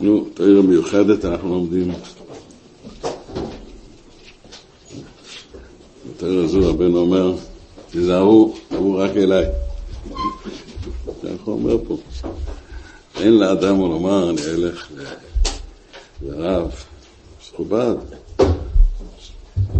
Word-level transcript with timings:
נו, 0.00 0.24
תאיר 0.34 0.62
מיוחדת 0.62 1.24
אנחנו 1.24 1.48
לומדים. 1.48 1.92
בתאיר 6.10 6.44
הזו 6.44 6.70
רבנו 6.70 6.98
אומר, 6.98 7.34
תיזהרו, 7.90 8.54
תבואו 8.68 8.98
רק 8.98 9.10
אליי. 9.16 9.46
ככה 11.22 11.50
אומר 11.50 11.76
פה. 11.88 11.96
אין 13.16 13.38
לאדם 13.38 13.78
לומר, 13.78 14.30
אני 14.30 14.40
אלך 14.40 14.88
לרב, 16.22 16.70
מכובד, 17.52 17.94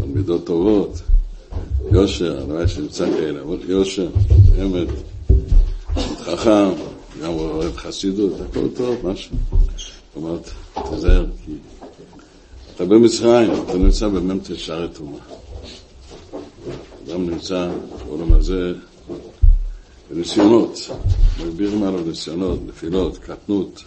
מידות 0.07 0.46
טובות, 0.46 1.00
יושר, 1.93 2.39
הלוואי 2.39 2.69
שנמצא 2.69 3.11
כאלה, 3.11 3.41
יושר, 3.69 4.09
אמת, 4.62 4.89
חכם, 6.21 6.71
גם 7.23 7.32
אוהב 7.32 7.77
חסידות, 7.77 8.32
הכל 8.41 8.69
טוב, 8.77 8.96
משהו. 9.05 9.37
זאת 10.19 10.25
אומרת, 10.25 10.50
תזהר, 10.93 11.27
כי 11.45 11.52
אתה 12.74 12.84
במצרים, 12.84 13.51
אתה 13.65 13.79
נמצא 13.79 14.09
במ"ט 14.09 14.51
שערי 14.56 14.88
טומאה. 14.88 15.20
אדם 17.06 17.30
נמצא 17.30 17.70
בעולם 18.06 18.33
הזה 18.33 18.73
בניסיונות, 20.11 20.91
מגבירים 21.41 21.83
עליו 21.83 22.01
ניסיונות, 22.05 22.59
נפילות, 22.66 23.19
קטנות, 23.19 23.84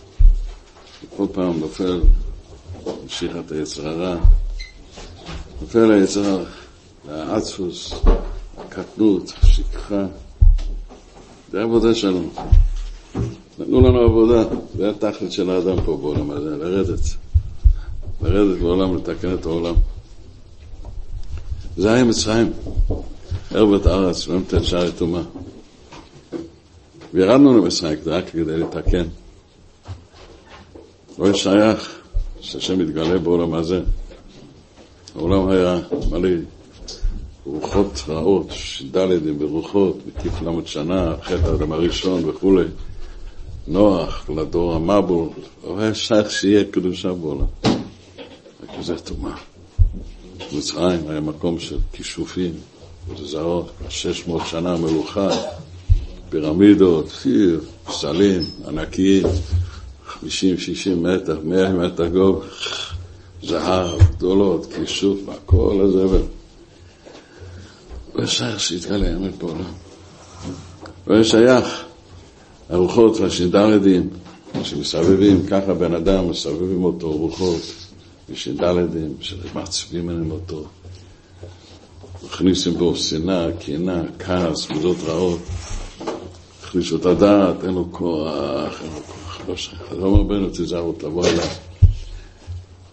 וכל 1.03 1.25
פעם 1.31 1.59
נופל 1.59 2.01
משיכת 3.05 3.51
היצר 3.51 3.87
הרע, 3.87 4.17
נופל 5.61 5.91
היצר 5.91 6.43
העצפוס, 7.09 7.93
הקטנות, 8.57 9.33
השכחה. 9.41 10.05
זה 11.51 11.59
העבודה 11.59 11.95
שלנו. 11.95 12.29
נתנו 13.61 13.81
לנו 13.81 13.99
עבודה, 13.99 14.43
זה 14.77 14.89
התכלית 14.89 15.31
של 15.31 15.49
האדם 15.49 15.81
פה 15.85 15.97
בעולם 15.97 16.31
הזה, 16.31 16.57
לרדת. 16.57 16.99
לרדת 18.21 18.59
בעולם, 18.59 18.97
לתקן 18.97 19.33
את 19.33 19.45
העולם. 19.45 19.75
זה 21.77 21.93
היה 21.93 22.03
מצרים, 22.03 22.53
ערבת 23.51 23.87
ארץ, 23.87 24.27
ומתן 24.27 24.63
שערי 24.63 24.91
טומאה. 24.91 25.21
וירדנו 27.13 27.57
למצרים 27.57 27.99
רק 28.05 28.29
כדי 28.29 28.57
לתקן. 28.57 29.07
לא 31.19 31.33
שייך 31.33 31.99
שהשם 32.39 32.81
יתגלה 32.81 33.17
בעולם 33.17 33.53
הזה. 33.53 33.81
העולם 35.15 35.49
היה 35.49 35.79
מלא 36.11 36.29
רוחות 37.45 38.03
רעות, 38.07 38.49
דל"דים 38.91 39.39
ברוחות, 39.39 39.97
מקיף 40.07 40.41
למד 40.41 40.67
שנה, 40.67 41.15
חטא 41.21 41.47
האדם 41.47 41.71
הראשון 41.71 42.29
וכולי. 42.29 42.65
נוח 43.67 44.29
לדור 44.29 44.73
המבול, 44.73 45.29
היה 45.77 45.93
שייך 45.93 46.31
שיהיה 46.31 46.63
קדושה 46.71 47.13
בעולם. 47.13 47.45
וכזה 48.63 48.99
טומאה. 48.99 49.35
מצרים 50.53 51.07
היה 51.09 51.19
מקום 51.19 51.59
של 51.59 51.77
כישופים, 51.91 52.53
זרות, 53.23 53.71
600 53.89 54.41
שנה 54.45 54.77
מלוכה, 54.77 55.29
פירמידות, 56.29 57.25
פסלים 57.85 58.41
ענקיים, 58.67 59.25
50-60 60.07 60.19
מטר, 60.95 61.39
100 61.43 61.69
מטר 61.69 62.07
גוב, 62.07 62.43
זהב, 63.43 63.99
גדולות, 63.99 64.73
כישוף, 64.73 65.19
הכל 65.29 65.81
הזה. 65.83 66.17
ושייך 68.15 68.59
שיתגלה 68.59 69.15
אמת 69.15 69.37
בעולם. 69.37 69.71
ושייך 71.07 71.83
הרוחות 72.71 73.19
והשינדלדים 73.19 74.09
שמסבבים, 74.63 75.45
ככה 75.47 75.73
בן 75.73 75.93
אדם 75.93 76.29
מסבבים 76.29 76.83
אותו 76.83 77.11
רוחות 77.11 77.61
ושינדלדים 78.29 79.13
שמעצבים 79.19 80.09
עליהם 80.09 80.31
אותו. 80.31 80.63
מכניסים 82.25 82.73
בו 82.73 82.95
שנאה, 82.95 83.47
קנאה, 83.65 84.01
כעס, 84.19 84.69
מידות 84.69 84.97
רעות. 85.05 85.39
הכניסו 86.63 86.95
את 86.95 87.05
הדעת, 87.05 87.63
אין 87.63 87.73
לו 87.73 87.87
כוח, 87.91 88.81
אין 88.81 88.89
לו 88.93 89.01
כוח, 89.07 89.41
לא 89.47 89.55
שייך. 89.55 89.81
אז 89.91 89.97
אומר 89.97 90.19
רבנו, 90.19 90.49
תיזהרו, 90.49 90.91
תבוא 90.91 91.27
אליי. 91.27 91.47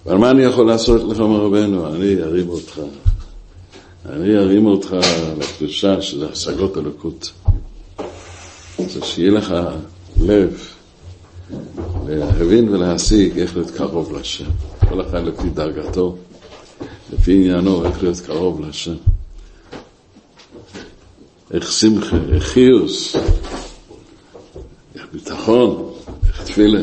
אבל 0.06 0.16
מה 0.16 0.30
אני 0.30 0.42
יכול 0.42 0.66
לעשות 0.66 1.02
לך, 1.10 1.20
אומר 1.20 1.40
רבנו? 1.40 1.86
אני 1.86 2.22
ארים 2.22 2.48
אותך. 2.48 2.80
אני 4.06 4.36
ארים 4.36 4.66
אותך 4.66 4.96
לקדושה 5.38 6.02
שזה 6.02 6.28
השגות 6.30 6.78
אלוקות. 6.78 7.32
זה 8.86 9.04
שיהיה 9.04 9.30
לך 9.30 9.54
לב 10.20 10.68
להבין 12.08 12.68
ולהשיג 12.68 13.38
איך 13.38 13.56
להיות 13.56 13.70
קרוב 13.70 14.12
להשם. 14.12 14.50
כל 14.88 15.00
אחד 15.00 15.24
לפי 15.24 15.50
דרגתו, 15.50 16.16
לפי 17.12 17.34
עניינו, 17.34 17.84
איך 17.84 18.02
להיות 18.02 18.20
קרוב 18.20 18.60
להשם. 18.60 18.94
איך 21.50 21.72
שמחה, 21.72 22.16
איך 22.32 22.44
חיוס, 22.44 23.16
איך 24.94 25.06
ביטחון, 25.12 25.92
איך 26.28 26.42
תפילה. 26.44 26.82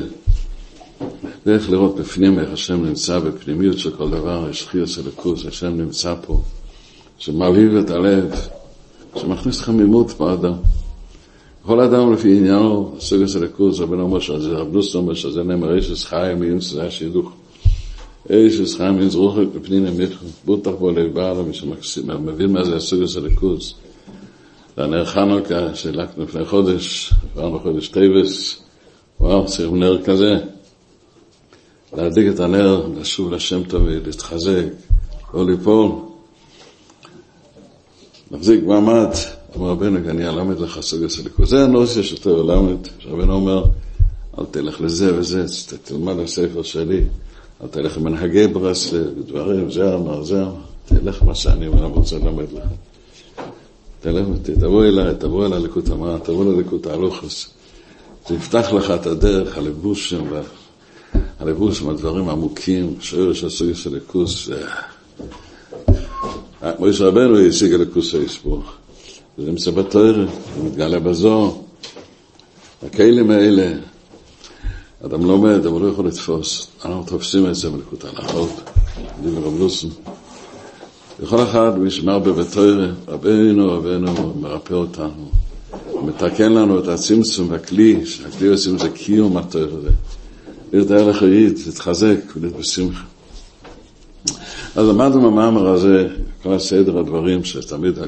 ואיך 1.46 1.70
לראות 1.70 1.96
בפנים 1.96 2.40
איך 2.40 2.50
השם 2.54 2.86
נמצא 2.86 3.20
בפנימיות 3.20 3.80
של 3.80 3.98
כל 3.98 4.10
דבר, 4.10 4.48
יש 4.50 4.68
חיוס 4.68 5.00
אלוקוס, 5.00 5.46
השם 5.46 5.78
נמצא 5.78 6.16
פה, 6.26 6.42
שמלהיב 7.18 7.76
את 7.76 7.90
הלב, 7.90 8.32
שמכניס 9.16 9.62
חמימות 9.62 10.18
באדם. 10.18 10.54
כל 11.66 11.80
אדם 11.80 12.14
לפי 12.14 12.38
עניינו, 12.38 12.96
סוג 13.00 13.26
של 13.26 13.40
אלוקוס, 13.40 13.80
רבי 13.80 13.96
אומר 13.96 14.20
שזה, 14.20 14.50
רב 14.50 14.74
נוס 14.74 14.96
אומר 14.96 15.14
שזה 15.14 15.44
נאמר 15.44 15.76
איש 15.76 16.06
חיים 16.06 16.40
מיונס, 16.40 16.72
זה 16.72 16.84
השידוך. 16.84 17.32
איש 18.30 18.76
חיים 18.78 18.96
מיונס 18.96 19.16
רוחק 19.16 19.46
בפנינה 19.56 19.92
מיתחו, 19.92 20.26
בוטח 20.46 20.72
בו 20.72 20.92
לבעלה, 20.92 21.42
מי 21.44 21.54
שמבין 21.82 22.52
מה 22.52 22.64
זה 22.64 22.76
הסוג 22.76 23.04
של. 23.04 23.74
זה 24.78 24.84
הנר 24.84 25.06
חנוכה 25.06 25.76
שהלקנו 25.76 26.24
לפני 26.24 26.46
חודש, 26.46 27.14
עברנו 27.36 27.60
חודש 27.60 27.88
טייבס, 27.88 28.62
וואו, 29.20 29.46
צריך 29.46 29.72
נר 29.72 30.04
כזה. 30.04 30.38
להדליק 31.98 32.34
את 32.36 32.40
הנר, 32.40 32.88
לשוב 33.00 33.32
לשם 33.32 33.64
תמיד, 33.64 34.08
להתחזק, 34.08 34.66
לא 35.34 35.46
ליפול. 35.46 35.92
מחזיק 38.32 38.64
מעמד, 38.64 39.10
אמר 39.58 39.70
רבנו, 39.70 40.10
אני 40.10 40.30
אלמד 40.30 40.60
לך 40.60 40.80
סוג 40.82 41.04
הסליקות. 41.04 41.48
זה 41.48 41.64
הנושא 41.64 42.02
שאתה 42.02 42.30
אלמד, 42.30 42.78
שרבנו 43.00 43.34
אומר, 43.34 43.64
אל 44.40 44.46
תלך 44.52 44.82
לזה 44.82 45.18
וזה, 45.18 45.46
תלמד 45.84 46.20
הספר 46.20 46.64
שלי, 46.64 47.04
אל 47.64 47.68
תלך 47.68 47.98
למנהגי 47.98 48.48
ברסלב, 48.48 49.10
דברים, 49.28 49.72
זה 49.72 49.94
אמר, 49.94 50.24
זה 50.24 50.42
אמר, 50.42 50.56
תלך 50.86 51.24
מה 51.24 51.36
שאני 51.36 51.68
רוצה 51.68 52.18
ללמד 52.18 52.46
לך. 52.54 52.64
תלך, 54.02 54.28
תבוא 54.60 54.86
אליי, 54.86 55.14
תבוא 55.20 55.46
אל 55.46 55.54
הליקוט 55.54 55.90
המראה, 55.90 56.20
תבוא 56.20 56.54
לליקוט 56.54 56.88
ההלוכס. 56.88 57.50
זה 58.28 58.36
יפתח 58.36 58.74
לך 58.74 58.92
את 58.92 59.06
הדרך, 59.06 59.58
הלבושים, 59.58 60.28
הלבושים, 61.40 61.90
הדברים 61.90 62.30
העמוקים, 62.30 62.96
שורש 63.00 63.44
הסוג 63.44 63.74
של 63.74 63.92
הליכוס. 63.92 64.50
מויש 66.80 67.02
רבנו 67.02 67.40
השיג 67.40 67.74
הליכוס 67.74 68.16
היספוך. 68.16 68.74
זה 69.38 69.46
נמצא 69.46 69.72
בתואר, 69.72 70.28
זה 70.58 70.64
מתגלה 70.64 71.00
בזוהר. 71.00 71.52
הכלים 72.84 73.32
האלה, 73.32 73.74
אדם 75.06 75.26
לומד, 75.26 75.66
אבל 75.66 75.82
לא 75.82 75.88
יכול 75.88 76.08
לתפוס. 76.08 76.68
אנחנו 76.86 77.04
תופסים 77.04 77.48
את 77.48 77.56
זה 77.56 77.70
בליקוט 77.70 78.06
ההלכות, 78.06 78.50
דיבר 79.22 79.42
רב 79.42 79.60
לוסון. 79.60 79.90
וכל 81.20 81.44
אחד, 81.44 81.80
מי 81.80 81.92
שמרבה 81.92 82.32
בתואר, 82.32 82.92
רבנו, 83.08 83.72
רבנו, 83.72 84.34
מרפא 84.42 84.74
אותנו. 84.74 85.30
מתקן 86.02 86.54
לנו 86.54 86.80
את 86.80 86.88
הצמצום 86.88 87.52
והכלי, 87.52 88.06
שהכלי 88.06 88.48
עושים 88.48 88.78
זה 88.78 88.90
קיום 88.90 89.38
התואר 89.38 89.78
הזה. 89.78 89.90
להיות 90.74 90.92
הערך 90.92 91.22
להתחזק 91.22 92.18
ולהיות 92.36 92.56
בשמחה. 92.56 93.04
אז 94.76 94.88
למדנו 94.88 95.22
במאמר 95.22 95.68
הזה, 95.68 96.08
כל 96.44 96.54
הסדר 96.54 96.98
הדברים 96.98 97.44
שתמיד 97.44 98.00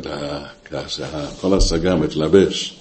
כל 1.41 1.53
השגה 1.53 1.95
מתלבש 1.95 2.79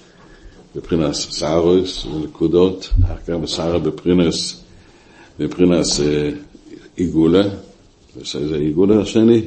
מבחינת 0.75 1.13
סערוס 1.13 2.05
ונקודות, 2.05 2.89
אחר 3.05 3.15
כך 3.27 3.33
בסערה 3.33 3.79
בפרינס, 3.79 4.61
מבחינת 5.39 5.85
עיגולה, 6.95 7.43
זה 8.23 8.57
עיגולה 8.57 9.01
השני, 9.01 9.41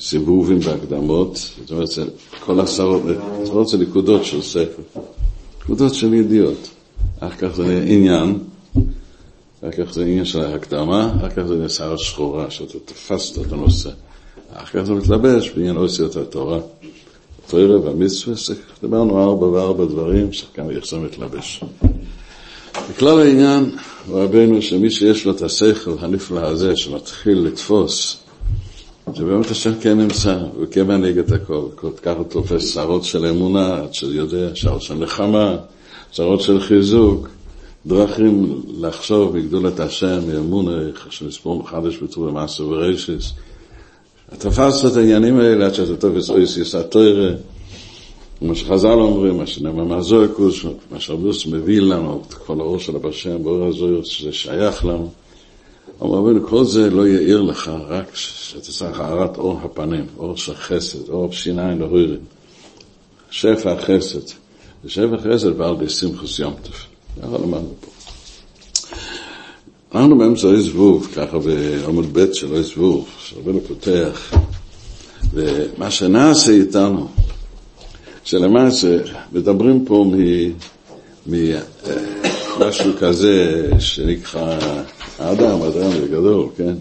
סיבובים 0.00 0.58
והקדמות, 0.62 1.50
זאת 1.60 1.70
אומרת, 1.70 1.88
כל 2.44 2.60
עשרות 2.60 3.68
זה 3.68 3.78
נקודות 3.78 4.24
של 4.24 4.42
ספר, 4.42 4.82
נקודות 5.62 5.94
של 5.94 6.14
ידיעות, 6.14 6.68
אחר 7.20 7.36
כך 7.36 7.56
זה 7.56 7.84
עניין, 7.86 8.38
אחר 9.60 9.70
כך 9.70 9.92
זה 9.92 10.02
עניין 10.02 10.24
של 10.24 10.40
ההקדמה, 10.40 11.12
אחר 11.18 11.30
כך 11.30 11.42
זה 11.42 11.56
נעשה 11.56 11.92
השחורה, 11.92 12.50
שאתה 12.50 12.78
תפסת 12.84 13.46
את 13.46 13.52
הנושא. 13.52 13.90
אחר 14.54 14.78
כך 14.78 14.86
זה 14.86 14.92
מתלבש 14.92 15.50
בעניין 15.50 15.76
אוסיות 15.76 16.16
התורה. 16.16 16.58
התורה 17.46 17.80
והמצווה, 17.80 18.34
דיברנו 18.82 19.22
ארבע 19.22 19.46
וארבע 19.46 19.84
דברים 19.84 20.32
שכאן 20.32 20.70
איך 20.70 20.86
זה 20.86 20.96
מתלבש. 20.96 21.64
בכלל 22.90 23.20
העניין, 23.20 23.70
רבנו, 24.08 24.62
שמי 24.62 24.90
שיש 24.90 25.24
לו 25.24 25.32
את 25.32 25.42
השכל 25.42 25.94
הנפלא 26.00 26.40
הזה, 26.40 26.76
שמתחיל 26.76 27.38
לתפוס, 27.38 28.16
שבאמת 29.14 29.50
השם 29.50 29.72
כן 29.80 29.98
נמצא, 29.98 30.38
וכן 30.60 30.86
מנהיג 30.86 31.18
את 31.18 31.32
הכל, 31.32 31.62
ככה 32.02 32.24
תופס 32.24 32.74
שערות 32.74 33.04
של 33.04 33.26
אמונה, 33.26 33.76
עד 33.76 33.94
שיודע, 33.94 34.48
שערות 34.54 34.82
של 34.82 34.94
נחמה, 34.94 35.56
שערות 36.12 36.40
של 36.40 36.60
חיזוק, 36.60 37.28
דרכים 37.86 38.62
לחשוב 38.80 39.36
מגדולת 39.36 39.80
השם, 39.80 40.18
מאמונה, 40.28 40.72
שנספור 41.10 41.58
מחדש 41.58 41.96
בטור 41.96 42.26
במעשה 42.26 42.62
ורשיס. 42.64 43.32
תפסת 44.38 44.92
את 44.92 44.96
העניינים 44.96 45.38
האלה 45.38 45.66
עד 45.66 45.74
שאתה 45.74 45.96
תופס 45.96 46.30
אויס 46.30 46.56
יסתוירה, 46.56 47.30
מה 48.42 48.54
שחז"ל 48.54 48.88
אומרים, 48.88 49.38
מה 49.38 49.46
שנאמר 49.46 49.84
מהזויקוס, 49.84 50.64
מה 50.90 51.00
שהרבוס 51.00 51.46
מביא 51.46 51.80
לנו, 51.80 52.22
את 52.28 52.34
כל 52.34 52.60
האור 52.60 52.78
של 52.78 52.96
הבשם, 52.96 53.42
באור 53.42 53.66
הזויקוס, 53.66 54.08
שזה 54.08 54.32
שייך 54.32 54.84
לנו. 54.84 55.10
אמר 56.02 56.14
רבינו, 56.14 56.46
כל 56.46 56.64
זה 56.64 56.90
לא 56.90 57.08
יאיר 57.08 57.42
לך, 57.42 57.70
רק 57.88 58.14
שאתה 58.14 58.60
צריך 58.60 59.00
הארת 59.00 59.36
אור 59.38 59.60
הפנים, 59.62 60.06
אור 60.18 60.36
של 60.36 60.54
חסד, 60.54 61.08
אור 61.08 61.32
שיניים 61.32 61.80
להורים. 61.80 62.16
שפע 63.30 63.72
החסד. 63.72 64.32
ושפע 64.84 65.16
חסד 65.18 65.60
ועל 65.60 65.76
די 65.76 65.88
שמחוס 65.88 66.38
יום 66.38 66.54
טוב. 66.62 66.95
ככה 67.22 67.38
למדנו 67.38 67.74
פה. 67.80 67.90
אנחנו 69.94 70.18
באמצע 70.18 70.48
אי 70.48 70.60
זבוב, 70.60 71.08
ככה 71.16 71.38
בעמוד 71.38 72.06
ב' 72.12 72.32
של 72.32 72.54
אי 72.54 72.62
זבוב, 72.62 73.08
שרבנו 73.18 73.60
פותח, 73.68 74.32
ומה 75.32 75.90
שנעשה 75.90 76.52
איתנו, 76.52 77.06
שלמעשה 78.24 78.98
מדברים 79.32 79.84
פה 79.84 80.04
ממשהו 81.26 82.92
כזה 82.98 83.68
שנקרא 83.78 84.58
האדם, 85.18 85.62
אדם 85.62 85.90
זה 85.90 86.06
גדול, 86.10 86.48
כן? 86.56 86.74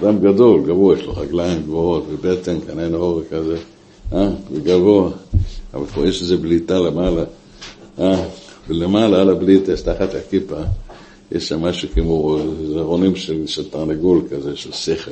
אדם 0.00 0.18
גדול, 0.18 0.62
גבוה, 0.66 0.98
יש 0.98 1.04
לו 1.04 1.16
רגליים 1.16 1.62
גבוהות 1.62 2.04
ובטן, 2.10 2.56
כנראה 2.66 2.98
עורק 2.98 3.24
כזה, 3.30 3.56
אה? 4.12 4.28
וגבוה, 4.52 5.10
אבל 5.74 5.86
פה 5.86 6.06
יש 6.06 6.22
איזה 6.22 6.36
בליטה 6.36 6.78
למעלה, 6.78 7.24
אה? 7.98 8.24
ולמעלה 8.68 9.20
על 9.20 9.30
הבליטה, 9.30 9.76
תחת 9.76 10.14
הכיפה, 10.14 10.56
יש 11.32 11.48
שם 11.48 11.62
משהו 11.62 11.88
כמו 11.94 12.38
זרעונים 12.68 13.16
של, 13.16 13.46
של 13.46 13.70
תרנגול 13.70 14.22
כזה, 14.30 14.56
של 14.56 14.72
שכל. 14.72 15.10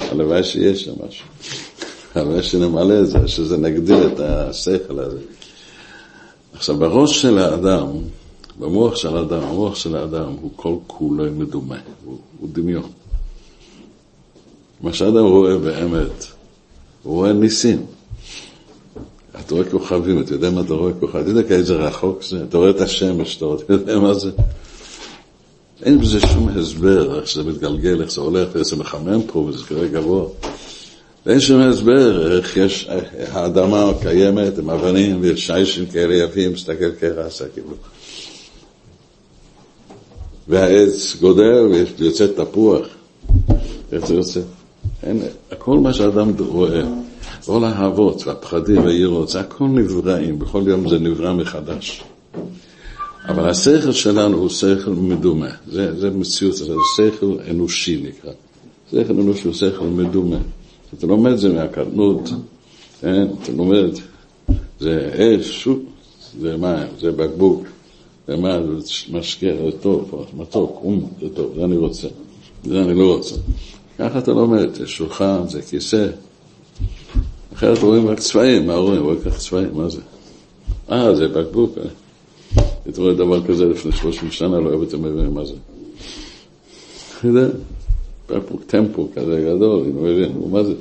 הלוואי 0.00 0.44
שיש 0.44 0.84
שם 0.84 0.92
משהו. 1.06 1.26
הלוואי 2.14 2.42
שנמלא 2.42 3.00
את 3.00 3.06
זה, 3.06 3.28
שזה 3.28 3.56
נגדיל 3.56 4.06
את 4.06 4.20
השכל 4.20 4.98
הזה. 4.98 5.18
עכשיו, 6.54 6.76
בראש 6.76 7.22
של 7.22 7.38
האדם, 7.38 7.88
במוח 8.58 8.96
של 8.96 9.16
האדם, 9.16 9.42
המוח 9.42 9.74
של 9.74 9.96
האדם 9.96 10.34
הוא 10.40 10.50
כל 10.56 10.74
כולו 10.86 11.24
מדומה, 11.32 11.78
הוא, 12.04 12.18
הוא 12.40 12.48
דמיון. 12.52 12.90
מה 14.80 14.92
שאדם 14.92 15.24
רואה 15.24 15.58
באמת, 15.58 16.26
הוא 17.02 17.14
רואה 17.14 17.32
ניסים. 17.32 17.86
אתה 19.40 19.54
רואה 19.54 19.70
כוכבים, 19.70 20.20
אתה 20.20 20.32
יודע 20.32 20.50
מה 20.50 20.60
אתה 20.60 20.74
רואה 20.74 20.92
כוכבים, 21.00 21.22
אתה 21.22 21.30
יודע 21.30 21.42
כאיזה 21.42 21.74
רחוק 21.74 22.22
זה, 22.22 22.42
אתה 22.48 22.58
רואה 22.58 22.70
את 22.70 22.80
השמש, 22.80 23.36
אתה 23.36 23.72
יודע 23.72 23.98
מה 23.98 24.14
זה. 24.14 24.30
אין 25.82 26.00
בזה 26.00 26.20
שום 26.20 26.48
הסבר, 26.48 27.18
איך 27.18 27.28
שזה 27.28 27.44
מתגלגל, 27.44 28.02
איך 28.02 28.10
זה 28.10 28.20
הולך, 28.20 28.56
איך 28.56 28.62
זה 28.62 28.76
מחמם 28.76 29.22
פה, 29.26 29.38
וזה 29.38 29.64
כרגע 29.64 30.00
גבוה. 30.00 30.24
ואין 31.26 31.40
שום 31.40 31.60
הסבר 31.60 32.36
איך 32.36 32.56
יש, 32.56 32.88
האדמה 33.32 33.92
קיימת 34.02 34.58
עם 34.58 34.70
אבנים 34.70 35.18
ויש 35.20 35.46
שיישים 35.46 35.86
כאלה 35.86 36.14
יפים, 36.14 36.52
מסתכל 36.52 36.92
כרסה 37.00 37.44
כאילו. 37.54 37.74
והעץ 40.48 41.16
גודל 41.20 41.66
ויוצא 41.98 42.26
תפוח. 42.26 42.86
איך 43.92 44.06
זה 44.06 44.14
יוצא? 44.14 44.40
אין, 45.02 45.22
הכל 45.50 45.78
מה 45.78 45.92
שאדם 45.92 46.32
רואה, 46.38 46.82
כל 47.46 47.64
האהבות 47.64 48.26
והפחדים 48.26 48.84
והירות, 48.84 49.28
זה 49.28 49.40
הכל 49.40 49.64
נבראים, 49.64 50.38
בכל 50.38 50.62
יום 50.66 50.88
זה 50.88 50.98
נברא 50.98 51.32
מחדש. 51.32 52.02
אבל 53.28 53.48
השכל 53.48 53.92
שלנו 53.92 54.36
הוא 54.36 54.48
שכל 54.48 54.90
מדומה, 54.90 55.50
זה, 55.66 56.00
זה 56.00 56.10
מציאות, 56.10 56.56
זה 56.56 56.74
שכל 56.96 57.36
אנושי 57.50 58.02
נקרא. 58.02 58.32
שכל 58.90 59.12
אנושי 59.12 59.46
הוא 59.46 59.54
שכל 59.54 59.84
מדומה. 59.84 60.38
אתה 60.98 61.06
לומד 61.06 61.36
זה 61.36 61.52
מהקטנות, 61.52 62.30
כן? 63.00 63.26
אתה 63.42 63.52
לומד, 63.52 63.90
זה 64.80 65.10
אש, 65.40 65.68
זה 66.40 66.56
מים, 66.56 66.88
זה 67.00 67.12
בקבוק, 67.12 67.66
זה 68.28 68.36
מה, 68.36 68.58
זה 68.62 68.92
משקה, 69.12 69.46
זה 69.46 69.78
טוב, 69.80 70.26
מתוק, 70.36 70.80
אום, 70.84 71.10
זה 71.20 71.28
טוב, 71.34 71.52
זה 71.56 71.64
אני 71.64 71.76
רוצה, 71.76 72.08
זה 72.64 72.82
אני 72.82 72.94
לא 72.94 73.16
רוצה. 73.16 73.34
ככה 73.98 74.18
אתה 74.18 74.32
לומד, 74.32 74.74
זה 74.74 74.86
שולחן, 74.86 75.48
זה 75.48 75.62
כיסא. 75.62 76.06
אחרת 77.54 77.78
רואים 77.78 78.08
רק 78.08 78.18
צבעים, 78.18 78.66
מה 78.66 78.74
רואים? 78.74 79.02
רואים 79.02 79.20
כך 79.24 79.38
צבעים, 79.38 79.70
מה 79.74 79.88
זה? 79.88 80.00
אה, 80.90 81.14
זה 81.16 81.28
בקבוק. 81.28 81.78
אתה 82.88 83.00
רואה 83.00 83.14
דבר 83.14 83.46
כזה 83.46 83.66
לפני 83.66 83.92
שלושים 83.92 84.30
שנה, 84.30 84.60
לא 84.60 84.68
אוהב 84.68 84.96
מבינים 84.96 85.34
מה 85.34 85.44
זה. 85.44 85.54
אתה 87.18 87.28
יודע, 87.28 87.46
בקבוק 88.30 88.62
טמפו 88.66 89.08
כזה 89.16 89.50
גדול, 89.54 89.82
אני 89.82 90.12
מבין, 90.12 90.32
מה 90.50 90.60
זה? 90.64 90.74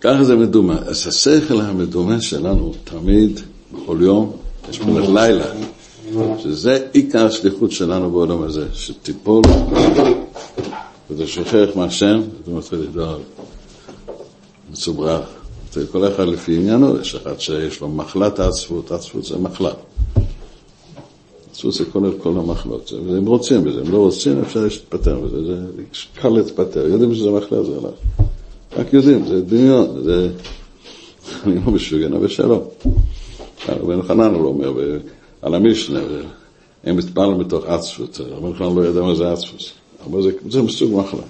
ככה 0.00 0.24
זה 0.24 0.36
מדומה. 0.36 0.78
אז 0.78 1.06
השכל 1.06 1.60
המדומה 1.60 2.20
שלנו 2.20 2.72
תמיד, 2.84 3.40
בכל 3.72 3.98
יום, 4.00 4.32
יש 4.70 4.80
מלך 4.80 5.08
לילה, 5.08 5.46
שזה 6.38 6.86
עיקר 6.92 7.26
השליחות 7.26 7.72
שלנו 7.72 8.10
בעולם 8.10 8.42
הזה, 8.42 8.66
שתיפול 8.72 9.42
ואתה 11.10 11.26
שוכח 11.26 11.68
מהשם, 11.74 12.20
אתה 12.42 12.50
מתחיל 12.50 12.78
לדבר 12.78 13.18
מצוברח. 14.70 15.38
כל 15.92 16.08
אחד 16.08 16.28
לפי 16.28 16.56
עניינו, 16.56 17.00
יש 17.00 17.14
אחד 17.14 17.40
שיש 17.40 17.80
לו 17.80 17.88
מחלת 17.88 18.38
העצבות, 18.38 18.90
העצבות 18.90 19.24
זה 19.24 19.38
מחלה. 19.38 19.70
עצבות 21.50 21.74
זה 21.74 21.84
כולל 21.84 22.12
כל 22.18 22.28
המחלות, 22.28 22.92
והם 23.06 23.26
רוצים 23.26 23.64
בזה, 23.64 23.80
הם 23.80 23.92
לא 23.92 23.98
רוצים, 23.98 24.40
אפשר 24.40 24.60
להתפטר 24.60 25.20
בזה, 25.20 25.44
זה 25.44 25.56
קל 26.14 26.28
להתפטר, 26.28 26.86
יודעים 26.86 27.14
שזה 27.14 27.30
מחלה, 27.30 27.62
זה 27.64 27.72
הלך. 27.72 28.30
רק 28.76 28.92
יודעים, 28.92 29.26
זה 29.26 29.42
דמיון, 29.42 30.02
זה... 30.04 30.30
אני 31.44 31.54
לא 31.66 31.72
משוגע, 31.72 32.06
אבל 32.06 32.28
שלום. 32.28 32.62
רבנו 33.68 34.02
חנן 34.02 34.34
הוא 34.34 34.46
אומר, 34.46 34.72
על 35.42 35.54
המשנה, 35.54 36.00
הם 36.84 36.96
מתפעלים 36.96 37.38
מתוך 37.38 37.64
עצבות, 37.66 38.20
רבנו 38.20 38.54
חנן 38.54 38.74
לא 38.74 38.86
ידע 38.86 39.02
מה 39.02 39.14
זה 39.14 39.32
עצבות, 39.32 39.72
אבל 40.10 40.22
זה, 40.48 40.62
מסוג 40.62 41.00
מחלה. 41.00 41.22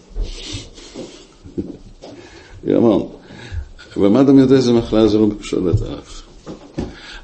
יאמן. 3.99 4.07
ומה 4.07 4.21
אדם 4.21 4.39
יודע 4.39 4.57
איזה 4.57 4.73
מחלה 4.73 5.09
זה 5.09 5.19
לא 5.19 5.27
שולט 5.41 5.83
עליו. 5.83 5.99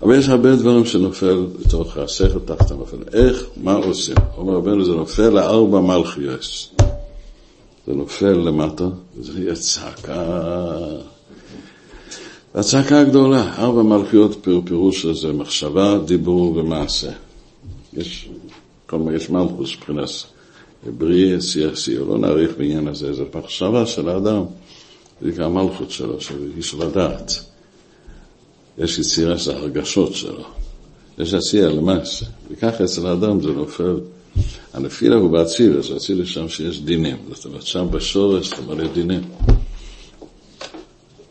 אבל 0.02 0.18
יש 0.18 0.28
הרבה 0.28 0.56
דברים 0.56 0.84
שנופל 0.84 1.46
בתוך 1.60 1.96
השכל 1.96 2.38
תחת 2.38 2.70
הנופל. 2.70 2.96
איך, 3.12 3.44
מה 3.62 3.74
עושים? 3.74 4.16
אומר 4.36 4.54
רבנו, 4.54 4.84
זה 4.84 4.92
נופל 4.92 5.28
לארבע 5.28 5.80
מלכיוס. 5.80 6.70
זה 7.86 7.92
נופל 7.92 8.32
למטה, 8.32 8.84
וזה 9.16 9.40
יהיה 9.40 9.54
צעקה. 9.54 10.40
הצעקה 12.54 13.00
הגדולה, 13.00 13.54
ארבע 13.58 13.82
מלכיות 13.82 14.46
פירוש 14.64 15.02
של 15.02 15.14
זה 15.14 15.32
מחשבה, 15.32 15.98
דיבור 16.04 16.56
ומעשה. 16.56 17.10
יש, 17.92 18.28
כל 18.86 18.98
מיני, 18.98 19.16
יש 19.16 19.30
מלכוס 19.30 19.76
מבחינת 19.76 20.08
בריא, 20.98 21.40
שיח, 21.40 21.76
שיח, 21.76 22.02
לא 22.08 22.18
נאריך 22.18 22.50
בעניין 22.58 22.88
הזה, 22.88 23.12
זה 23.12 23.24
מחשבה 23.34 23.86
של 23.86 24.08
האדם. 24.08 24.44
זה 25.20 25.28
נקרא 25.28 25.44
המלכות 25.44 25.90
שלו, 25.90 26.20
של 26.20 26.50
איש 26.56 26.74
לדעת. 26.74 27.32
יש 28.78 28.98
יצירה 28.98 29.38
של 29.38 29.50
הרגשות 29.50 30.14
שלו. 30.14 30.44
יש 31.18 31.34
עשייה 31.34 31.68
למעשה. 31.68 32.26
וככה 32.50 32.84
אצל 32.84 33.06
האדם 33.06 33.40
זה 33.40 33.48
נופל. 33.48 34.00
הנפילה 34.72 35.16
הוא 35.16 35.30
באצילס, 35.30 35.90
אצילס 35.90 36.28
שם 36.28 36.48
שיש 36.48 36.80
דינים. 36.80 37.16
זאת 37.34 37.44
אומרת, 37.44 37.62
שם 37.62 37.86
בשורש 37.90 38.52
אתה 38.52 38.62
מלא 38.62 38.92
דינים. 38.92 39.20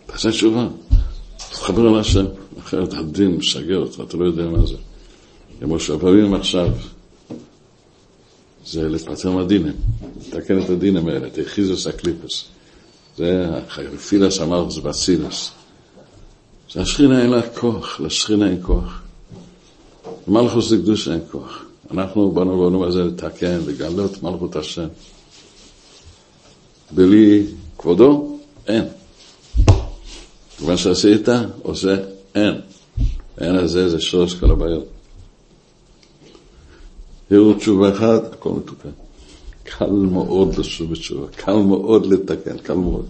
תעשה 0.06 0.32
תשובה. 0.32 0.68
תתחבר 1.38 1.88
על 1.88 2.00
השם. 2.00 2.26
אחרת 2.60 2.94
הדין 2.94 3.36
משגע 3.36 3.76
אותך, 3.76 4.02
אתה 4.08 4.18
לא 4.18 4.26
יודע 4.26 4.46
מה 4.46 4.66
זה. 4.66 4.76
כמו 5.60 5.80
שהפעמים 5.80 6.34
עכשיו, 6.34 6.70
זה 8.66 8.90
להתפטר 8.90 9.32
מהדינים. 9.32 9.74
לתקן 10.28 10.62
את 10.62 10.70
הדינים 10.70 11.08
האלה, 11.08 11.30
תחיזוס 11.30 11.88
הקליפוס. 11.88 12.46
זה 13.18 13.50
החפילס 13.58 14.42
אמרס 14.42 14.78
באצילס. 14.78 15.52
זה 16.74 16.82
השכינה 16.82 17.22
אין 17.22 17.30
לה 17.30 17.50
כוח, 17.50 18.00
לשכינה 18.00 18.50
אין 18.50 18.60
כוח. 18.62 19.02
מלכוס 20.28 20.72
לקדוש 20.72 21.08
אין 21.08 21.20
כוח. 21.32 21.64
אנחנו 21.92 22.32
באנו 22.32 22.58
בעולם 22.58 22.84
הזה 22.84 23.04
לתקן, 23.04 23.60
לגלות 23.68 24.24
מלכות 24.24 24.56
השם. 24.56 24.88
בלי 26.92 27.46
כבודו, 27.78 28.40
אין. 28.68 28.86
מה 30.60 30.78
שעשית, 30.78 31.28
עושה, 31.62 31.96
אין. 32.36 32.62
אין 33.42 33.56
הזה 33.56 33.90
זה 33.90 34.02
שורש 34.02 34.34
כל 34.34 34.52
הבעיות. 34.52 34.86
הרהור 37.32 37.54
תשובה 37.54 37.94
אחד, 37.94 38.20
הכל 38.34 38.50
מתוקן. 38.50 39.03
קל 39.64 39.90
מאוד 39.90 40.58
לשוב 40.58 40.92
בתשובה, 40.92 41.28
קל 41.28 41.56
מאוד 41.56 42.06
לתקן, 42.06 42.58
קל 42.58 42.74
מאוד. 42.74 43.06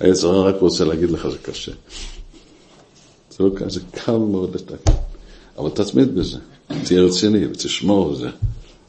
היצר 0.00 0.46
רק 0.46 0.56
רוצה 0.60 0.84
להגיד 0.84 1.10
לך, 1.10 1.28
זה 1.28 1.38
קשה. 1.38 1.72
זה 3.30 3.44
לא 3.44 3.50
קשה, 3.54 3.68
זה 3.68 3.80
קל 3.90 4.16
מאוד 4.16 4.54
לתקן. 4.54 4.92
אבל 5.58 5.70
תתמיד 5.70 6.14
בזה, 6.14 6.38
תהיה 6.84 7.02
רציני 7.02 7.46
ותשמור 7.46 8.12
בזה, 8.12 8.28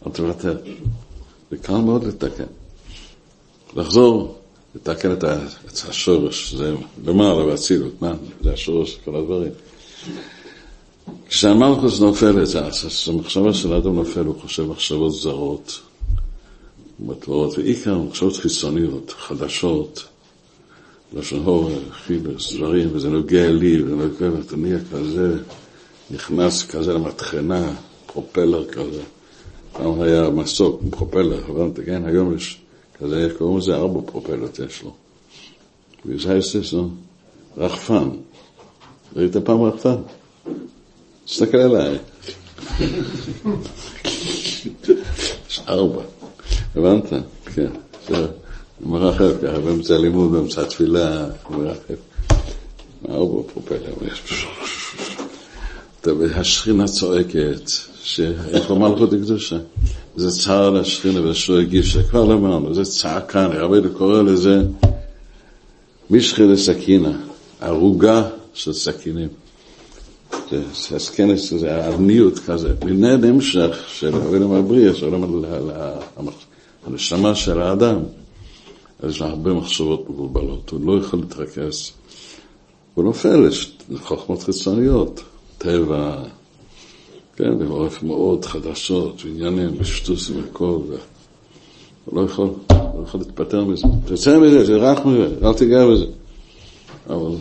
אל 0.08 0.12
תוותר. 0.12 0.58
זה 1.52 1.58
קל 1.58 1.78
מאוד 1.78 2.04
לתקן. 2.04 2.44
לחזור, 3.76 4.40
לתקן 4.76 5.12
את, 5.14 5.24
השורש, 5.90 6.54
זה 6.54 6.74
למעלה 7.06 7.46
באצילות, 7.46 8.02
מה? 8.02 8.14
זה 8.44 8.54
השורש 8.54 8.98
כל 9.06 9.16
הדברים. 9.16 9.52
כשהמלכוס 11.28 12.00
נופלת, 12.00 12.48
המחשבה 13.08 13.54
של 13.54 13.74
האדם 13.74 13.96
נופל, 13.96 14.26
הוא 14.26 14.36
חושב 14.42 14.64
מחשבות 14.64 15.14
זרות, 15.14 15.80
מטרות, 17.00 17.58
ועיקר 17.58 17.98
מחשבות 17.98 18.38
חיצוניות, 18.38 19.14
חדשות, 19.18 20.04
לשון 21.14 21.40
הור, 21.44 21.72
חילוס, 21.92 22.54
דברים, 22.54 22.90
וזה 22.94 23.10
נוגע 23.10 23.52
לי, 23.52 23.84
וזה 23.84 23.96
נוגע, 23.96 24.30
ואתה 24.38 24.56
נהיה 24.56 24.80
כזה, 24.92 25.38
נכנס 26.12 26.68
כזה 26.68 26.94
למטחנה, 26.94 27.74
פרופלר 28.06 28.66
כזה. 28.66 29.02
פעם 29.74 30.02
היה 30.02 30.30
מסוק, 30.30 30.82
פרופלר, 30.90 31.44
הבנת, 31.48 31.80
כן? 31.86 32.06
היום 32.06 32.36
יש 32.36 32.58
כזה, 33.00 33.26
איך 33.26 33.34
קוראים 33.38 33.58
לזה? 33.58 33.76
ארבע 33.76 34.12
פרופלות 34.12 34.60
יש 34.60 34.84
לו. 34.84 34.94
וזה 36.06 36.32
היה 36.32 36.42
רחפן. 37.58 38.10
ראית 39.16 39.38
פעם 39.38 39.62
רחפן? 39.62 39.96
תסתכל 41.26 41.58
עליי. 41.58 41.98
יש 45.50 45.62
ארבע. 45.68 46.19
הבנת? 46.76 47.14
כן. 47.56 47.70
מרחב 48.86 49.38
ככה, 49.42 49.60
באמצע 49.60 49.96
הלימוד, 49.96 50.32
באמצע 50.32 50.62
התפילה, 50.62 51.26
מרחב. 51.50 51.94
ארבע 53.10 53.42
פרופלר. 53.54 53.94
השכינה 56.36 56.88
צועקת, 56.88 57.72
שאין 58.04 58.64
פה 58.68 58.76
מלכות 58.76 59.14
הקדושה. 59.14 59.58
זה 60.16 60.32
צער 60.32 60.70
לשכינה 60.70 61.22
ולשועי 61.22 61.66
גישה, 61.66 62.04
כבר 62.04 62.26
לא 62.26 62.34
אמרנו, 62.34 62.74
זה 62.74 62.86
צעקה, 62.86 63.46
אני 63.46 63.58
הרבה 63.58 63.78
קורא 63.98 64.22
לזה 64.22 64.62
משחי 66.10 66.44
לסכינה, 66.44 67.12
ערוגה 67.62 68.24
של 68.54 68.74
סכינים. 68.74 69.28
זה 70.52 70.96
הסכנס, 70.96 71.54
זה 71.54 71.76
הערניות 71.76 72.40
כזה, 72.40 72.74
מנה 72.86 73.18
נמשך 73.18 73.78
של 73.88 74.14
העולם 74.14 74.52
הבריאה, 74.52 74.94
של 74.94 75.06
העולם 75.06 75.24
הנשמה 76.86 77.36
של 77.36 77.62
האדם. 77.62 78.00
אז 79.00 79.12
יש 79.12 79.22
לה 79.22 79.28
הרבה 79.28 79.54
מחשבות 79.54 80.10
מבולבלות, 80.10 80.70
הוא 80.70 80.86
לא 80.86 81.00
יכול 81.00 81.20
להתרכז. 81.20 81.92
הוא 82.94 83.04
נופל 83.04 83.50
לחוכמות 83.90 84.44
חיצוניות, 84.44 85.24
טבע, 85.58 86.24
כן, 87.36 87.54
ועורף 87.60 88.04
מאוד 88.04 88.46
חדשות, 88.46 89.22
ועניינים, 89.26 89.70
ושטוסים 89.80 90.42
וכל, 90.44 90.80
זה. 90.88 90.98
הוא 92.06 92.22
לא 92.22 92.26
יכול, 92.26 92.50
לא 92.70 93.04
יכול 93.04 93.20
להתפטר 93.20 93.64
מזה. 93.64 93.88
תצא 94.06 94.40
מזה, 94.40 94.68
תרח 94.68 95.06
מזה, 95.06 95.48
אל 95.48 95.54
תיגע 95.54 95.86
בזה. 95.88 96.06
אבל 97.10 97.36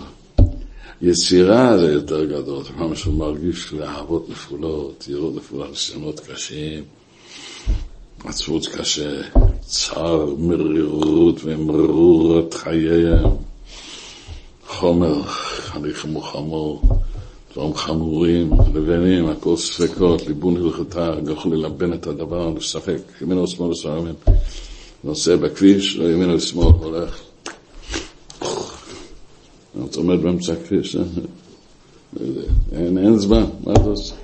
יצירה 1.03 1.79
זה 1.79 1.93
יותר 1.93 2.25
גדול, 2.25 2.65
זה 2.65 2.71
מה 2.77 2.97
שהוא 2.97 3.15
מרגיש 3.15 3.73
לאהבות 3.73 4.29
נפולות, 4.31 5.09
ירות 5.09 5.37
נפולות, 5.37 5.71
ניסיונות 5.71 6.21
קשים, 6.21 6.85
עצבות 8.25 8.67
קשה, 8.67 9.21
צער, 9.61 10.35
מרירות 10.39 11.41
ומרירות 11.45 12.55
חייהם, 12.55 13.31
חומר, 14.67 15.23
הליך 15.73 16.05
מוחמור. 16.05 16.83
דברים 17.53 17.75
חמורים, 17.75 18.51
לבנים, 18.75 19.29
הכל 19.29 19.57
ספקות, 19.57 20.27
ליבון 20.27 20.57
הלכתה, 20.57 21.15
לא 21.27 21.33
יכול 21.33 21.57
ללבן 21.57 21.93
את 21.93 22.07
הדבר, 22.07 22.51
לשחק, 22.51 22.99
ימין 23.21 23.39
או 23.39 23.47
שמאל 23.47 23.71
ושמאל. 23.71 24.13
נוסע 25.05 25.37
בכביש, 25.37 25.97
לא 25.97 26.11
ימין 26.11 26.31
או 26.31 26.41
שמאל, 26.41 26.73
הולך. 26.81 27.21
אתה 29.85 29.99
עומד 29.99 30.23
באמצע 30.23 30.53
הכביש, 30.53 30.97
אה? 30.97 31.03
אין 32.73 33.19
זמן, 33.19 33.45
מה 33.65 33.73
אתה 33.73 33.81
עושה? 33.81 34.15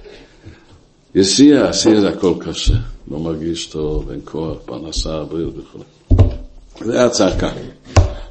יסיע, 1.14 1.66
יסיע 1.70 2.00
זה 2.00 2.08
הכל 2.08 2.34
קשה, 2.38 2.74
לא 3.10 3.18
מרגיש 3.18 3.66
טוב, 3.66 4.10
אין 4.10 4.20
כוח, 4.24 4.56
פרנסה, 4.64 5.24
בריאות 5.24 5.54
וכו'. 5.58 6.14
זה 6.84 7.04
הצעקה. 7.04 7.50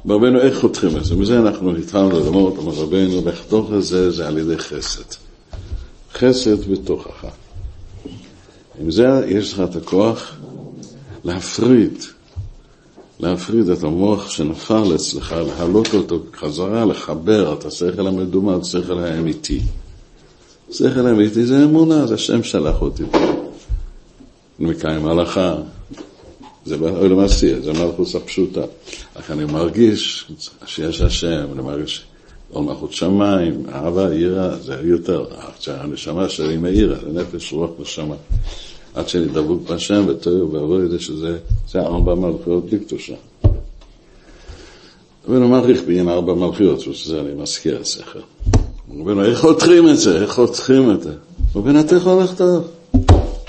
ברבנו, 0.04 0.40
איך 0.40 0.58
חותכים 0.60 0.96
את 0.96 1.04
זה? 1.04 1.14
מזה 1.14 1.38
אנחנו 1.38 1.76
התחלנו 1.76 2.20
ללמוד, 2.20 2.58
אמר 2.58 2.72
רבנו, 2.72 3.22
לחתוך 3.26 3.70
את 3.78 3.84
זה, 3.84 4.10
זה 4.10 4.28
על 4.28 4.38
ידי 4.38 4.58
חסד. 4.58 5.02
חסד 6.14 6.70
בתוכך. 6.70 7.26
עם 8.80 8.90
זה 8.90 9.24
יש 9.28 9.52
לך 9.52 9.60
את 9.60 9.76
הכוח 9.76 10.36
להפריד, 11.24 11.98
להפריד 13.20 13.68
את 13.68 13.82
המוח 13.82 14.30
שנפל 14.30 14.94
אצלך, 14.94 15.34
להעלות 15.46 15.94
אותו 15.94 16.22
חזרה, 16.36 16.84
לחבר 16.84 17.52
את 17.52 17.64
השכל 17.64 18.06
המדומה, 18.06 18.56
את 18.56 18.62
השכל 18.62 18.98
האמיתי. 18.98 19.60
שכל 20.70 21.06
האמיתי 21.06 21.46
זה 21.46 21.64
אמונה, 21.64 22.06
זה 22.06 22.14
השם 22.14 22.42
שלח 22.42 22.82
אותי. 22.82 23.02
אני 24.60 24.68
מקיים 24.70 25.06
הלכה, 25.06 25.56
זה 26.64 26.76
בעולם 26.76 27.18
עשייה, 27.18 27.60
זה 27.60 27.72
מלכוס 27.72 28.14
הפשוטה. 28.14 28.62
אך 29.14 29.30
אני 29.30 29.44
מרגיש 29.44 30.30
שיש 30.66 31.00
השם, 31.00 31.46
אני 31.52 31.62
מרגיש 31.62 32.04
עול 32.50 32.64
מלכות 32.64 32.92
שמיים, 32.92 33.62
אהבה, 33.72 34.14
יראה, 34.14 34.56
זה 34.56 34.76
יותר. 34.82 35.26
הנשמה 35.66 36.28
שלי 36.28 36.56
מאירה, 36.56 36.96
זה 36.96 37.20
נפש, 37.20 37.52
רוח, 37.52 37.70
נשמה. 37.78 38.14
עד 38.94 39.08
שאני 39.08 39.26
דבוק 39.26 39.62
בהשם 39.68 40.04
ותוהו 40.08 40.84
את 40.84 40.90
זה 40.90 41.00
שזה, 41.00 41.38
זה 41.70 41.80
ארבע 41.80 42.14
מלכויות 42.14 42.64
בלי 42.64 42.78
קדושה. 42.78 43.14
רבנו 45.28 45.48
מעריך 45.48 45.82
בעניין 45.86 46.08
ארבע 46.08 46.34
מלכויות, 46.34 46.80
שזה 46.80 47.20
אני 47.20 47.34
מזכיר 47.34 47.76
את 47.76 47.86
שכל. 48.88 49.00
רבנו, 49.00 49.24
איך 49.24 49.38
חותכים 49.40 49.88
את 49.88 49.98
זה? 49.98 50.22
איך 50.22 50.32
חותכים 50.32 50.90
את 50.90 51.02
זה? 51.02 51.12
אתה 51.80 51.96
יכול 51.96 52.22
לכתוב. 52.22 52.68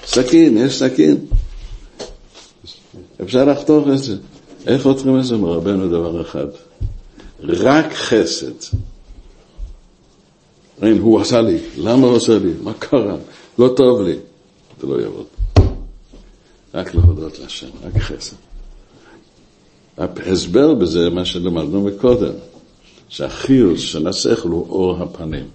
סכין, 0.05 0.57
יש 0.57 0.79
סכין. 0.79 1.25
אפשר 3.21 3.45
לחתוך 3.45 3.87
את 3.93 3.97
זה. 3.97 4.15
איך 4.67 4.83
חותכים 4.83 5.19
את 5.19 5.25
זה 5.25 5.37
מרבנו 5.37 5.87
דבר 5.87 6.21
אחד? 6.21 6.47
רק 7.43 7.93
חסד. 7.93 8.75
אין, 10.81 10.97
הוא 10.97 11.21
עשה 11.21 11.41
לי, 11.41 11.57
למה 11.77 12.07
הוא 12.07 12.15
עשה 12.17 12.39
לי? 12.39 12.51
מה 12.63 12.73
קרה? 12.73 13.15
לא 13.59 13.73
טוב 13.77 14.01
לי. 14.01 14.15
זה 14.81 14.87
לא 14.87 15.01
יעבוד. 15.01 15.25
רק 16.73 16.95
להודות 16.95 17.39
להשם, 17.39 17.67
רק 17.83 18.01
חסד. 18.01 18.35
ההסבר 19.97 20.73
בזה, 20.73 21.09
מה 21.09 21.25
שלמדנו 21.25 21.81
מקודם, 21.81 22.33
שהחיוס 23.15 23.81
של 23.81 24.07
השכל 24.07 24.49
הוא 24.49 24.69
אור 24.69 25.03
הפנים. 25.03 25.45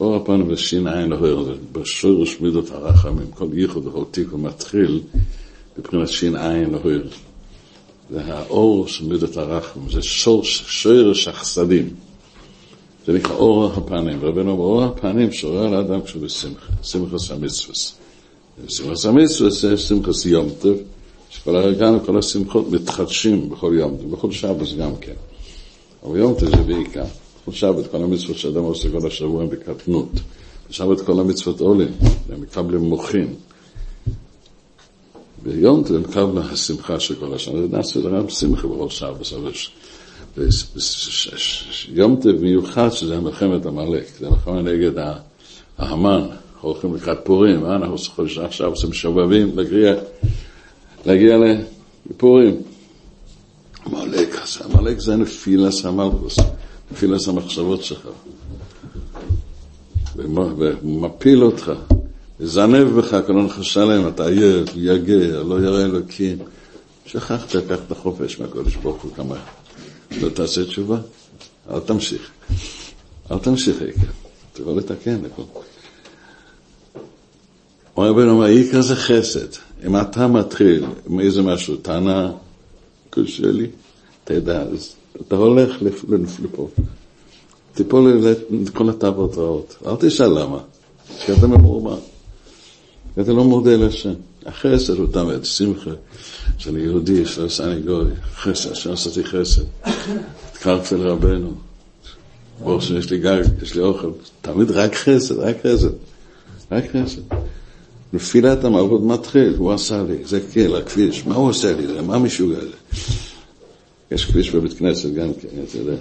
אור 0.00 0.16
הפנים 0.16 0.50
עין 0.86 1.08
להויר, 1.08 1.42
זה 1.42 1.52
בשורש 1.72 2.40
מידות 2.40 2.70
הרחמים, 2.70 3.26
כל 3.34 3.46
ייחוד 3.52 3.86
וכל 3.86 4.04
תיקון 4.10 4.42
מתחיל 4.42 5.00
מבחינת 5.78 6.08
שין 6.08 6.36
עין 6.36 6.70
להויר. 6.70 7.08
זה 8.10 8.20
האור 8.24 8.88
של 8.88 9.04
מידות 9.04 9.36
הרחם, 9.36 9.80
זה 9.90 10.02
שורש 10.02 11.28
החסדים. 11.28 11.88
זה 13.06 13.12
נקרא 13.12 13.34
אור 13.34 13.66
הפנים. 13.66 14.24
רבנו 14.24 14.50
אומר, 14.50 14.62
אור 14.62 14.84
הפנים 14.84 15.32
שורה 15.32 15.66
על 15.66 15.74
האדם 15.74 16.02
כשהוא 16.02 16.22
בשמחה, 16.22 16.72
שמחס 16.82 17.30
המצווס. 17.30 17.94
שמחס 18.68 19.06
המצווס 19.06 19.60
זה 19.60 19.76
שמחס 19.76 20.26
יום 20.26 20.48
טוב, 20.60 20.78
שכל 21.30 21.56
הרגענו, 21.56 22.04
כל 22.04 22.18
השמחות 22.18 22.70
מתחדשים 22.70 23.50
בכל 23.50 23.74
יום 23.78 23.96
טוב, 23.96 24.10
בכל 24.12 24.32
שבס 24.32 24.74
גם 24.74 24.96
כן. 24.96 25.33
אבל 26.04 26.18
יום 26.18 26.34
טוב 26.34 26.56
זה 26.56 26.62
בעיקר. 26.62 27.04
כל 27.44 27.52
שבת, 27.52 27.86
כל 27.90 27.96
המצוות 27.96 28.36
שאדם 28.36 28.62
עושה 28.62 28.88
כל 28.90 29.06
השבוע 29.06 29.42
הם 29.42 29.48
בקטנות. 29.50 30.08
בשבת 30.70 31.00
כל 31.00 31.20
המצוות 31.20 31.60
עולים, 31.60 31.92
הם 32.32 32.40
מקבלים 32.40 32.80
מוחין. 32.80 33.34
ביום 35.42 35.82
הם 35.94 36.00
מקבלים 36.00 36.38
השמחה 36.38 37.00
של 37.00 37.14
כל 37.14 37.34
השנה. 37.34 37.60
זה 37.60 37.76
נעשה 37.76 38.00
לרם 38.00 38.28
שמחה 38.28 38.68
בכל 38.68 38.90
שבת. 38.90 39.32
יום 41.88 42.16
טוב 42.22 42.36
מיוחד 42.40 42.88
שזה 42.88 43.20
מלחמת 43.20 43.66
עמלק, 43.66 44.04
זה 44.18 44.30
מלחמה 44.30 44.62
נגד 44.62 44.90
ההמן, 45.78 46.26
הולכים 46.60 46.94
לקראת 46.94 47.18
פורים, 47.24 47.60
מה 47.60 47.76
אנחנו 47.76 47.96
עכשיו 48.42 48.70
עושים 48.70 48.92
שובבים 48.92 49.56
להגיע 51.06 51.36
לפורים. 52.10 52.73
עמלק, 53.86 54.36
עמלק 54.64 54.98
זה 54.98 55.16
נפילס 55.16 55.84
המלכוס, 55.84 56.36
נפילס 56.92 57.28
המחשבות 57.28 57.84
שלך, 57.84 58.08
ומפיל 60.16 61.44
אותך, 61.44 61.72
זנב 62.40 62.88
בך 62.88 63.16
קלון 63.26 63.48
שלם, 63.62 64.08
אתה 64.08 64.26
עייף, 64.26 64.68
יגע, 64.76 65.42
לא 65.42 65.60
ירא 65.60 65.84
אלוקים. 65.84 66.38
שכחת, 67.06 67.56
קח 67.56 67.78
את 67.86 67.92
החופש 67.92 68.40
מהקודש 68.40 68.76
ברוך 68.76 69.02
הוא 69.02 69.12
כמה. 69.16 69.36
לא 70.20 70.28
תעשה 70.28 70.64
תשובה, 70.64 70.98
אל 71.70 71.80
תמשיך. 71.80 72.30
אל 73.30 73.38
תמשיך, 73.38 73.82
עיקר. 73.82 74.06
תבוא 74.52 74.76
לתקן 74.76 75.18
הכל. 75.24 75.42
אומר 77.96 78.10
רבנו, 78.10 78.44
העיקר 78.44 78.80
זה 78.80 78.96
חסד. 78.96 79.48
אם 79.86 80.00
אתה 80.00 80.26
מתחיל 80.26 80.84
עם 81.06 81.20
איזה 81.20 81.42
משהו, 81.42 81.76
טענה, 81.76 82.32
קשה 83.14 83.50
לי, 83.50 83.66
תדע, 84.24 84.62
אז 84.62 84.94
אתה 85.20 85.36
הולך 85.36 85.82
לפה. 86.42 86.68
תיפול 87.74 88.24
לכל 88.50 88.90
התאוות 88.90 89.38
רעות. 89.38 89.76
אל 89.86 89.96
תשאל 90.00 90.38
למה, 90.42 90.58
כי 91.24 91.32
אתה 91.32 91.46
ממורמר. 91.46 91.98
אתה 93.20 93.32
לא 93.32 93.44
מודה 93.44 93.76
לשם. 93.76 94.14
החסד 94.46 94.98
הוא 94.98 95.06
תמיד, 95.12 95.44
שמחה, 95.44 95.90
שאני 96.58 96.80
יהודי, 96.80 97.26
שלא 97.26 97.44
עשני 97.44 97.80
גוי, 97.80 98.04
חסד, 98.34 98.74
שלא 98.74 98.92
עשיתי 98.92 99.24
חסד. 99.24 99.62
התקרבתי 100.52 100.94
לרבנו, 100.94 101.52
ברוך 102.60 102.82
שיש 102.82 103.10
לי 103.10 103.18
גג, 103.18 103.42
יש 103.62 103.74
לי 103.74 103.82
אוכל, 103.82 104.10
תמיד 104.42 104.70
רק 104.70 104.94
חסד, 104.94 105.38
רק 105.38 105.56
חסד, 105.66 105.90
רק 106.72 106.84
חסד. 106.92 107.22
נפילת 108.14 108.64
המלכות 108.64 109.02
מתחיל, 109.02 109.54
הוא 109.56 109.72
עשה 109.72 110.02
לי, 110.02 110.24
זה 110.24 110.40
כן, 110.52 110.74
הכביש, 110.74 111.26
מה 111.26 111.34
הוא 111.34 111.48
עושה 111.48 111.76
לי, 111.76 112.00
מה 112.00 112.18
משוגע 112.18 112.60
זה? 112.60 113.00
יש 114.10 114.24
כביש 114.24 114.50
בבית 114.50 114.72
כנסת 114.72 115.14
גם 115.14 115.34
כן, 115.34 115.48
אתה 115.68 115.78
יודע. 115.78 115.96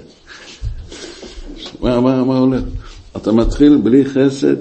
מה, 1.82 2.01
מה, 2.01 2.24
מה 2.24 2.38
הולך? 2.38 2.63
אתה 3.17 3.32
מתחיל 3.32 3.77
בלי 3.84 4.05
חסד, 4.05 4.55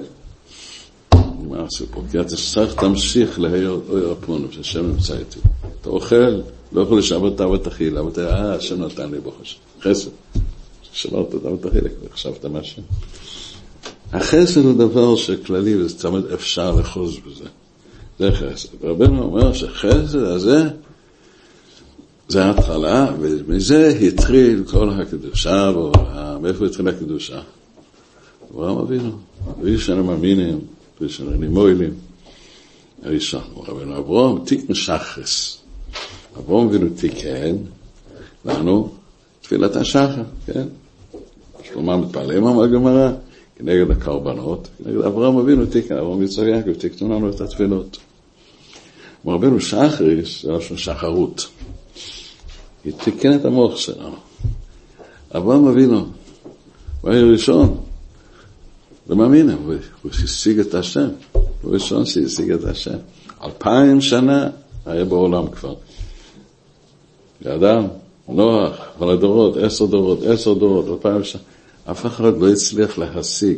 מה 1.49 1.65
הסיפור? 1.65 2.03
כי 2.11 2.19
אתה 2.19 2.35
צריך 2.35 2.73
תמשיך 2.73 3.39
להיות 3.39 3.83
אוי 3.89 4.01
רפונו, 4.01 4.47
שהשם 4.51 4.87
נמצא 4.87 5.17
איתי. 5.17 5.39
אתה 5.81 5.89
אוכל, 5.89 6.41
לא 6.71 6.81
יכול 6.81 6.99
לשבת 6.99 7.37
תאוות 7.37 7.67
אכילה, 7.67 7.99
אבל 7.99 8.09
אתה, 8.09 8.29
אה, 8.29 8.55
השם 8.55 8.83
נתן 8.83 9.11
לי 9.11 9.19
ברוך 9.19 9.35
השם. 9.41 9.59
חסד. 9.81 10.09
שברת 10.93 11.29
תאוות 11.29 11.65
אכילה, 11.65 11.89
חשבת 12.13 12.45
מה 12.45 12.59
השם. 12.59 12.81
החסד 14.13 14.61
הוא 14.61 14.73
דבר 14.73 15.15
שכללי, 15.15 15.75
וזה 15.75 15.99
תמיד 15.99 16.25
אפשר 16.33 16.71
לחוז 16.71 17.17
בזה. 17.17 17.49
זה 18.19 18.31
חסד. 18.31 18.69
רבנו 18.83 19.23
אומר 19.23 19.53
שחסד 19.53 20.15
הזה, 20.15 20.63
זה 22.27 22.45
ההתחלה, 22.45 23.07
ומזה 23.19 23.87
התחיל 23.87 24.63
כל 24.71 24.89
הקדושה, 24.89 25.71
מאיפה 26.41 26.65
התחילה 26.65 26.91
הקדושה? 26.91 27.41
אברהם 28.51 28.77
אבינו, 28.77 29.11
ראשון 29.61 29.99
המאמינים, 29.99 30.59
ראשון 31.01 31.33
הנימוילים, 31.33 31.93
הראשון, 33.03 33.41
רבנו 33.55 33.97
אברהם 33.97 34.45
תיקן 34.45 34.73
שחס. 34.73 35.57
אברהם 36.39 36.67
אבינו 36.67 36.89
תיקן 36.95 37.55
לנו 38.45 38.89
תפילת 39.41 39.75
השחר, 39.75 40.23
כן? 40.45 40.67
שלמה 41.63 41.97
מתפלאים 41.97 42.47
על 42.47 42.63
הגמרא, 42.63 43.11
כנגד 43.57 43.91
הקרבנות, 43.91 44.67
כנגד 44.77 45.01
אברהם 45.01 45.37
אבינו 45.37 45.65
תיקן, 45.65 45.97
אברהם 45.97 46.23
יצחק 46.23 46.43
יעקב 46.43 46.73
תיקנו 46.73 47.15
לנו 47.15 47.29
את 47.29 47.41
התפילות. 47.41 47.97
רבנו 49.25 49.61
שחריס, 49.61 50.41
זה 50.43 50.51
לשון 50.51 50.77
שחרות. 50.77 51.47
היא 52.85 52.93
תיקן 53.03 53.35
את 53.35 53.45
המוח 53.45 53.77
שלנו. 53.77 54.15
אברהם 55.35 55.67
אבינו, 55.67 56.05
הוא 57.01 57.11
היה 57.11 57.23
ראשון, 57.23 57.77
ומאמין, 59.07 59.49
הוא 59.49 60.11
השיג 60.11 60.59
את 60.59 60.73
השם, 60.73 61.09
הוא 61.31 61.73
ראשון 61.73 62.05
שהשיג 62.05 62.51
את 62.51 62.63
השם. 62.63 62.97
אלפיים 63.43 64.01
שנה 64.01 64.49
היה 64.85 65.05
בעולם 65.05 65.47
כבר. 65.47 65.75
ואדם, 67.41 67.87
נוח, 68.29 68.75
כל 68.99 69.09
הדורות, 69.09 69.57
עשר 69.57 69.85
דורות, 69.85 70.23
עשר 70.23 70.53
דורות, 70.53 70.87
אלפיים 70.87 71.23
שנה. 71.23 71.41
אף 71.91 72.05
אחד 72.05 72.37
לא 72.37 72.49
הצליח 72.49 72.97
להשיג, 72.97 73.57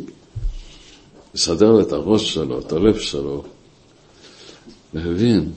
לסדר 1.34 1.80
את 1.80 1.92
הראש 1.92 2.34
שלו, 2.34 2.60
את 2.60 2.72
הלב 2.72 2.98
שלו, 2.98 3.44
להבין 4.94 5.52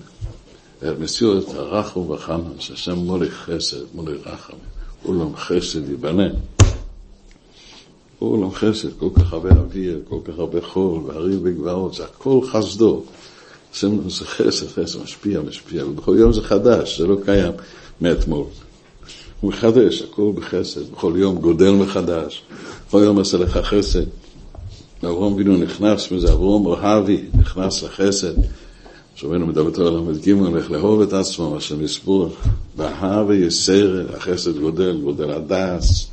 את 0.78 1.00
מציאות 1.00 1.50
הרחום 1.50 2.10
וחם, 2.10 2.42
שהשם 2.60 2.96
מולי 2.96 3.32
חסד, 3.32 3.78
מולי 3.94 4.14
רחם, 4.26 4.58
אולם 5.06 5.36
חסד 5.36 5.90
ייבנה. 5.90 6.30
אולם 8.22 8.52
חסד, 8.52 8.90
כל 9.00 9.10
כך 9.16 9.34
הרבה 9.34 9.50
אוויר, 9.50 10.00
כל 10.10 10.20
כך 10.24 10.40
הרבה 10.40 10.62
חול, 10.62 11.02
והרים 11.06 11.40
וגבעות, 11.44 11.94
זה 11.94 12.04
הכל 12.04 12.40
חסדו. 12.52 13.04
זה 13.74 14.26
חסד, 14.26 14.68
חסד, 14.68 15.04
משפיע, 15.04 15.42
משפיע, 15.42 15.86
ובכל 15.86 16.16
יום 16.20 16.34
זה 16.34 16.42
חדש, 16.42 17.02
זה 17.02 17.08
לא 17.08 17.18
קיים 17.26 17.54
מאתמול. 18.02 18.46
הוא 19.42 19.50
מחדש, 19.52 20.02
הכל 20.02 20.32
בחסד, 20.36 20.92
בכל 20.92 21.14
יום 21.16 21.38
גודל 21.38 21.72
מחדש, 21.72 22.44
כל 22.92 23.02
יום 23.04 23.18
עושה 23.18 23.38
לך 23.38 23.58
חסד. 23.58 24.04
אברום 25.04 25.34
אבינו 25.34 25.58
נכנס 25.58 26.12
מזה, 26.12 26.32
אברום 26.32 26.66
אוהבי 26.66 27.22
נכנס 27.34 27.84
לחסד. 27.84 28.34
שומענו 29.16 29.48
מדבר 29.48 29.88
על 29.88 29.94
ל"ג, 29.94 30.32
הולך 30.32 30.72
לאהוב 30.72 31.02
את 31.02 31.14
עצמו, 31.14 31.52
מה 31.52 31.62
שמסבור, 31.62 32.30
בהווה 32.76 33.36
יסר, 33.36 34.06
החסד 34.16 34.58
גודל, 34.58 35.00
גודל 35.04 35.32
הדס. 35.32 36.08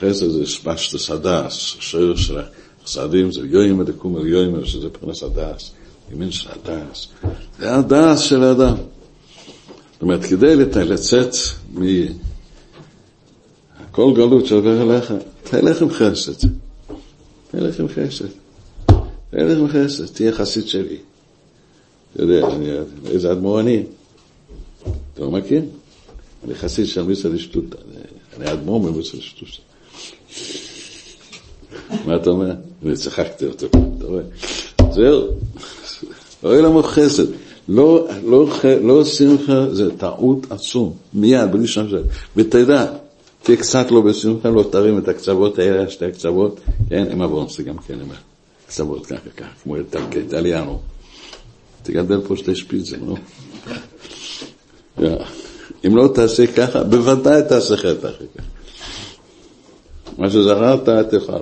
חסד 0.00 0.30
זה 0.30 0.46
שפשטס 0.46 1.10
הדס, 1.10 1.76
השיר 1.78 2.16
של 2.16 2.38
החסדים 2.82 3.32
זה 3.32 3.40
יוימא 3.44 3.84
דקום 3.84 4.16
אל 4.16 4.26
יוימא, 4.26 4.64
שזה 4.64 4.88
פרנס 4.90 5.22
הדס, 5.22 5.70
ימין 6.12 6.30
של 6.30 6.50
הדס. 6.50 7.08
זה 7.58 7.74
הדס 7.74 8.20
של 8.20 8.42
האדם. 8.42 8.74
זאת 9.94 10.02
אומרת, 10.02 10.24
כדי 10.24 10.56
לצאת 10.84 11.34
מכל 11.74 12.12
גלות 14.14 14.46
שעובר 14.46 14.82
אליך, 14.82 15.14
תלך 15.42 15.82
עם 15.82 15.90
חסד. 15.90 16.48
תלך 17.50 17.80
עם 17.80 17.88
חסד. 17.88 18.28
תלך 19.30 19.58
עם 19.58 19.68
חסד, 19.68 20.06
תהיה 20.06 20.32
חסיד 20.32 20.68
שלי. 20.68 20.96
אתה 22.14 22.22
יודע, 22.22 22.46
איזה 23.10 23.32
אדמו"ר 23.32 23.60
אני? 23.60 23.82
אתה 25.14 25.22
לא 25.22 25.30
מכיר? 25.30 25.62
אני 26.44 26.54
חסיד 26.54 26.86
של 26.86 27.02
מיסה 27.02 27.28
לשטוטה. 27.28 27.76
אני 28.36 28.52
אדמו"ר 28.52 28.80
ממיסה 28.80 29.16
לשטוטה. 29.16 29.52
מה 32.06 32.16
אתה 32.16 32.30
אומר? 32.30 32.52
אני 32.84 32.96
צחקתי 32.96 33.46
אותו, 33.46 33.66
אתה 33.66 34.06
רואה? 34.06 34.22
זהו, 34.92 35.28
אוי 36.42 36.62
למו 36.62 36.82
חסד. 36.82 37.26
לא, 37.68 38.08
לא, 38.24 38.48
לא 38.82 39.04
שמחה 39.04 39.74
זה 39.74 39.90
טעות 39.96 40.52
עצום, 40.52 40.92
מיד, 41.14 41.52
בלי 41.52 41.66
שם 41.66 41.88
זה. 41.88 42.02
ותדע, 42.36 42.86
תהיה 43.42 43.56
קצת 43.56 43.90
לא 43.90 44.00
בשמחה, 44.00 44.50
לא 44.50 44.64
תרים 44.70 44.98
את 44.98 45.08
הקצוות 45.08 45.58
האלה, 45.58 45.90
שתי 45.90 46.04
הקצוות, 46.04 46.60
כן, 46.88 47.06
עם 47.10 47.22
אברומסי 47.22 47.62
גם 47.62 47.78
כן, 47.78 48.00
עם 48.00 48.08
הקצוות 48.66 49.06
ככה, 49.06 49.30
ככה, 49.36 49.48
כמו 49.62 49.76
איטליאנו. 50.16 50.80
תגדל 51.82 52.20
פה 52.28 52.36
שתי 52.36 52.54
שפיצים, 52.54 53.00
נו. 53.04 53.16
אם 55.86 55.96
לא 55.96 56.08
תעשה 56.14 56.46
ככה, 56.46 56.84
בוודאי 56.84 57.42
תעשה 57.48 57.76
חטא 57.76 58.06
אחרי 58.08 58.26
כך. 58.36 58.44
מה 60.18 60.30
שזכרת, 60.30 60.88
תאכל. 61.10 61.32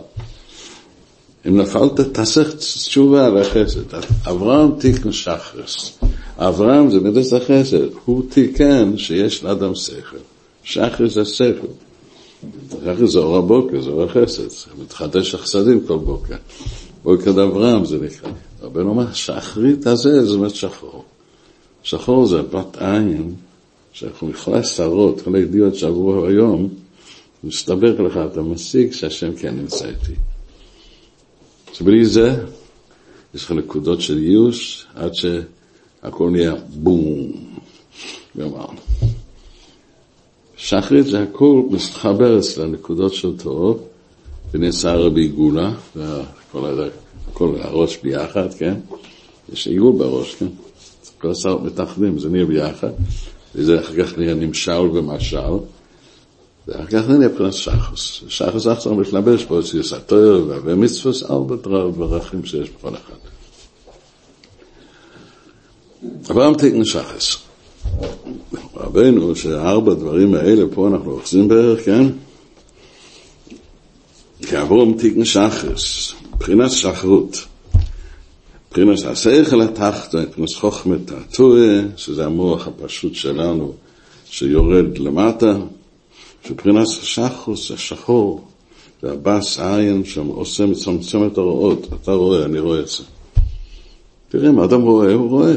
אם 1.49 1.61
נפלת, 1.61 2.01
תעשה 2.01 2.43
תשובה 2.57 3.27
על 3.27 3.39
החסד. 3.39 3.95
אברהם 4.27 4.81
תיקן 4.81 5.13
שחרס. 5.13 5.99
אברהם 6.39 6.91
זה 6.91 7.01
מידס 7.01 7.33
החסד. 7.33 7.93
הוא 8.05 8.23
תיקן 8.29 8.99
שיש 8.99 9.45
לאדם 9.45 9.75
שכל. 9.75 10.17
שחרס 10.65 11.15
זה 11.15 11.25
שכל. 11.25 11.67
שחרס 12.71 13.11
זה 13.11 13.19
אור 13.19 13.37
הבוקר, 13.37 13.81
זה 13.81 13.91
אור 13.91 14.03
החסד. 14.03 14.73
מתחדש 14.83 15.35
החסדים 15.35 15.81
כל 15.87 15.99
בוקר. 15.99 16.37
בוקר 17.03 17.31
אברהם 17.31 17.85
זה 17.85 17.99
נקרא. 17.99 18.31
רבנו 18.63 18.89
אומר, 18.89 19.13
שחרית 19.13 19.87
הזה, 19.87 20.25
זה 20.25 20.35
אומרת 20.35 20.55
שחור. 20.55 21.05
שחור 21.83 22.27
זה 22.27 22.43
בת 22.43 22.77
עין, 22.79 23.35
שאנחנו 23.93 24.31
יכולה 24.31 24.65
שרות, 24.65 25.21
כל 25.21 25.35
הידיעות 25.35 25.75
שעברו 25.75 26.27
היום, 26.27 26.69
מסתבר 27.45 28.03
לך, 28.03 28.21
אתה 28.33 28.43
משיג 28.43 28.93
שהשם 28.93 29.35
כן 29.35 29.57
נמצא 29.57 29.89
איתי. 29.89 30.15
שבלי 31.73 32.05
זה, 32.05 32.45
יש 33.35 33.45
לך 33.45 33.51
נקודות 33.51 34.01
של 34.01 34.19
ייאוש, 34.19 34.87
עד 34.95 35.15
שהכל 36.03 36.31
נהיה 36.31 36.55
בום. 36.75 37.33
גמרנו. 38.39 38.79
שחרית 40.57 41.07
זה 41.07 41.23
הכל 41.23 41.63
מסתחבר 41.71 42.39
אצל 42.39 42.63
הנקודות 42.63 43.15
של 43.15 43.39
טוב, 43.39 43.83
ונעשה 44.53 44.95
רבי 44.95 45.29
גולה, 45.29 45.73
הכל 47.31 47.55
הראש 47.61 47.97
ביחד, 48.03 48.55
כן? 48.59 48.75
יש 49.53 49.67
עיגול 49.67 49.93
בראש, 49.93 50.35
כן? 50.35 50.47
כל 51.19 51.31
השר 51.31 51.59
מתאחדים, 51.59 52.19
זה 52.19 52.29
נהיה 52.29 52.45
ביחד, 52.45 52.91
וזה 53.55 53.81
אחר 53.81 54.05
כך 54.05 54.19
נהיה 54.19 54.35
נמשל 54.35 54.81
ומשל, 54.93 55.53
ואחר 56.69 56.87
כך 56.87 57.09
נהיה 57.09 57.29
פרנס 57.29 57.55
שחוס. 57.55 58.23
שחוס 58.29 58.67
עכשיו 58.67 58.95
מתלבש 58.95 59.45
פה 59.45 59.61
אצל 59.61 59.83
סתר 59.83 60.45
והמצווס, 60.65 61.23
ארבע 61.23 61.57
דרכים 62.07 62.45
שיש 62.45 62.71
בכל 62.71 62.95
אחד. 62.95 63.32
אברהם 66.31 66.55
תקן 66.55 66.85
שחס. 66.85 67.37
רבנו, 68.77 69.37
שארבע 69.37 69.95
דברים 69.95 70.35
האלה, 70.35 70.65
פה 70.75 70.89
אנחנו 70.89 71.13
אוחזים 71.13 71.49
בערך, 71.49 71.85
כן? 71.85 72.07
כי 74.47 74.61
אברהם 74.63 74.93
תקן 74.93 75.25
שחס, 75.25 76.13
מבחינת 76.35 76.71
שחרות. 76.71 77.45
מבחינת 78.69 79.05
השכל 79.05 79.61
התחתון, 79.61 80.23
מבחינת 80.23 80.55
חוכמת 80.55 81.11
התועה, 81.11 81.81
שזה 81.97 82.25
המוח 82.25 82.67
הפשוט 82.67 83.15
שלנו, 83.15 83.73
שיורד 84.25 84.99
למטה, 84.99 85.57
מבחינת 86.51 86.87
השחוס, 86.87 87.71
השחור, 87.71 88.45
זה 89.03 89.13
הבס 89.13 89.61
עין 89.61 90.05
שם 90.05 90.27
עושה 90.27 90.67
מצמצם 90.67 91.27
את 91.27 91.39
הרואות, 91.39 91.89
אתה 92.03 92.13
רואה, 92.13 92.45
אני 92.45 92.59
רואה 92.59 92.81
את 92.81 92.89
זה. 92.89 93.05
תראה, 94.29 94.49
אם 94.51 94.61
אדם 94.61 94.83
רואה, 94.83 95.13
הוא 95.13 95.31
רואה. 95.31 95.55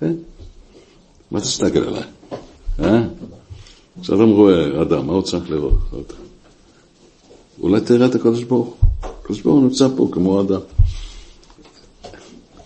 כן? 0.00 0.12
מה 1.30 1.40
תסתכל 1.40 1.78
עליי? 1.78 2.02
אה? 2.80 3.02
כשאדם 4.02 4.28
רואה 4.30 4.82
אדם, 4.82 5.06
מה 5.06 5.12
הוא 5.12 5.22
צריך 5.22 5.50
לראות? 5.50 5.74
אולי 7.60 7.80
תראה 7.80 8.06
את 8.06 8.14
הקדוש 8.14 8.44
ברוך 8.44 8.66
הוא. 8.66 8.90
הקדוש 9.02 9.40
ברוך 9.40 9.56
הוא 9.56 9.64
נמצא 9.64 9.88
פה 9.96 10.08
כמו 10.12 10.40
אדם. 10.40 10.60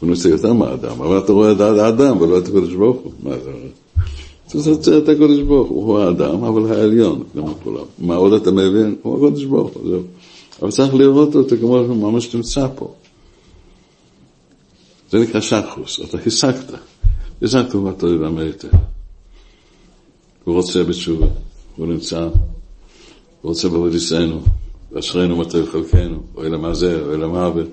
הוא 0.01 0.09
נמצא 0.09 0.29
יותר 0.29 0.53
מהאדם, 0.53 1.01
אבל 1.01 1.19
אתה 1.19 1.33
רואה 1.33 1.53
את 1.53 1.61
האדם 1.61 2.21
ולא 2.21 2.39
את 2.39 2.45
הקדוש 2.49 2.75
ברוך 2.75 2.97
הוא. 3.03 3.13
מה 3.23 3.39
זה? 3.39 3.51
אתה 4.49 4.71
רוצה 4.71 4.99
את 4.99 5.09
הקדוש 5.09 5.41
ברוך 5.41 5.71
הוא, 5.71 5.85
הוא 5.85 5.99
האדם, 5.99 6.45
אבל 6.45 6.73
העליון, 6.73 7.23
כמו 7.33 7.55
כולם. 7.63 7.85
מה 7.99 8.15
עוד 8.15 8.33
אתה 8.33 8.51
מבין? 8.51 8.97
הוא 9.03 9.27
הקדוש 9.27 9.45
ברוך 9.45 9.71
הוא, 9.75 9.89
זהו. 9.89 10.03
אבל 10.63 10.71
צריך 10.71 10.95
לראות 10.95 11.35
אותו 11.35 11.57
כמו 11.61 11.83
ממש 11.95 12.35
נמצא 12.35 12.67
פה. 12.75 12.95
זה 15.11 15.19
נקרא 15.19 15.41
שחוס, 15.41 16.01
אתה 16.01 16.19
השגת. 16.27 16.73
השגת 17.45 17.75
ואתה 17.75 18.07
יודע 18.07 18.43
היטב. 18.43 18.69
הוא 20.45 20.55
רוצה 20.55 20.85
בתשובה, 20.85 21.27
הוא 21.77 21.87
נמצא, 21.87 22.21
הוא 22.21 22.33
רוצה 23.43 23.69
בעבודיסנו, 23.69 24.41
ואשרינו 24.93 25.37
מתי 25.37 25.67
חלקנו, 25.73 26.23
אוי 26.35 26.49
למה 26.49 26.75
זה, 26.75 27.03
אוי 27.03 27.17
למוות. 27.17 27.69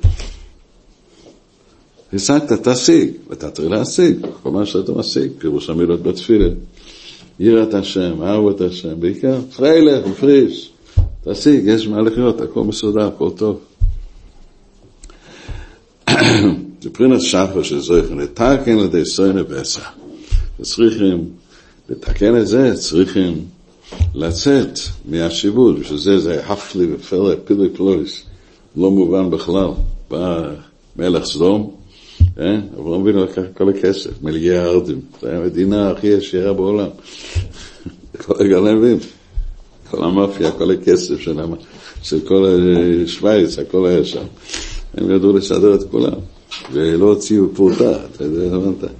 השגת, 2.13 2.67
תשיג, 2.67 3.11
ואתה 3.29 3.51
צריך 3.51 3.69
להשיג, 3.69 4.25
כל 4.43 4.51
מה 4.51 4.65
שאתה 4.65 4.91
משיג, 4.91 5.31
פירוש 5.37 5.69
המילות 5.69 6.03
בתפילה. 6.03 6.49
יראת 7.39 7.73
השם, 7.73 8.23
אהבת 8.23 8.61
השם, 8.61 8.99
בעיקר, 8.99 9.41
פריילך, 9.55 10.07
פריש, 10.19 10.71
תשיג, 11.23 11.63
יש 11.67 11.87
מה 11.87 12.01
לחיות, 12.01 12.41
הכל 12.41 12.63
מסודר, 12.63 13.07
הכל 13.07 13.29
טוב. 13.35 13.59
פרינת 16.89 17.21
שחר 17.21 17.63
של 17.63 17.79
זויכן, 17.79 18.17
לתקן 18.17 18.77
לידי 18.77 19.05
סוינה 19.05 19.41
ועשה. 19.49 19.81
צריכים 20.61 21.29
לתקן 21.89 22.37
את 22.37 22.47
זה, 22.47 22.73
צריכים 22.77 23.45
לצאת 24.15 24.79
מהשיבוד, 25.05 25.79
בשביל 25.79 25.99
זה 25.99 26.19
זה 26.19 26.45
הפלי 26.45 26.93
ופלא, 26.93 27.33
פילי 27.45 27.69
פלויס, 27.69 28.23
לא 28.75 28.91
מובן 28.91 29.29
בכלל. 29.29 29.69
בא 30.09 30.49
מלך 30.95 31.25
סדום, 31.25 31.75
אה? 32.39 32.59
אברהם 32.79 33.01
אבינו 33.01 33.23
לקח 33.23 33.41
כל 33.57 33.69
הכסף, 33.69 34.09
מיליארדים, 34.21 34.99
היה 35.21 35.37
המדינה 35.37 35.91
הכי 35.91 36.13
עשירה 36.13 36.53
בעולם. 36.53 36.89
כל 38.25 38.45
הגנבים, 38.45 38.97
כל 39.91 40.03
המאפיה, 40.03 40.51
כל 40.51 40.71
הכסף 40.71 41.19
של 42.01 42.19
כל 42.27 42.59
שווייץ, 43.05 43.59
הכל 43.59 43.85
היה 43.85 44.05
שם. 44.05 44.23
הם 44.93 45.11
ידעו 45.11 45.37
לסדר 45.37 45.75
את 45.75 45.83
כולם, 45.91 46.19
ולא 46.71 47.05
הוציאו 47.05 47.45
פרוטה, 47.53 48.05
אתה 48.05 48.23
יודע, 48.23 48.55
הבנת? 48.55 48.91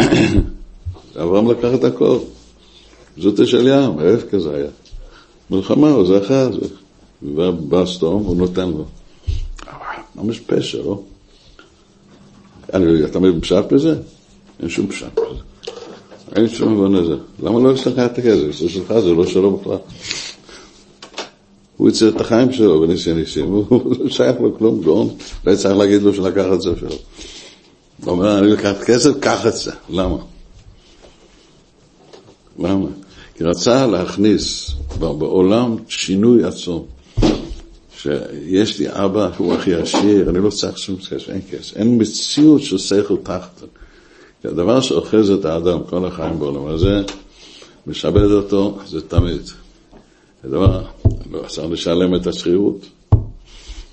אברהם 1.22 1.50
לקח 1.50 1.68
את 1.74 1.84
הכל. 1.84 2.18
זאת 3.16 3.46
של 3.46 3.66
ים, 3.66 3.98
ההפך 3.98 4.30
כזה 4.30 4.54
היה. 4.56 4.70
מלחמה, 5.50 5.90
הוא 5.90 6.06
זכה, 6.06 6.48
ובא 7.22 7.86
סתום, 7.86 8.22
הוא 8.22 8.36
נותן 8.36 8.68
לו. 8.68 8.84
ממש 10.16 10.40
פשע, 10.40 10.78
לא? 10.82 11.02
אני, 12.74 13.04
אתה 13.04 13.18
מבין 13.18 13.40
פשט 13.40 13.72
בזה? 13.72 13.96
אין 14.60 14.68
שום 14.68 14.86
פשט 14.86 15.06
בזה. 15.16 15.40
אין 16.36 16.48
שום 16.48 16.84
הבן 16.84 16.94
לזה. 16.94 17.16
למה 17.42 17.60
לא 17.60 17.72
יש 17.72 17.86
לך 17.86 17.98
את 17.98 18.18
הכסף? 18.18 18.58
זה 18.58 18.68
שלך, 18.68 18.98
זה 18.98 19.12
לא 19.12 19.26
שלו 19.26 19.56
בכלל. 19.56 19.76
הוא 21.76 21.88
יצא 21.88 22.08
את 22.08 22.20
החיים 22.20 22.52
שלו 22.52 22.80
בניסי 22.80 23.14
ניסים, 23.14 23.44
הוא 23.46 23.96
לא 23.98 24.10
שייך 24.10 24.40
לו 24.40 24.58
כלום, 24.58 24.82
גאון, 24.82 25.08
לא 25.46 25.56
צריך 25.56 25.76
להגיד 25.76 26.02
לו 26.02 26.14
שלקח 26.14 26.44
את 26.52 26.62
זה 26.62 26.70
שלו. 26.80 26.88
הוא 26.88 28.10
אומר, 28.10 28.38
אני 28.38 28.48
לקחת 28.48 28.82
כסף, 28.84 29.10
קח 29.20 29.46
את 29.46 29.56
זה. 29.56 29.72
למה? 29.90 30.16
למה? 32.58 32.88
כי 33.36 33.44
רצה 33.44 33.86
להכניס 33.86 34.70
בעולם 34.98 35.76
שינוי 35.88 36.44
עצום. 36.44 36.86
שיש 37.96 38.78
לי 38.78 38.86
אבא 38.88 39.30
שהוא 39.36 39.54
הכי 39.54 39.74
עשיר, 39.74 40.30
אני 40.30 40.38
לא 40.38 40.50
צריך 40.50 40.78
שום 40.78 40.96
כסף, 40.96 41.28
אין 41.28 41.40
כסף. 41.50 41.76
אין 41.76 42.02
מציאות 42.02 42.62
של 42.62 42.78
שכל 42.78 43.16
תחתון. 43.22 43.68
כי 44.42 44.48
הדבר 44.48 44.80
שאוחז 44.80 45.30
את 45.30 45.44
האדם 45.44 45.78
כל 45.88 46.06
החיים 46.06 46.38
בעולם 46.38 46.66
הזה, 46.66 47.02
משעבד 47.86 48.30
אותו, 48.30 48.78
זה 48.86 49.00
תמיד. 49.00 49.46
זה 50.42 50.48
דבר, 50.50 50.82
לא 51.30 51.48
צריך 51.48 51.70
לשלם 51.70 52.14
את 52.14 52.26
השכירות. 52.26 52.86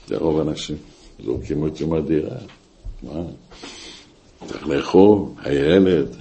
זה 0.07 0.17
רוב 0.17 0.39
האנשים. 0.39 0.77
זורקים 1.25 1.63
אותי 1.63 1.85
מהדירה. 1.85 2.35
מה? 3.03 3.21
צריך 4.47 4.67
לאכול, 4.67 5.19
הילד, 5.37 6.15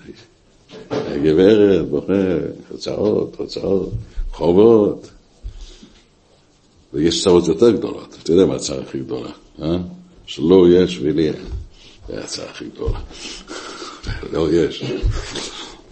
הגברת, 0.90 1.88
בוכה, 1.88 2.12
הוצאות, 2.68 3.36
הוצאות, 3.36 3.90
חובות. 4.32 5.10
ויש 6.92 7.24
צרות 7.24 7.48
יותר 7.48 7.70
גדולות. 7.70 8.16
אתה 8.22 8.32
יודע 8.32 8.46
מה 8.46 8.54
הצעה 8.54 8.80
הכי 8.80 8.98
גדולה, 8.98 9.30
אה? 9.62 9.76
שלא 10.26 10.66
יש 10.70 10.98
ולי 11.02 11.28
אין. 11.28 11.44
זה 12.08 12.24
הצעה 12.24 12.50
הכי 12.50 12.64
גדולה. 12.64 12.98
לא 14.32 14.52
יש. 14.52 14.84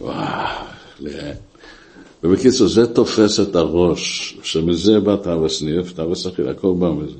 וואו, 0.00 0.66
ובקיצור, 2.24 2.68
זה 2.68 2.86
תופס 2.86 3.40
את 3.40 3.56
הראש, 3.56 4.38
שמזה 4.42 5.00
בא 5.00 5.16
תאווה 5.16 5.48
סניף, 5.48 5.92
תאווה 5.92 6.14
שכיר, 6.14 6.50
הכל 6.50 6.74
בא 6.78 6.90
מזה. 6.90 7.16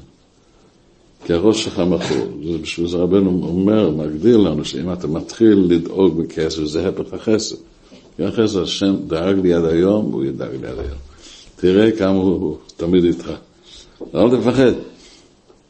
כי 1.24 1.32
הראש 1.32 1.64
שלך 1.64 1.78
מכור. 1.78 2.26
בשביל 2.62 2.88
זה 2.88 2.96
רבנו 2.96 3.48
אומר, 3.48 3.90
מגדיר 3.90 4.36
לנו, 4.36 4.64
שאם 4.64 4.92
אתה 4.92 5.06
מתחיל 5.06 5.66
לדאוג 5.68 6.22
בכסף, 6.22 6.64
זה 6.64 6.88
הפך 6.88 7.12
החסד. 7.12 7.56
כי 8.16 8.24
החסד, 8.24 8.58
השם 8.62 8.96
דאג 9.06 9.38
לי 9.38 9.54
עד 9.54 9.64
היום, 9.64 10.08
והוא 10.10 10.24
ידאג 10.24 10.50
לי 10.60 10.66
עד 10.66 10.78
היום. 10.78 10.98
תראה 11.56 11.90
כמה 11.90 12.10
הוא 12.10 12.56
תמיד 12.76 13.04
איתך. 13.04 13.30
אל 14.14 14.36
תפחד, 14.36 14.72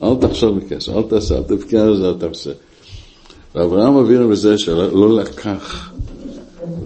אל 0.03 0.15
תחשוב 0.21 0.59
בכסף, 0.59 0.93
אל 0.97 1.03
תעשה, 1.03 1.39
אל 1.39 1.43
תבכה 1.43 1.81
על 1.81 1.97
זה, 1.97 2.09
אל 2.09 2.15
תעשה. 2.15 2.51
ואברהם 3.55 3.97
אבינו 3.97 4.29
בזה 4.29 4.59
שלא 4.59 5.17
לקח 5.21 5.93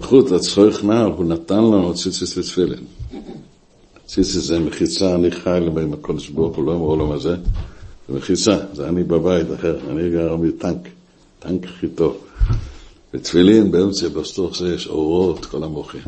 חוט 0.01 0.31
לצחוק 0.31 0.83
נער, 0.83 1.05
הוא 1.05 1.25
נתן 1.25 1.57
לנו 1.57 1.93
ציציס 1.93 2.37
ותפילין. 2.37 2.83
ציציס 4.05 4.43
זה 4.43 4.59
מחיצה, 4.59 5.15
אני 5.15 5.31
חי 5.31 5.59
עם 5.81 5.93
הקודש 5.93 6.29
ברוך 6.29 6.57
הוא 6.57 6.65
לא 6.65 6.77
בעולם 6.77 7.11
הזה, 7.11 7.35
זה 8.09 8.17
מחיצה, 8.17 8.57
זה 8.73 8.89
אני 8.89 9.03
בבית 9.03 9.47
אחר, 9.55 9.77
אני 9.89 10.09
גר 10.09 10.35
מטנק, 10.35 10.89
טנק 11.39 11.65
הכי 11.65 11.87
טוב. 11.87 12.17
ותפילין 13.13 13.71
באמצע, 13.71 14.07
בסתוך 14.07 14.57
זה 14.57 14.73
יש 14.75 14.87
אורות, 14.87 15.45
כל 15.45 15.63
המוחים. 15.63 16.01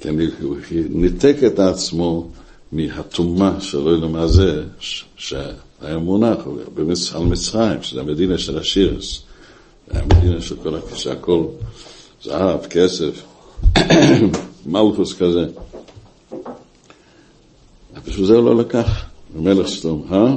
כי 0.00 0.08
הוא 0.42 0.56
ניתק 0.90 1.36
את 1.46 1.58
עצמו 1.58 2.28
מהטומאה 2.72 3.60
של 3.60 3.78
עולם 3.78 4.16
הזה, 4.16 4.64
שהיה 5.16 5.98
מונח 5.98 6.38
על 7.14 7.24
מצרים, 7.24 7.82
שזה 7.82 8.00
המדינה 8.00 8.38
של 8.38 8.58
השירס, 8.58 9.22
זה 9.92 10.00
המדינה 10.00 10.40
של 10.40 10.56
כל 10.62 10.74
הכל 11.10 11.44
זהב, 12.22 12.66
כסף, 12.66 13.22
מלכוס 14.66 15.14
כזה. 15.14 15.46
בשביל 18.04 18.26
זה 18.26 18.36
הוא 18.36 18.44
לא 18.44 18.56
לקח, 18.56 19.04
המלך 19.36 19.68
סתום, 19.68 20.06
אה? 20.12 20.34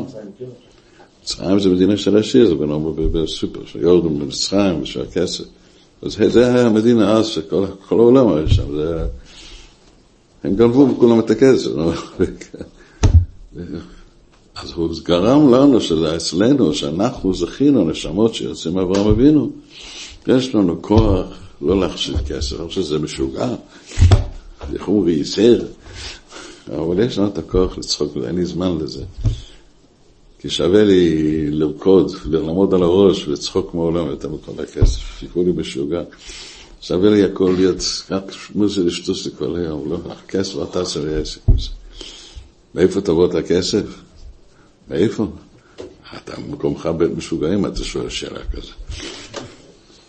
מצרים 1.23 1.59
זה 1.59 1.69
מדינה 1.69 1.97
של 1.97 2.17
השיר, 2.17 2.47
זה 2.47 2.55
בנאום 2.55 2.95
בסופר, 3.11 3.65
שיורדו 3.65 4.09
במצרים 4.09 4.81
ושל 4.81 5.01
הכסף. 5.01 5.43
אז 6.01 6.17
זה 6.27 6.47
היה 6.47 6.65
המדינה 6.65 7.11
אז, 7.11 7.27
שכל 7.27 7.65
העולם 7.89 8.33
היה 8.33 8.47
שם, 8.47 8.75
זה. 8.75 9.05
הם 10.43 10.55
גנבו 10.55 10.87
בכולם 10.87 11.19
את 11.19 11.29
הכסף. 11.29 11.69
אז 14.55 14.71
הוא 14.71 14.89
גרם 15.03 15.53
לנו, 15.53 15.81
שזה 15.81 16.15
אצלנו, 16.15 16.73
שאנחנו 16.73 17.33
זכינו, 17.33 17.89
נשמות 17.89 18.35
שיוצאים 18.35 18.75
מאברהם 18.75 19.07
אבינו, 19.07 19.51
יש 20.27 20.55
לנו 20.55 20.81
כוח 20.81 21.48
לא 21.61 21.79
להחשיב 21.79 22.17
כסף, 22.17 22.59
אני 22.59 22.67
חושב 22.67 22.81
שזה 22.81 22.99
משוגע, 22.99 23.55
לחומרי, 24.73 25.11
יסר, 25.11 25.41
ייסר, 25.41 25.65
אבל 26.67 26.99
יש 26.99 27.17
לנו 27.17 27.27
את 27.27 27.37
הכוח 27.37 27.77
לצחוק, 27.77 28.17
אין 28.27 28.35
לי 28.35 28.45
זמן 28.45 28.77
לזה. 28.77 29.03
כי 30.39 30.49
שווה 30.49 30.83
לי 30.83 31.51
לרקוד, 31.51 32.11
לעמוד 32.25 32.73
על 32.73 32.83
הראש 32.83 33.27
ולצחוק 33.27 33.73
מעולם 33.73 34.07
יותר 34.07 34.29
מכל 34.29 34.63
הכסף, 34.63 35.23
יקראו 35.23 35.45
לי 35.45 35.51
משוגע. 35.51 36.01
שווה 36.81 37.09
לי 37.09 37.23
הכל 37.23 37.53
להיות 37.57 37.83
רק 38.11 38.23
מוזי 38.55 38.83
לשטוס 38.83 39.25
לי 39.25 39.31
כל 39.37 39.55
היום, 39.55 39.91
לא, 39.91 39.97
הכסף 40.09 40.55
לא 40.55 40.67
תעשה 40.71 40.99
לי 40.99 41.15
עסק. 41.15 41.41
מאיפה 42.75 43.01
תבוא 43.01 43.25
את 43.25 43.35
הכסף? 43.35 43.83
מאיפה? 44.89 45.27
אתה 46.17 46.33
במקומך 46.41 46.89
בית 46.97 47.11
משוגעים, 47.17 47.65
אתה 47.65 47.83
שואל 47.83 48.09
שאלה 48.09 48.39
כזו. 48.51 48.71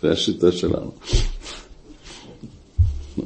זה 0.01 0.11
השיטה 0.11 0.51
שלנו. 0.51 0.91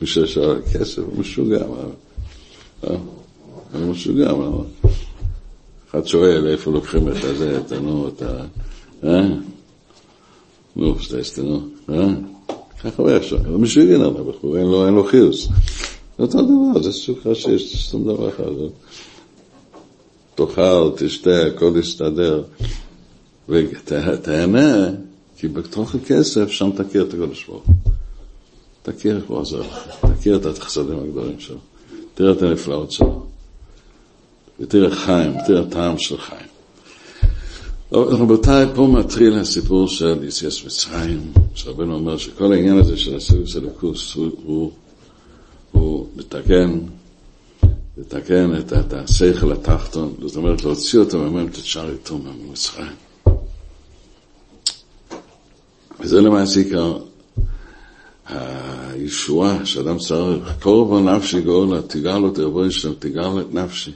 מי 0.00 0.06
ששואל 0.06 0.62
כסף 0.72 0.98
הוא 0.98 1.18
משוגע, 1.18 1.66
מה? 1.66 1.84
הוא 3.72 3.90
משוגע, 3.90 4.34
מה? 4.34 4.50
אחד 5.90 6.06
שואל 6.06 6.48
איפה 6.48 6.70
לוקחים 6.70 7.08
את 7.08 7.24
הזה, 7.24 7.58
את 7.58 7.72
הנו, 7.72 8.08
את 8.08 8.22
ה... 8.22 8.44
אה? 9.04 9.28
נו, 10.76 11.00
סטייסטה, 11.00 11.42
נו, 11.42 11.68
אה? 11.90 12.08
ככה 12.82 13.02
הוא 13.02 13.10
ישר, 13.10 13.48
הוא 13.48 13.60
משוגע 13.60 13.94
על 13.94 14.02
הבחור, 14.02 14.58
אין 14.58 14.94
לו 14.94 15.04
חיוס. 15.04 15.48
זה 16.18 16.22
אותו 16.22 16.42
דבר, 16.42 16.82
זה 16.82 16.92
סוג 16.92 17.18
שיש, 17.34 17.90
שום 17.90 18.04
דבר 18.04 18.28
אחר. 18.28 18.52
תאכל, 20.34 20.90
תשתה, 20.96 21.46
הכל 21.46 21.72
יסתדר. 21.80 22.42
ותהנה, 23.48 24.90
כי 25.36 25.48
בתוך 25.48 25.94
הכסף 25.94 26.50
שם 26.50 26.70
תכיר 26.76 27.02
את 27.02 27.14
הקדוש 27.14 27.44
ברוך 27.44 27.66
הוא. 27.66 27.74
תכיר 28.82 29.16
איך 29.16 29.24
הוא 29.26 29.38
עוזר 29.38 29.60
לך, 29.60 29.88
תכיר 30.18 30.36
את 30.36 30.46
החסדים 30.46 30.98
הגדולים 30.98 31.40
שלו, 31.40 31.56
תראה 32.14 32.32
את 32.32 32.42
הנפלאות 32.42 32.92
שלו, 32.92 33.26
ותראה 34.60 34.96
חיים, 34.96 35.32
תראה 35.46 35.64
טעם 35.70 35.98
של 35.98 36.18
חיים. 36.18 36.46
רבותיי, 37.92 38.66
פה 38.74 38.86
מתחיל 38.86 39.38
הסיפור 39.38 39.88
של 39.88 40.24
יציאת 40.24 40.52
מצרים, 40.66 41.32
שרבנו 41.54 41.94
אומר 41.94 42.16
שכל 42.16 42.52
העניין 42.52 42.78
הזה 42.78 42.96
של 42.96 43.16
הסיבוס 43.16 43.56
הליכוס 43.56 44.14
הוא, 44.14 44.30
הוא, 44.44 44.72
הוא 45.72 46.06
לתקן, 46.16 46.78
לתקן 47.98 48.58
את, 48.58 48.72
את 48.72 48.92
השכל 48.92 49.52
התחתון, 49.52 50.14
זאת 50.22 50.36
אומרת 50.36 50.64
להוציא 50.64 50.98
אותו 50.98 51.26
את 51.48 51.54
שאר 51.54 51.90
איתו 51.90 52.18
ממצרים. 52.18 53.05
וזה 56.00 56.20
למעשה 56.20 56.60
עיקר 56.60 56.98
הישועה 58.28 59.66
שאדם 59.66 59.98
צריך, 59.98 60.52
קורבו 60.62 61.00
נפשי 61.00 61.40
גאולה, 61.40 61.82
תגאל 61.82 62.18
לו 62.18 62.30
תרבוי 62.30 62.70
שלם, 62.70 62.92
תגאל 62.98 63.40
את 63.40 63.54
נפשי. 63.54 63.92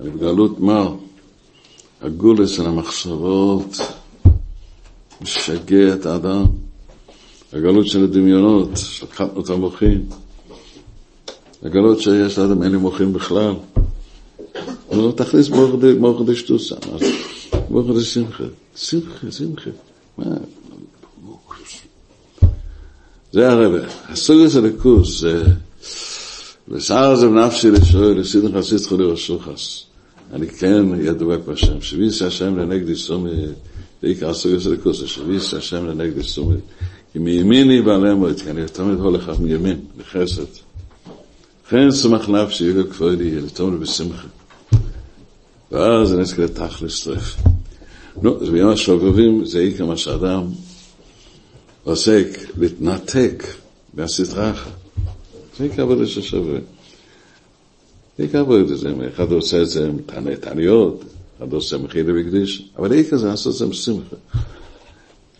אני 0.00 0.10
בגלות 0.10 0.60
מר, 0.60 0.94
הגולס 2.02 2.50
של 2.50 2.66
המחשבות 2.66 3.76
משגע 5.20 5.94
את 5.94 6.06
האדם, 6.06 6.44
הגלות 7.52 7.86
של 7.86 8.04
הדמיונות, 8.04 8.68
של 8.74 9.06
קטנות 9.06 9.50
המוחים, 9.50 10.06
הגלות 11.62 12.00
שיש 12.00 12.38
לאדם 12.38 12.62
אין 12.62 12.72
לי 12.72 12.78
מוחים 12.78 13.12
בכלל. 13.12 13.54
נו, 14.92 15.12
תכניס 15.12 15.48
מוח 16.00 16.22
דשטוסה, 16.26 16.74
מוח 17.70 17.86
דשמחה, 17.96 18.44
שמחה, 18.76 19.30
שמחה. 19.30 19.70
מה? 20.18 20.24
זה 23.32 23.52
הרבה. 23.52 23.78
הסוג 24.08 24.40
הזה 24.40 24.60
לכוס, 24.60 25.20
זה... 25.20 25.44
ושאר 26.68 27.16
זה 27.16 27.28
בנפשי 27.28 27.70
לשואל, 27.70 28.18
לסידן 28.18 28.58
חסיד 28.58 28.78
חולי 28.88 29.04
רשוחס. 29.04 29.82
אני 30.32 30.48
כן 30.48 30.84
ידוע 31.02 31.36
בהשם, 31.36 31.80
שביס 31.80 32.22
השם 32.22 32.58
לנגדי 32.58 32.96
סומי, 32.96 33.30
זה 34.02 34.08
עיקר 34.08 34.30
הסוג 34.30 34.54
הזה 34.54 34.74
לכוס, 34.74 35.02
שביס 35.06 35.54
השם 35.54 35.86
לנגדי 35.86 36.22
סומי. 36.22 36.56
כי 37.12 37.18
מימיני 37.18 37.82
בעלי 37.82 38.14
מועד, 38.14 38.40
כי 38.40 38.50
אני 38.50 38.66
תמיד 38.72 38.98
הולך 38.98 39.30
מימין, 39.40 39.80
בחסד. 39.98 40.42
כן 41.68 41.90
סומך 41.90 42.28
נפשי, 42.28 42.64
יגל 42.64 42.82
כבודי, 42.82 43.40
לתומר 43.40 43.76
בשמחה. 43.76 44.28
ואז 45.72 46.08
זה 46.08 46.16
נזכר 46.16 46.46
תכלס 46.46 47.04
טרף. 47.04 47.36
נו, 48.22 48.44
זה 48.44 48.50
ביום 48.50 48.70
השוגבים, 48.70 49.44
זה 49.44 49.58
עיקר 49.58 49.86
מה 49.86 49.96
שאדם 49.96 50.42
עוסק 51.84 52.26
להתנתק 52.58 53.44
מהסדרה. 53.94 54.52
זה 55.58 55.64
עיקר 55.64 55.82
עבודה 55.82 56.06
ששווה. 56.06 56.58
זה 58.18 58.40
עבודה, 58.40 58.76
זה 58.76 58.88
אחד 59.14 59.32
עושה 59.32 59.62
את 59.62 59.70
זה 59.70 59.86
עם 59.86 59.98
תעניות, 60.40 61.04
אחד 61.38 61.52
עושה 61.52 61.78
מחילה 61.78 62.12
וקדיש, 62.16 62.70
אבל 62.78 62.92
עיקר 62.92 63.16
זה 63.16 63.26
לעשות 63.26 63.52
את 63.52 63.58
זה 63.58 63.64
עם 63.64 63.72
שמחה. 63.72 64.16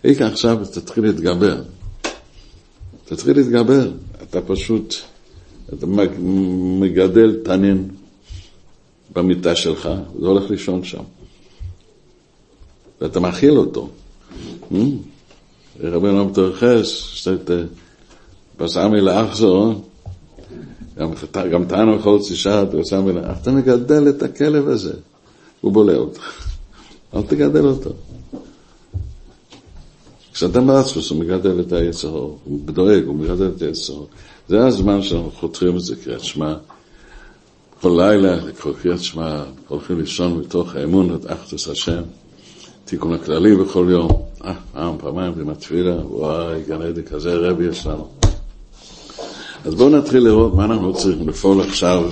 עיקר 0.03 0.26
עכשיו 0.26 0.59
תתחיל 0.72 1.05
להתגבר. 1.05 1.62
תתחיל 3.05 3.37
להתגבר. 3.37 3.90
אתה 4.22 4.40
פשוט, 4.40 4.94
אתה 5.74 5.87
מגדל 6.81 7.37
תנין 7.44 7.88
במיטה 9.12 9.57
שלך, 9.57 9.88
זה 10.20 10.26
הולך 10.26 10.50
לישון 10.50 10.85
שם. 10.85 11.03
ואתה 13.00 13.20
מאכיל 13.20 13.57
אותו. 13.59 13.88
Mm. 14.72 14.74
רבנו 15.82 16.24
מתרחש, 16.24 17.10
שאת 17.14 17.50
פסעמי 18.56 19.00
לאחזו, 19.00 19.74
גם 21.52 21.64
טענו 21.68 21.96
יכול 21.96 22.18
צישת, 22.20 22.66
פסעמי 22.80 23.12
לאחזו, 23.12 23.40
אתה 23.42 23.52
מגדל 23.52 24.08
את 24.08 24.22
הכלב 24.22 24.68
הזה, 24.68 24.92
הוא 25.60 25.72
בולע 25.72 25.96
אותך, 25.96 26.48
אל 27.14 27.22
תגדל 27.22 27.66
אותו. 27.66 27.90
כשאדם 30.32 30.66
בעצמוס 30.66 31.10
הוא 31.10 31.20
מגדל 31.20 31.60
את 31.60 31.72
היצרו, 31.72 32.36
הוא 32.44 32.60
דואג, 32.64 33.04
הוא 33.06 33.16
מגדל 33.16 33.50
את 33.56 33.62
היצרו. 33.62 34.06
זה 34.48 34.66
הזמן 34.66 35.02
שאנחנו 35.02 35.30
חותרים 35.30 35.76
את 35.76 35.80
זה 35.80 35.96
קריאת 35.96 36.24
שמע. 36.24 36.54
כל 37.80 37.94
לילה 37.96 38.36
לקרוא 38.36 38.74
קריאת 38.82 39.02
שמע, 39.02 39.44
הולכים 39.68 40.00
לישון 40.00 40.38
מתוך 40.38 40.74
האמון 40.74 41.14
את 41.14 41.26
אחדוס 41.26 41.68
השם. 41.68 42.02
תיקון 42.84 43.12
הכללי 43.12 43.56
בכל 43.56 43.86
יום, 43.90 44.22
פעם, 44.72 44.98
פעמיים 44.98 45.33
עם 45.40 45.48
התפילה, 45.48 45.96
וואי, 46.07 46.62
גן 46.68 46.83
עדן 46.83 47.03
כזה 47.03 47.35
רבי 47.35 47.64
יש 47.64 47.87
לנו. 47.87 48.09
אז 49.64 49.74
בואו 49.74 49.88
נתחיל 49.88 50.24
לראות 50.24 50.55
מה 50.55 50.64
אנחנו 50.64 50.94
צריכים 50.94 51.29
לפעול 51.29 51.61
עכשיו, 51.61 52.11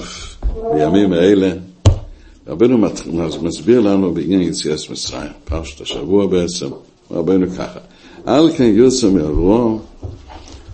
בימים 0.74 1.12
האלה. 1.12 1.52
רבנו 2.46 2.78
מסביר 3.42 3.80
לנו 3.80 4.14
בעניין 4.14 4.40
יציאת 4.40 4.78
מצרים, 4.90 5.30
פרשת 5.44 5.80
השבוע 5.80 6.26
בעצם, 6.26 6.66
רבנו 7.10 7.46
ככה. 7.58 7.78
על 8.26 8.50
כן 8.56 8.72
יוצא 8.74 9.10
מאברום, 9.10 9.82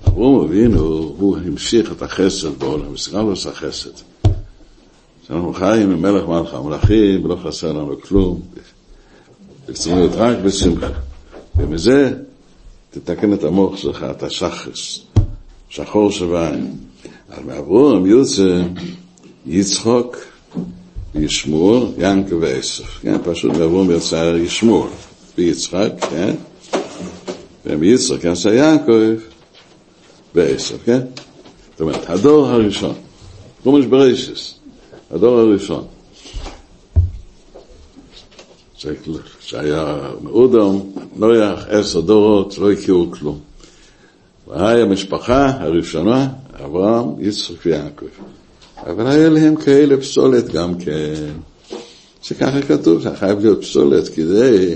אברום 0.09 0.45
אבינו, 0.45 1.15
הוא 1.19 1.37
המשיך 1.47 1.93
את 1.93 2.03
החסד 2.03 2.59
בעולם, 2.59 2.95
ישראל 2.95 3.25
עושה 3.25 3.53
חסד. 3.53 3.91
שאנחנו 5.27 5.55
חיים 5.55 5.91
עם 5.91 6.03
מלך 6.03 6.29
מלך 6.29 6.55
המלכים, 6.55 7.25
ולא 7.25 7.37
חסר 7.45 7.73
לנו 7.73 8.01
כלום. 8.01 8.41
בקצריות 9.69 10.13
רק 10.15 10.37
בשמחה. 10.45 10.89
ומזה 11.57 12.13
תתקן 12.91 13.33
את 13.33 13.45
המוח 13.45 13.77
שלך, 13.77 14.07
את 14.11 14.23
השחס, 14.23 14.99
שחור 15.69 16.11
שבעין. 16.11 16.73
אז 17.29 17.45
מאברהם 17.47 18.07
יוצא 18.07 18.63
יצחוק 19.47 20.17
וישמור, 21.15 21.93
ינקה 21.99 22.37
ועשף. 22.37 22.99
כן, 23.03 23.17
פשוט 23.25 23.53
מאברהם 23.53 23.91
יצא 23.91 24.37
ישמור 24.37 24.89
ויצחק, 25.39 25.93
כן? 26.11 26.35
ומיצחק 27.67 28.25
יצא 28.25 28.49
יעקב 28.49 29.21
ועשף, 30.35 30.85
כן? 30.85 31.01
זאת 31.71 31.81
אומרת, 31.81 32.11
הדור 32.11 32.47
הראשון, 32.47 32.95
חומש 33.63 33.87
ברייסס, 33.87 34.55
הדור 35.11 35.39
הראשון. 35.39 35.85
שהיה 39.41 39.99
מאודם, 40.23 40.79
נויח, 41.17 41.67
עשר 41.69 42.01
דורות, 42.01 42.59
לא 42.59 42.73
הכירו 42.73 43.11
כלום. 43.11 43.39
והי 44.49 44.83
המשפחה 44.83 45.51
הראשונה, 45.51 46.29
אברהם, 46.65 47.09
יצחק 47.19 47.55
ויעקב. 47.67 48.07
אבל 48.77 49.07
היה 49.07 49.29
להם 49.29 49.57
כאלה 49.57 49.97
פסולת 49.97 50.49
גם 50.49 50.79
כן, 50.79 51.15
שככה 52.23 52.63
כתוב, 52.63 53.03
זה 53.03 53.17
חייב 53.17 53.41
להיות 53.41 53.61
פסולת 53.61 54.09
כדי 54.09 54.75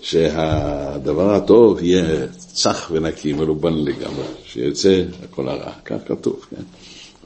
שהדבר 0.00 1.34
הטוב 1.34 1.82
יהיה 1.82 2.26
צח 2.36 2.90
ונקי, 2.92 3.32
מלובן 3.32 3.74
לגמרי, 3.74 4.24
שיצא 4.44 5.02
הכל 5.24 5.48
הרע, 5.48 5.72
כך 5.84 5.96
כתוב, 6.06 6.46
כן? 6.50 6.62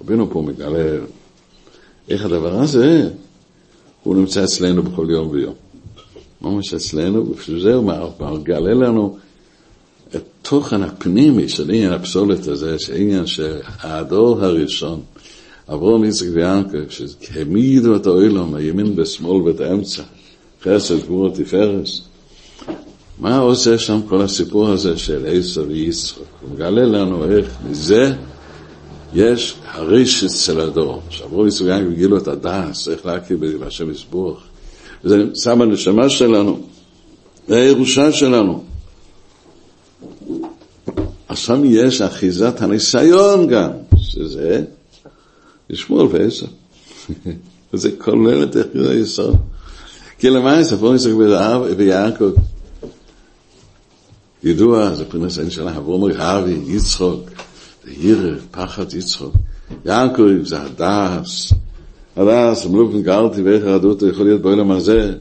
רבינו 0.00 0.30
פה 0.30 0.42
מגלה 0.42 0.96
איך 2.08 2.24
הדבר 2.24 2.60
הזה, 2.60 3.08
הוא 4.02 4.16
נמצא 4.16 4.44
אצלנו 4.44 4.82
בכל 4.82 5.06
יום 5.10 5.30
ויום. 5.30 5.54
ממש 6.42 6.74
אצלנו, 6.74 7.24
בשביל 7.24 7.60
זה 7.60 7.74
הוא 7.74 7.92
מגלה 8.20 8.74
לנו 8.74 9.16
את 10.16 10.22
תוכן 10.42 10.82
הפנימי 10.82 11.48
של 11.48 11.70
עניין 11.70 11.92
הפסולת 11.92 12.48
הזה, 12.48 12.78
שעניין 12.78 13.26
שהדור 13.26 14.44
הראשון, 14.44 15.00
אברום, 15.72 16.04
יצחק 16.04 16.26
ויענקב, 16.32 16.78
שהעמידו 16.88 17.96
את 17.96 18.06
האוילום, 18.06 18.54
הימין 18.54 18.96
בשמאל 18.96 19.42
ואת 19.42 19.60
האמצע, 19.60 20.02
חסד, 20.62 20.98
גבור, 21.04 21.30
תפארס. 21.30 22.00
מה 23.18 23.38
עושה 23.38 23.78
שם 23.78 24.00
כל 24.08 24.22
הסיפור 24.22 24.68
הזה 24.68 24.98
של 24.98 25.26
עשר 25.28 25.64
ויצחק? 25.68 26.18
הוא 26.40 26.50
מגלה 26.54 26.84
לנו 26.84 27.24
איך 27.24 27.56
מזה 27.70 28.14
יש 29.14 29.54
הריש 29.66 30.24
אצל 30.24 30.60
הדור. 30.60 31.02
שעברו 31.10 31.46
יצחק 31.46 31.64
ויענקב 31.64 31.94
גילו 31.94 32.18
את 32.18 32.28
הדס, 32.28 32.88
איך 32.88 33.06
להכיר 33.06 33.38
בהשם 33.60 33.90
יסבוך. 33.90 34.49
וזה 35.04 35.16
נמצא 35.16 35.54
בנשמה 35.54 36.08
שלנו, 36.08 36.60
זה 37.48 37.56
הירושה 37.56 38.12
שלנו. 38.12 38.64
עכשיו 41.28 41.64
יש 41.64 42.00
אחיזת 42.00 42.62
הניסיון 42.62 43.46
גם, 43.46 43.70
שזה 43.96 44.64
לשמור 45.70 46.08
ועשר. 46.12 46.46
וזה 47.72 47.90
כולל 47.98 48.42
את 48.42 48.56
יחיד 48.56 48.86
היסוד. 48.86 49.36
כי 50.18 50.30
למעשה, 50.30 50.76
פה 50.76 50.92
ניסק 50.92 51.10
ויעקב, 51.76 52.32
ידוע, 54.42 54.94
זה 54.94 55.04
פרנס 55.04 55.38
אין 55.38 55.50
שלה, 55.50 55.76
אברום 55.76 56.10
אבי, 56.10 56.58
יצחוק, 56.66 57.30
זה 57.84 57.90
ירא, 58.00 58.36
פחד 58.50 58.94
יצחוק. 58.94 59.34
יעקב 59.84 60.22
זה 60.42 60.62
הדס, 60.62 61.52
הדס, 62.16 62.66
מלוב 62.66 63.00
גרתי 63.02 63.42
ואיך 63.42 63.64
הרדות 63.64 64.02
יכול 64.02 64.26
להיות 64.26 64.42
בעולם 64.42 64.70
הזה, 64.70 65.14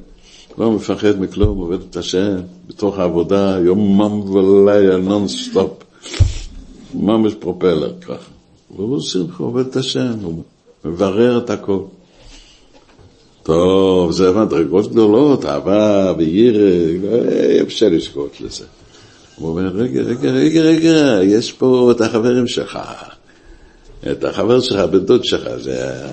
לא 0.57 0.71
מפחד 0.71 1.19
מכלום, 1.19 1.57
עובד 1.57 1.77
את 1.89 1.97
השם, 1.97 2.35
בתוך 2.67 2.99
העבודה, 2.99 3.57
יומם 3.65 4.29
ולילה, 4.29 4.97
נונסטופ, 4.97 5.83
ממש 6.93 7.33
פרופלר 7.33 7.93
ככה. 8.01 8.31
והוא 8.75 9.01
שמחה, 9.01 9.43
עובד 9.43 9.65
את 9.67 9.75
השם, 9.75 10.13
הוא 10.23 10.43
מברר 10.85 11.37
את 11.37 11.49
הכל. 11.49 11.79
טוב, 13.43 14.11
זה 14.11 14.31
מדרגות 14.31 14.91
גדולות, 14.91 15.45
אהבה 15.45 16.13
וירא, 16.17 17.61
אפשר 17.61 17.89
לשקוט 17.89 18.41
לזה. 18.41 18.65
הוא 19.35 19.49
אומר, 19.49 19.67
רגע, 19.67 20.01
רגע, 20.01 20.31
רגע, 20.31 20.61
רגע, 20.61 21.23
יש 21.23 21.51
פה 21.51 21.91
את 21.91 22.01
החברים 22.01 22.47
שלך, 22.47 22.79
את 24.11 24.23
החבר 24.23 24.59
שלך, 24.59 24.79
בן 24.79 24.99
דוד 24.99 25.23
שלך, 25.23 25.49
זה... 25.57 26.07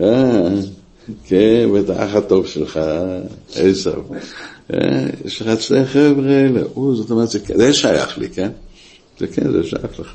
אה, 0.00 0.48
כן, 1.26 1.68
ואת 1.72 1.90
האח 1.90 2.14
הטוב 2.14 2.46
שלך, 2.46 2.80
עשו. 3.54 3.90
אה, 4.74 5.06
יש 5.24 5.42
לך 5.42 5.62
שני 5.62 5.86
חבר'ה 5.86 6.36
האלה, 6.36 6.62
זאת 6.94 7.10
אומרת, 7.10 7.28
זה 7.54 7.72
שייך 7.72 8.18
לי, 8.18 8.28
כן? 8.28 8.50
זה 9.18 9.26
כן, 9.26 9.52
זה 9.52 9.64
שייך 9.64 10.00
לך. 10.00 10.14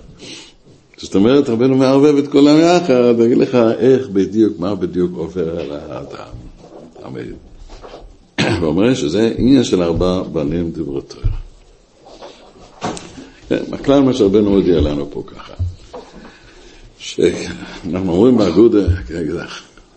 זאת 0.97 1.15
אומרת, 1.15 1.49
רבנו 1.49 1.77
מערבב 1.77 2.17
את 2.17 2.27
כולם 2.27 2.57
יחד, 2.59 3.19
אגיד 3.19 3.37
לך 3.37 3.57
איך 3.79 4.09
בדיוק, 4.09 4.59
מה 4.59 4.75
בדיוק 4.75 5.11
עובר 5.15 5.59
על 5.59 5.71
האדם. 5.71 6.33
אמן. 7.05 7.33
ואומר 8.61 8.93
שזה 8.93 9.33
עניין 9.37 9.63
של 9.63 9.83
ארבע 9.83 10.23
בנים 10.23 10.71
דברותיו. 10.71 11.21
כן, 13.49 13.63
הכלל 13.71 14.01
מה 14.01 14.13
שרבנו 14.13 14.49
הודיע 14.49 14.81
לנו 14.81 15.11
פה 15.11 15.23
ככה, 15.27 15.53
שאנחנו 16.97 18.11
אומרים 18.11 18.37
באגודה, 18.37 18.87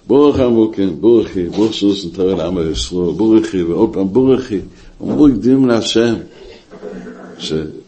בורך 0.07 0.41
המוקים, 0.41 1.01
בורכי, 1.01 1.49
בורך 1.49 1.73
סוס 1.73 2.07
נתראה 2.07 2.35
לעם 2.35 2.59
הישראל, 2.59 3.13
בורכי, 3.17 3.63
ועוד 3.63 3.93
פעם 3.93 4.09
בורכי, 4.13 4.59
אמרו 5.03 5.29
הקדים 5.29 5.67
להשם, 5.67 6.15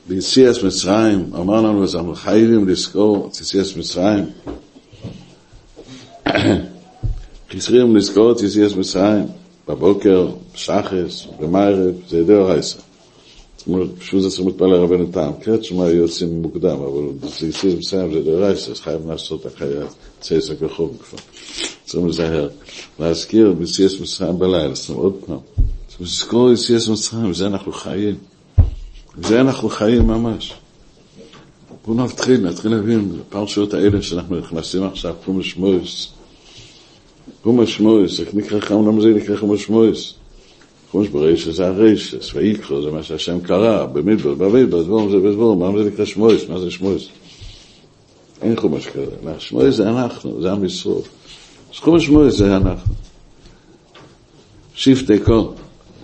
ביציאס 0.08 0.62
מצרים, 0.62 1.30
אמר 1.34 1.60
לנו, 1.60 1.84
אז 1.84 1.94
אנחנו 1.96 2.14
חייבים 2.14 2.68
לזכור 2.68 3.28
את 3.32 3.40
יציאס 3.40 3.76
מצרים. 3.76 4.24
חסרים 7.52 7.96
לזכור 7.96 8.32
את 8.32 8.42
יציאס 8.42 8.72
מצרים, 8.72 9.24
בבוקר, 9.68 10.28
שחס, 10.54 11.26
במערב, 11.40 11.94
זה 12.08 12.24
ידי 13.66 13.76
הרייסה. 13.76 14.00
פשוט 14.00 14.22
זה 14.22 14.30
צריך 14.30 14.46
להתפלל 14.46 14.74
רבנו 14.74 15.06
טעם. 15.06 15.32
קראת 15.40 15.64
שמע 15.64 15.88
יוצאים 15.88 16.42
מוקדם, 16.42 16.76
אבל 16.76 17.28
יציאס 17.48 17.64
מצרים 17.64 18.12
זה 18.12 18.18
ידי 18.18 18.32
הרייסה, 18.32 18.70
אז 18.70 18.80
חייב 18.80 19.10
לעשות 19.10 19.46
אחרי 19.46 19.74
צייסק 20.20 20.54
וחוב 20.60 20.96
כבר. 20.98 21.18
צריכים 21.84 22.08
לזהר. 22.08 22.48
להזכיר 23.00 23.52
ביציאס 23.52 24.00
מצרים 24.00 24.38
בלילה, 24.38 24.74
זאת 24.74 24.88
אומרת 24.88 25.02
עוד 25.02 25.14
פעם. 25.26 25.38
לזכור 26.00 26.52
יציאס 26.52 26.88
מצרים, 26.88 27.34
זה 27.34 27.46
אנחנו 27.46 27.72
חיים. 27.72 28.14
זה 29.22 29.40
אנחנו 29.40 29.68
חיים 29.68 30.06
ממש. 30.06 30.54
בואו 31.86 32.04
נתחיל, 32.04 32.40
נתחיל 32.40 32.70
להבין, 32.70 33.18
בפרשיות 33.18 33.74
האלה 33.74 34.02
שאנחנו 34.02 34.36
נכנסים 34.36 34.82
עכשיו, 34.82 35.14
חומש 35.24 35.56
מויס. 35.56 36.08
חומש 37.42 37.80
מויס, 37.80 38.20
איך 38.20 38.34
נקרא, 38.34 38.58
למה 38.70 39.02
זה 39.02 39.08
נקרא 39.08 39.36
חומש 39.36 39.68
מויס? 39.68 40.14
חומש 40.94 41.08
ברישא 41.08 41.52
זה 41.52 41.66
הרישס, 41.66 42.34
ויקחו 42.34 42.82
זה 42.82 42.90
מה 42.90 43.02
שהשם 43.02 43.40
קרא, 43.40 43.86
במדבר, 43.86 44.34
במדבר, 44.34 44.82
דבור 44.82 45.10
זה 45.10 45.16
בדבור, 45.16 45.56
מה 45.56 45.78
זה 45.78 45.90
נקרא 45.90 46.04
שמויס? 46.04 46.48
מה 46.48 46.60
זה 46.60 46.70
שמויס? 46.70 47.08
אין 48.42 48.56
חומש 48.56 48.86
כזה, 48.86 49.16
לא, 49.24 49.32
שמויס 49.38 49.74
זה 49.74 49.90
אנחנו, 49.90 50.42
זה 50.42 50.52
עם 50.52 50.64
ישראל. 50.64 50.96
אז 51.74 51.78
חומש 51.78 52.08
מויס 52.08 52.34
זה 52.34 52.56
אנחנו. 52.56 52.94
שבטי 54.74 55.18
כה, 55.18 55.40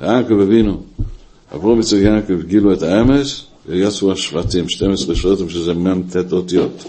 יעקב 0.02 0.40
אבינו. 0.40 0.82
עברו 1.50 1.76
מצד 1.76 1.96
יעקב 1.96 2.42
גילו 2.42 2.72
את 2.72 2.82
האמס, 2.82 3.44
ויצאו 3.66 4.12
השבטים, 4.12 4.68
12 4.68 5.14
שבטים, 5.14 5.48
שזה 5.48 5.74
מ"ט 5.74 6.32
אותיות. 6.32 6.84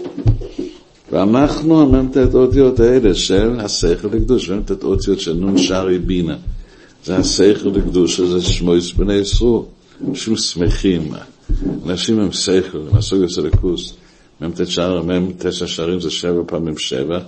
ואנחנו 1.12 1.82
המ"ט 1.82 2.16
אותיות 2.34 2.80
האלה 2.80 3.14
של 3.14 3.60
השכל 3.60 4.08
לקדוש, 4.08 4.50
מ"ט 4.50 4.84
אותיות 4.84 5.20
של 5.20 5.56
שרי 5.56 5.98
בינה. 5.98 6.36
זה 7.04 7.16
השכל 7.16 7.68
לקדוש, 7.68 8.20
זה 8.20 8.42
שמויס 8.42 8.92
בני 8.92 9.14
ישראל. 9.14 9.60
אנשים 10.08 10.36
שמחים, 10.36 11.12
אנשים 11.86 12.20
הם 12.20 12.32
שכל, 12.32 12.78
יוצא 13.12 13.40
לקוס. 13.40 13.94
מ"ט 14.40 14.66
שער, 14.66 15.02
מ"ט 15.02 15.52
שערים 15.52 16.00
זה 16.00 16.10
שבע 16.10 16.42
פעמים 16.46 16.78
שבע, 16.78 17.18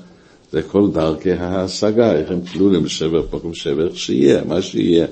זה 0.53 0.63
כל 0.63 0.91
דרכי 0.93 1.33
ההשגה, 1.33 2.13
איך 2.13 2.31
הם 2.31 2.41
כלולים 2.53 2.83
בשבע 2.83 3.21
פעמים 3.31 3.55
שבע, 3.55 3.85
איך 3.85 3.97
שיהיה, 3.97 4.45
מה 4.45 4.63
שיהיה. 4.63 5.07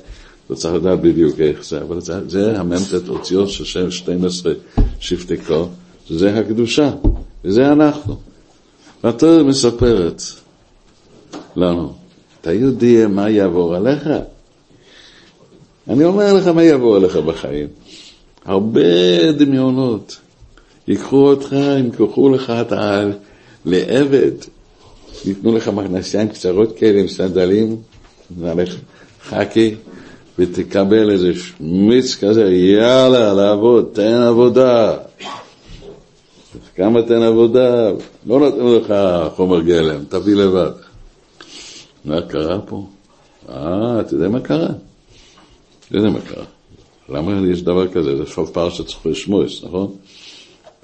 לא 0.50 0.54
צריך 0.54 0.74
לדעת 0.74 1.00
בדיוק 1.00 1.40
איך 1.40 1.64
זה, 1.64 1.82
אבל 1.82 2.00
זה, 2.00 2.28
זה 2.28 2.60
המ"ט 2.60 3.08
אותיות 3.08 3.50
של 3.50 3.64
שם 3.64 3.90
12 3.90 4.52
שבטי 5.00 5.36
כה, 5.36 5.64
זה 6.10 6.38
הקדושה, 6.38 6.90
וזה 7.44 7.72
אנחנו. 7.72 8.16
והתורה 9.04 9.42
מספרת 9.42 10.22
לנו, 11.56 11.92
אתה 12.40 12.52
יודע 12.52 13.08
מה 13.08 13.30
יעבור 13.30 13.74
עליך? 13.74 14.08
אני 15.88 16.04
אומר 16.04 16.32
לך 16.32 16.46
מה 16.46 16.62
יעבור 16.62 16.96
עליך 16.96 17.16
בחיים. 17.16 17.66
הרבה 18.44 19.32
דמיונות. 19.32 20.18
ייקחו 20.88 21.28
אותך, 21.28 21.56
ימכחו 21.78 22.28
לך 22.28 22.50
את 22.50 22.72
העל 22.72 23.12
לעבד, 23.64 24.32
ייתנו 25.24 25.56
לך 25.56 25.68
מכנסיים 25.68 26.28
קצרות 26.28 26.76
כאלה 26.76 27.00
עם 27.00 27.08
סנדלים, 27.08 27.76
חכי, 29.22 29.74
ותקבל 30.38 31.10
איזה 31.10 31.32
שמיץ 31.34 32.16
כזה, 32.16 32.50
יאללה, 32.50 33.34
לעבוד, 33.34 33.88
תן 33.92 34.22
עבודה. 34.22 34.96
כמה 36.76 37.02
תן 37.02 37.22
עבודה, 37.22 37.90
לא 38.26 38.40
נותנים 38.40 38.74
לך 38.74 38.94
חומר 39.36 39.60
גלם, 39.60 40.04
תביא 40.08 40.34
לבד. 40.34 40.70
מה 42.04 42.20
קרה 42.22 42.60
פה? 42.60 42.86
אה, 43.48 44.00
אתה 44.00 44.14
יודע 44.14 44.28
מה 44.28 44.40
קרה? 44.40 44.68
אתה 45.92 46.00
יודע 46.00 46.10
מה 46.10 46.20
קרה. 46.20 46.44
למה 47.08 47.48
יש 47.48 47.62
דבר 47.62 47.88
כזה? 47.88 48.16
זה 48.16 48.26
סוף 48.26 48.50
פרשת 48.50 48.86
צריך 48.86 49.06
לשמוס, 49.06 49.64
נכון? 49.64 49.96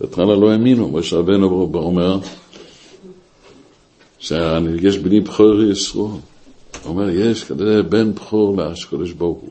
בהתחלה 0.01 0.37
לא 0.37 0.51
האמינו, 0.51 0.89
משה 0.89 1.17
רבנו 1.17 1.71
אומר 1.75 2.19
שיש 4.19 4.99
בני 4.99 5.21
בכור 5.21 5.63
ישראל. 5.63 6.03
הוא 6.03 6.21
אומר, 6.85 7.11
יש 7.11 7.45
כזה 7.45 7.83
בן 7.83 8.15
בכור 8.15 8.57
לקדוש 8.57 9.13
ברוך 9.13 9.39
הוא. 9.39 9.51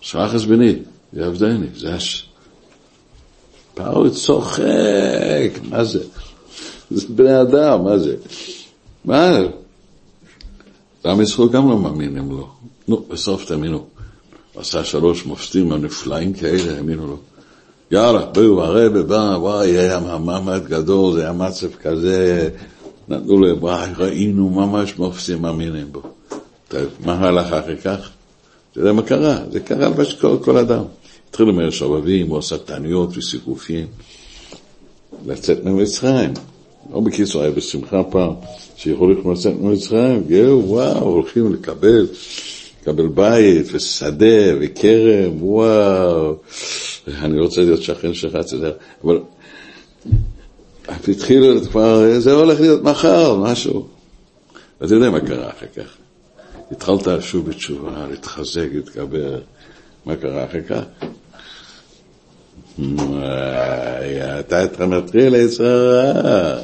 שחס 0.00 0.44
בני, 0.44 0.74
יעבדני, 1.12 1.66
זה 1.76 1.94
הש... 1.94 2.28
פרעה 3.74 4.10
צוחק, 4.10 5.60
מה 5.70 5.84
זה? 5.84 6.04
זה 6.90 7.06
בני 7.08 7.40
אדם, 7.40 7.84
מה 7.84 7.98
זה? 7.98 8.16
מה? 9.04 9.38
עם 11.04 11.20
ישראל 11.20 11.48
גם 11.48 11.70
לא 11.70 11.78
מאמינים 11.78 12.30
לו. 12.30 12.53
נו, 12.88 13.04
בסוף 13.08 13.44
תאמינו. 13.44 13.76
הוא 14.52 14.60
עשה 14.60 14.84
שלוש 14.84 15.26
מופתים 15.26 15.72
הנפלאים 15.72 16.32
כאלה, 16.32 16.76
האמינו 16.76 17.06
לו. 17.06 17.16
יאללה, 17.90 18.26
בואו, 18.26 18.62
הרבה 18.62 19.02
בא, 19.02 19.36
וואי, 19.40 19.78
היה 19.78 20.00
מעמד 20.00 20.66
גדול, 20.66 21.12
זה 21.12 21.22
היה 21.22 21.32
מצב 21.32 21.74
כזה, 21.74 22.48
נתנו 23.08 23.40
להם, 23.40 23.56
וואי, 23.60 23.90
ראינו 23.96 24.50
ממש 24.50 24.98
מופסים 24.98 25.42
מאמינים 25.42 25.92
בו. 25.92 26.02
טוב, 26.68 26.82
מה 27.04 27.18
הלך 27.18 27.52
אחרי 27.52 27.76
כך? 27.76 28.10
אתה 28.72 28.80
יודע 28.80 28.92
מה 28.92 29.02
קרה? 29.02 29.38
זה 29.50 29.60
קרה 29.60 29.90
בשכל 29.90 30.36
כל 30.44 30.56
אדם. 30.56 30.84
התחילו 31.30 31.52
מהשובבים, 31.52 32.30
או 32.32 32.42
שטניות 32.42 33.16
וסיגופים, 33.16 33.86
לצאת 35.26 35.64
ממצרים. 35.64 36.32
לא 36.92 37.00
בקיצור, 37.00 37.42
היה 37.42 37.50
בשמחה 37.50 38.02
פעם, 38.02 38.32
שיכולו 38.76 39.32
לצאת 39.32 39.54
ממצרים, 39.60 40.24
גאו, 40.28 40.62
וואו, 40.68 41.08
הולכים 41.08 41.52
לקבל, 41.52 42.06
לקבל 42.84 43.06
בית, 43.06 43.66
ושדה, 43.72 44.56
וכרם, 44.60 45.42
וואו. 45.42 46.36
אני 47.18 47.40
רוצה 47.40 47.60
להיות 47.60 47.82
שכן 47.82 48.14
שלך, 48.14 48.36
אתה 48.40 48.54
יודע, 48.54 48.70
אבל 49.04 49.18
התחילו 50.88 51.64
כבר, 51.70 52.20
זה 52.20 52.32
הולך 52.32 52.60
להיות 52.60 52.82
מחר, 52.82 53.36
משהו. 53.36 53.86
ואתה 54.80 54.94
יודע 54.94 55.10
מה 55.10 55.20
קרה 55.20 55.50
אחר 55.50 55.66
כך. 55.76 55.96
התחלת 56.70 57.08
שוב 57.20 57.50
בתשובה, 57.50 58.06
להתחזק, 58.10 58.68
להתגבר. 58.72 59.38
מה 60.06 60.16
קרה 60.16 60.44
אחר 60.44 60.60
כך? 60.68 60.82
אתה 64.50 64.86
מתחיל 64.86 65.36
לצרה. 65.36 66.58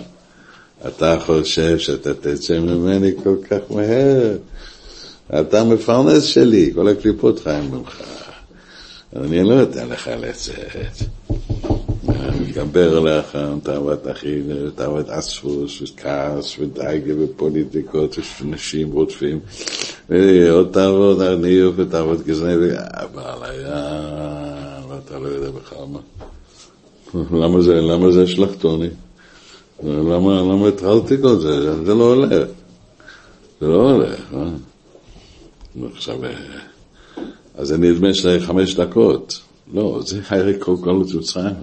אתה 0.86 1.18
חושב 1.20 1.78
שאתה 1.78 2.14
תצא 2.14 2.58
ממני 2.58 3.10
כל 3.24 3.36
כך 3.50 3.58
מהר. 3.70 4.36
אתה 5.40 5.64
מפרנס 5.64 6.22
שלי, 6.22 6.72
כל 6.74 6.88
הקליפות 6.88 7.40
חיים 7.40 7.70
ממך. 7.70 8.02
אני 9.16 9.44
לא 9.44 9.62
אתן 9.62 9.88
לך 9.88 10.10
לצאת. 10.20 11.08
מתגבר 12.40 12.96
עליך, 12.96 13.38
תאוות 13.62 14.08
אחינו, 14.10 14.70
תאוות 14.70 15.08
אספוס, 15.08 15.82
וכעס, 15.82 16.58
ודאגה, 16.58 17.14
ופוליטיקות, 17.18 18.16
ונשים 18.42 18.92
רודפים, 18.92 19.40
ועוד 20.08 20.68
תאוות 20.72 21.20
עניות 21.20 21.74
ותאוות 21.76 22.26
גזעני, 22.26 22.68
אבל 22.76 23.50
היה, 23.50 24.00
ואתה 24.88 25.18
לא 25.18 25.28
יודע 25.28 25.50
בכלל 25.50 25.84
מה. 25.90 26.00
למה 27.44 27.62
זה, 27.62 27.74
למה 27.80 28.12
זה 28.12 28.26
שלחתוני? 28.26 28.88
למה, 29.82 30.40
למה 30.40 30.68
התחלתי 30.68 31.14
כל 31.22 31.38
זה? 31.38 31.84
זה 31.84 31.94
לא 31.94 32.04
הולך. 32.14 32.48
זה 33.60 33.66
לא 33.66 33.90
הולך, 33.90 34.20
אה? 34.34 34.69
עכשיו, 35.94 36.18
אז 37.54 37.68
זה 37.68 37.78
נדמה 37.78 38.14
שזה 38.14 38.38
חמש 38.40 38.74
דקות. 38.74 39.40
לא, 39.74 40.00
זה 40.06 40.20
היה 40.30 40.58
כל 40.58 40.76
גלות 40.82 41.14
מצרים, 41.14 41.54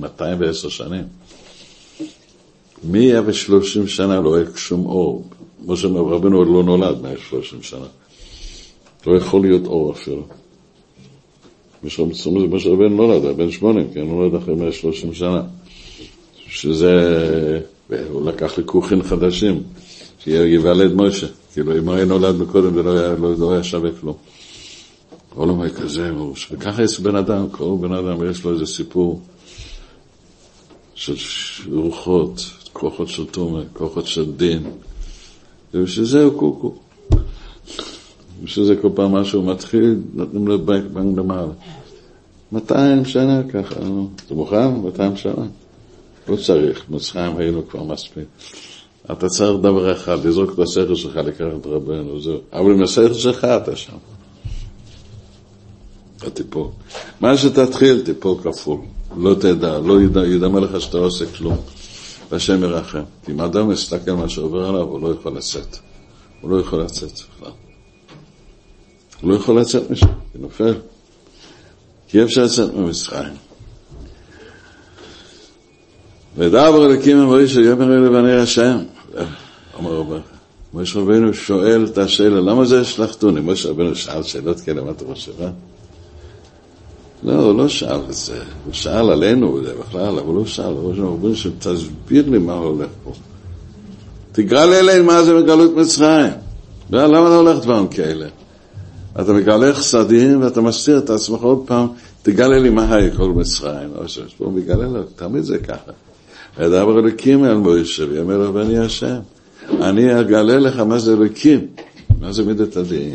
210 0.00 0.68
שנים. 0.68 1.04
מאה 2.84 3.20
ושלושים 3.26 3.88
שנה 3.88 4.20
לא 4.20 4.36
היה 4.36 4.46
שום 4.56 4.86
אור. 4.86 5.24
משה 5.66 5.88
רבנו 5.88 6.38
עוד 6.38 6.48
לא 6.48 6.62
נולד 6.62 7.02
130 7.02 7.62
שנה. 7.62 7.86
לא 9.06 9.16
יכול 9.16 9.40
להיות 9.40 9.66
אור 9.66 9.92
אפילו. 9.92 10.26
משה 11.82 12.02
רבנו 12.70 12.88
נולד, 12.88 13.24
היה 13.24 13.32
בן 13.32 13.50
80, 13.50 13.90
כן, 13.94 14.00
הוא 14.00 14.22
נולד 14.22 14.34
אחרי 14.34 14.54
130 14.54 15.14
שנה. 15.14 15.42
שזה, 16.48 16.92
הוא 18.10 18.26
לקח 18.26 18.58
לכוכים 18.58 19.02
חדשים, 19.02 19.62
שיוולד 20.24 20.94
משה. 20.94 21.26
כאילו, 21.52 21.78
אם 21.78 21.88
היה 21.88 22.04
נולד 22.04 22.36
מקודם 22.36 22.74
זה 22.74 22.82
לא 22.82 22.98
היה, 22.98 23.14
לא, 23.14 23.38
לא 23.38 23.52
היה 23.52 23.62
שווה 23.62 23.90
כלום. 24.00 24.16
עולם 25.34 25.68
כזה, 25.68 26.10
וככה 26.50 26.82
יש 26.82 27.00
בן 27.00 27.16
אדם, 27.16 27.50
כל 27.50 27.76
בן 27.80 27.92
אדם 27.92 28.30
יש 28.30 28.44
לו 28.44 28.52
איזה 28.52 28.66
סיפור 28.66 29.20
של 30.94 31.14
רוחות, 31.72 32.40
כוחות 32.72 33.08
של 33.08 33.26
תומר, 33.26 33.64
כוחות 33.72 34.06
של 34.06 34.32
דין, 34.32 34.62
ובשביל 35.74 36.06
זה 36.06 36.24
הוא 36.24 36.38
קוקו. 36.38 36.74
בשביל 38.42 38.66
זה 38.66 38.76
כל 38.82 38.88
פעם 38.94 39.12
משהו 39.12 39.42
מתחיל, 39.42 39.96
נותנים 40.14 40.48
לו 40.48 40.64
בנק 40.64 41.18
למעלה. 41.18 41.52
200 42.52 43.04
שנה 43.04 43.42
ככה, 43.52 43.74
אתה 44.26 44.34
מוכן? 44.34 44.74
200 44.74 45.16
שנה. 45.16 45.44
לא 46.28 46.36
צריך, 46.36 46.84
מצרים 46.90 47.36
היינו 47.36 47.68
כבר 47.68 47.82
מספיק. 47.82 48.24
אתה 49.04 49.28
צריך 49.28 49.58
דבר 49.60 49.92
אחד, 49.92 50.24
לזרוק 50.24 50.50
את 50.54 50.58
השכל 50.58 50.94
שלך 50.94 51.16
לקחת 51.16 51.66
רבנו, 51.66 52.20
זהו. 52.20 52.38
אבל 52.52 52.72
עם 52.72 52.82
השכל 52.82 53.14
שלך 53.14 53.44
אתה 53.44 53.76
שם. 53.76 53.96
אתה 56.16 56.30
תיפול. 56.30 56.68
מה 57.20 57.36
שתתחיל, 57.36 58.00
תיפול 58.00 58.36
כפול. 58.42 58.78
לא 59.16 59.34
תדע, 59.34 59.78
לא 59.78 60.00
ידע, 60.00 60.26
ידמה 60.26 60.60
לך 60.60 60.80
שאתה 60.80 60.98
לא 60.98 61.04
עושה 61.06 61.24
כלום. 61.26 61.56
והשם 62.30 62.62
ירחם. 62.62 63.02
כי 63.24 63.32
אם 63.32 63.40
אדם 63.40 63.68
מסתכל 63.68 64.12
מה 64.12 64.28
שעובר 64.28 64.68
עליו, 64.68 64.82
הוא 64.82 65.00
לא 65.00 65.12
יכול 65.12 65.36
לצאת. 65.36 65.76
הוא 66.40 66.50
לא 66.50 66.60
יכול 66.60 66.82
לצאת 66.82 67.12
בכלל. 67.12 67.52
הוא 69.20 69.30
לא 69.30 69.36
יכול 69.36 69.60
לצאת 69.60 69.90
משם, 69.90 70.06
כי 70.32 70.38
נופל. 70.38 70.74
כי 72.08 72.24
אפשר 72.24 72.44
לצאת 72.44 72.74
ממצרים. 72.74 73.32
ודבר 76.36 76.86
אלוקים 76.86 77.18
אמרי 77.18 77.48
שיאמר 77.48 77.96
אלה 77.96 78.10
בני 78.10 78.32
השם. 78.32 78.78
אומר 79.78 79.92
רבי, 79.92 80.18
משה 80.74 80.98
רבנו 80.98 81.34
שואל 81.34 81.84
את 81.84 81.98
השאלה, 81.98 82.40
למה 82.40 82.64
זה 82.64 82.84
שלחתוני? 82.84 83.40
משה 83.40 83.70
רבנו 83.70 83.94
שאל 83.94 84.22
שאלות 84.22 84.60
כאלה, 84.60 84.82
מה 84.82 84.90
אתה 84.90 85.04
חושב? 85.04 85.32
אה? 85.42 85.50
לא, 87.22 87.32
הוא 87.32 87.58
לא 87.58 87.68
שאל 87.68 88.00
את 88.08 88.14
זה, 88.14 88.38
הוא 88.64 88.72
שאל 88.72 89.10
עלינו 89.10 89.64
זה 89.64 89.72
בכלל, 89.80 90.18
אבל 90.18 90.34
הוא 90.34 90.46
שאל, 90.46 90.64
הוא 90.64 90.94
אומר, 90.98 91.32
תסביר 91.58 92.30
לי 92.30 92.38
מה 92.38 92.52
הולך 92.52 92.88
פה. 93.04 93.12
תגלה 94.32 94.78
אליהם 94.78 95.06
מה 95.06 95.22
זה 95.22 95.34
מגלות 95.34 95.76
מצרים. 95.76 96.32
לא, 96.90 97.06
למה 97.06 97.26
אתה 97.26 97.36
הולך 97.36 97.62
דברים 97.62 97.88
כאלה? 97.88 98.26
אתה 99.20 99.32
מגלה 99.32 99.74
חסדים 99.74 100.42
ואתה 100.42 100.60
מסתיר 100.60 100.98
את 100.98 101.10
עצמך 101.10 101.40
עוד 101.40 101.62
פעם, 101.66 101.86
תגלה 102.22 102.58
לי 102.58 102.70
מה 102.70 102.94
היה 102.94 103.16
כל 103.16 103.28
מצרים. 103.28 103.88
או 103.96 104.08
שיש 104.08 104.34
פה 104.34 104.50
מגלה 104.54 104.86
לו, 104.86 105.02
תמיד 105.16 105.42
זה 105.42 105.58
ככה. 105.58 105.92
וידבר 106.58 106.98
אלוקים 106.98 107.44
אל 107.44 107.54
מוישה 107.54 108.04
ויאמר 108.08 108.38
לו 108.38 108.52
בני 108.52 108.78
השם. 108.78 109.18
אני 109.80 110.20
אגלה 110.20 110.58
לך 110.58 110.78
מה 110.78 110.98
זה 110.98 111.12
אלוקים, 111.12 111.66
מה 112.20 112.32
זה 112.32 112.44
מידת 112.44 112.76
הדין. 112.76 113.14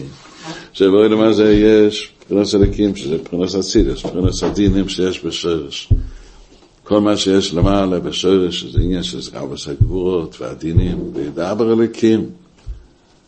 שלא 0.74 0.98
יודע 0.98 1.16
מה 1.16 1.34
זה 1.34 1.54
יש 1.54 2.12
מבחינת 2.32 2.64
אלוקים, 2.64 2.96
שזה 2.96 3.16
מבחינת 3.16 3.56
אצילס, 3.60 4.06
מבחינת 4.06 4.44
הדינים 4.44 4.90
שיש 4.90 5.26
בשורש. 5.26 5.90
כל 6.84 7.02
מה 7.02 7.18
שיש 7.18 7.54
למעלה 7.54 8.00
בשורש, 8.00 8.64
זה 8.64 8.80
עניין 8.80 9.04
של 9.04 9.22
זרבס 9.22 9.68
הגבורות 9.68 10.42
והדינים, 10.42 11.12
וידבר 11.14 11.74
אלוקים 11.74 12.30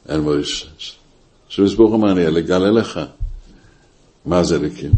אל 0.10 0.20
מוישה. 0.20 0.66
שבסבוך 1.50 1.94
אמר 1.94 2.12
אני 2.12 2.28
אגלה 2.28 2.72
לך 2.72 3.00
מה 4.26 4.44
זה 4.44 4.56
אלוקים. 4.56 4.92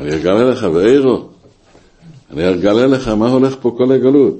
אני 0.00 0.16
אגלה 0.16 0.44
לך 0.44 0.66
ואירו, 0.74 1.28
אני 2.32 2.50
אגלה 2.50 2.86
לך 2.86 3.08
מה 3.08 3.28
הולך 3.28 3.54
פה 3.60 3.74
כל 3.78 3.92
הגלות. 3.92 4.34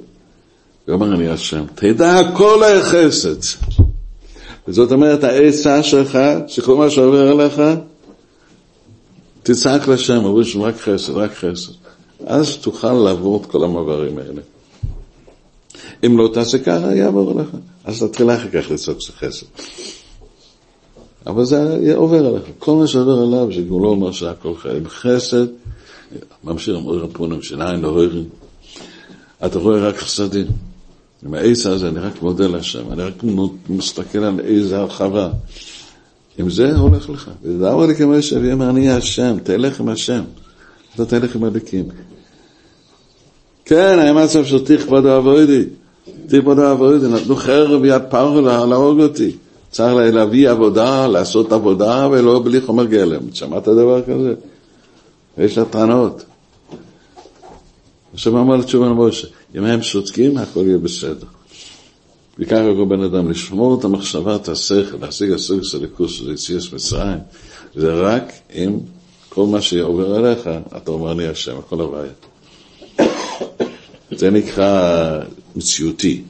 ואומר 0.89 1.15
אני 1.15 1.29
השם, 1.29 1.65
תדע 1.75 2.21
כל 2.37 2.63
החסד. 2.65 3.63
וזאת 4.69 4.93
אומרת, 4.93 5.25
העצה 5.25 5.83
שלך, 5.83 6.19
שכל 6.49 6.77
מה 6.77 6.91
שעובר 6.91 7.31
עליך, 7.31 7.63
תצעק 9.43 9.89
לשם, 9.89 10.25
אומרים 10.25 10.45
שם 10.45 10.63
רק 10.63 10.77
חסד, 10.77 11.13
רק 11.13 11.35
חסד. 11.35 11.73
אז 12.27 12.57
תוכל 12.57 12.93
לעבור 12.93 13.41
את 13.41 13.47
כל 13.47 13.65
המעברים 13.65 14.19
האלה. 14.19 14.43
אם 16.07 16.19
לא 16.19 16.31
תעשה 16.35 16.59
ככה, 16.59 16.95
יעבור 16.95 17.31
עליך. 17.31 17.49
אז 17.85 18.03
תתחיל 18.03 18.31
אחר 18.31 18.49
כך 18.49 18.71
לצעוק 18.71 18.99
חסד. 19.19 19.47
אבל 21.27 21.45
זה 21.45 21.93
עובר 21.95 22.27
עליך. 22.27 22.43
כל 22.59 22.75
מה 22.75 22.87
שעובר 22.87 23.23
עליו, 23.23 23.53
שגם 23.53 23.83
לא 23.83 23.89
אומר 23.89 24.13
שהכל 24.13 24.55
חיים. 24.57 24.89
חסד, 24.89 25.47
ממשיך 26.45 26.77
עם 26.77 26.87
אורי 26.87 27.09
פונים, 27.13 27.43
שניים 27.43 27.83
לא 27.83 27.89
רואים. 27.89 28.25
אתה 29.47 29.59
רואה 29.59 29.89
רק 29.89 29.97
חסדים. 29.97 30.47
עם 31.27 31.35
העץ 31.35 31.67
הזה, 31.67 31.89
אני 31.89 32.01
רק 32.01 32.23
מודה 32.23 32.47
להשם, 32.47 32.93
אני 32.93 33.03
רק 33.03 33.15
מסתכל 33.69 34.19
על 34.19 34.41
איזה 34.41 34.79
הרחבה. 34.79 35.29
עם 36.39 36.51
זה 36.51 36.77
הולך 36.77 37.11
לך. 37.11 37.31
ודאמר 37.43 37.87
לי 37.87 37.95
כמו 37.95 38.23
שבי 38.23 38.53
אמר, 38.53 38.71
אני 38.71 38.91
השם, 38.91 39.37
תלך 39.43 39.81
עם 39.81 39.89
השם. 39.89 40.23
אתה 40.95 41.07
תלך 41.07 41.37
עם 41.37 41.45
הליקים. 41.45 41.85
כן, 43.65 43.99
היה 43.99 44.13
מצב 44.13 44.45
של 44.45 44.65
תכבוד 44.65 45.07
אבוידי. 45.07 45.65
תכבוד 46.27 46.59
אבוידי, 46.59 47.09
נתנו 47.09 47.37
חרב 47.37 47.85
יד 47.85 48.03
פרעה 48.11 48.67
להרוג 48.67 49.01
אותי. 49.01 49.37
צריך 49.71 50.15
להביא 50.15 50.51
עבודה, 50.51 51.07
לעשות 51.07 51.53
עבודה, 51.53 52.09
ולא 52.11 52.43
בלי 52.45 52.61
חומר 52.61 52.85
גלם. 52.85 53.21
שמעת 53.33 53.69
דבר 53.69 54.03
כזה? 54.03 54.35
יש 55.39 55.59
לה 55.59 55.65
טענות. 55.65 56.25
עכשיו 58.15 58.39
אמר 58.39 58.57
לתשובה 58.57 58.87
למשה, 58.87 59.29
אם 59.55 59.65
הם 59.65 59.83
שותקים, 59.83 60.37
הכל 60.37 60.65
יהיה 60.67 60.79
בסדר. 60.79 61.27
וככה 62.39 62.65
כל 62.77 62.85
בן 62.89 63.03
אדם, 63.03 63.31
לשמור 63.31 63.79
את 63.79 63.85
המחשבה, 63.85 64.37
את 64.37 64.49
השכל, 64.49 64.97
להשיג 65.01 65.33
הסוג 65.33 65.63
של 65.63 65.79
הליכוס 65.79 66.13
של 66.13 66.33
יציאס 66.33 66.73
מצרים, 66.73 67.19
זה 67.75 67.95
רק 67.95 68.33
אם 68.55 68.79
כל 69.29 69.47
מה 69.47 69.61
שעובר 69.61 70.15
עליך, 70.15 70.51
אתה 70.77 70.91
אומר 70.91 71.15
לי 71.15 71.29
השם, 71.29 71.59
הכל 71.59 71.81
הבעיה. 71.81 72.13
זה 74.11 74.31
נקרא 74.31 75.21
מציאותי. 75.57 76.23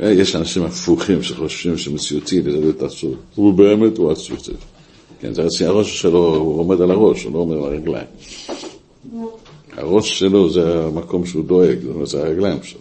יש 0.00 0.36
אנשים 0.36 0.62
הפוכים 0.62 1.22
שחושבים 1.22 1.78
שמציאותי 1.78 2.40
וזה 2.44 2.60
לא 2.60 2.72
תעשו. 2.72 3.14
הוא 3.34 3.54
באמת, 3.54 3.98
הוא 3.98 4.12
עצוב. 4.12 4.38
כן, 5.20 5.32
זה 5.32 5.68
הראש 5.68 6.02
שלו, 6.02 6.36
הוא 6.36 6.60
עומד 6.60 6.80
על 6.80 6.90
הראש, 6.90 7.24
הוא 7.24 7.32
לא 7.32 7.38
עומד 7.38 7.56
על 7.56 7.62
הרגליים. 7.62 8.06
הראש 9.72 10.18
שלו 10.18 10.50
זה 10.50 10.84
המקום 10.84 11.26
שהוא 11.26 11.44
דואג, 11.44 11.78
זה 12.04 12.22
הרגליים 12.22 12.62
שלו. 12.62 12.80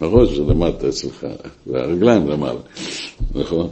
הראש 0.00 0.28
זה 0.36 0.42
למטה 0.42 0.88
אצלך, 0.88 1.26
והרגליים 1.66 2.28
למעלה, 2.28 2.60
נכון? 3.34 3.68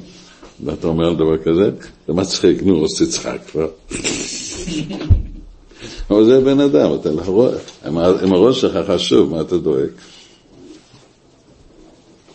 ואתה 0.65 0.87
אומר 0.87 1.15
דבר 1.15 1.39
כזה, 1.39 1.71
זה 2.09 2.13
מצחיק, 2.13 2.63
נו, 2.63 2.85
אז 2.85 3.03
תצחק 3.03 3.39
כבר. 3.51 3.69
אבל 6.11 6.25
זה 6.25 6.41
בן 6.41 6.61
אדם, 6.61 6.95
אתה 6.95 7.11
לא 7.11 7.23
רואה, 7.23 7.53
אם 8.25 8.33
הראש 8.33 8.61
שלך 8.61 8.91
חשוב, 8.91 9.31
מה 9.31 9.41
אתה 9.41 9.59
דואג? 9.59 9.89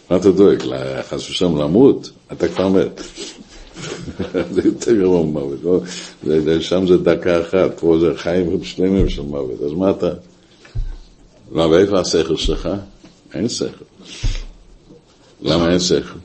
מה 0.09 0.17
אתה 0.17 0.31
דואג? 0.31 0.63
חס 1.09 1.29
ושלום 1.29 1.57
למות? 1.57 2.09
אתה 2.31 2.47
כבר 2.47 2.69
מת. 2.69 3.01
זה 4.53 4.61
יותר 4.65 4.95
גרוע 4.95 5.25
ממוות, 5.25 5.59
לא? 5.63 5.79
שם 6.59 6.87
זה 6.87 6.97
דקה 6.97 7.41
אחת, 7.41 7.79
פה 7.79 7.97
זה 7.99 8.11
חיים 8.15 8.63
שלמים 8.63 9.09
של 9.09 9.21
מוות, 9.21 9.61
אז 9.61 9.71
מה 9.71 9.91
אתה... 9.91 10.09
לא, 11.51 11.61
ואיפה 11.61 11.99
השכל 11.99 12.35
שלך? 12.35 12.69
אין 13.33 13.49
שכל. 13.49 13.85
למה 15.41 15.71
אין 15.71 15.79
שכל? 15.79 16.19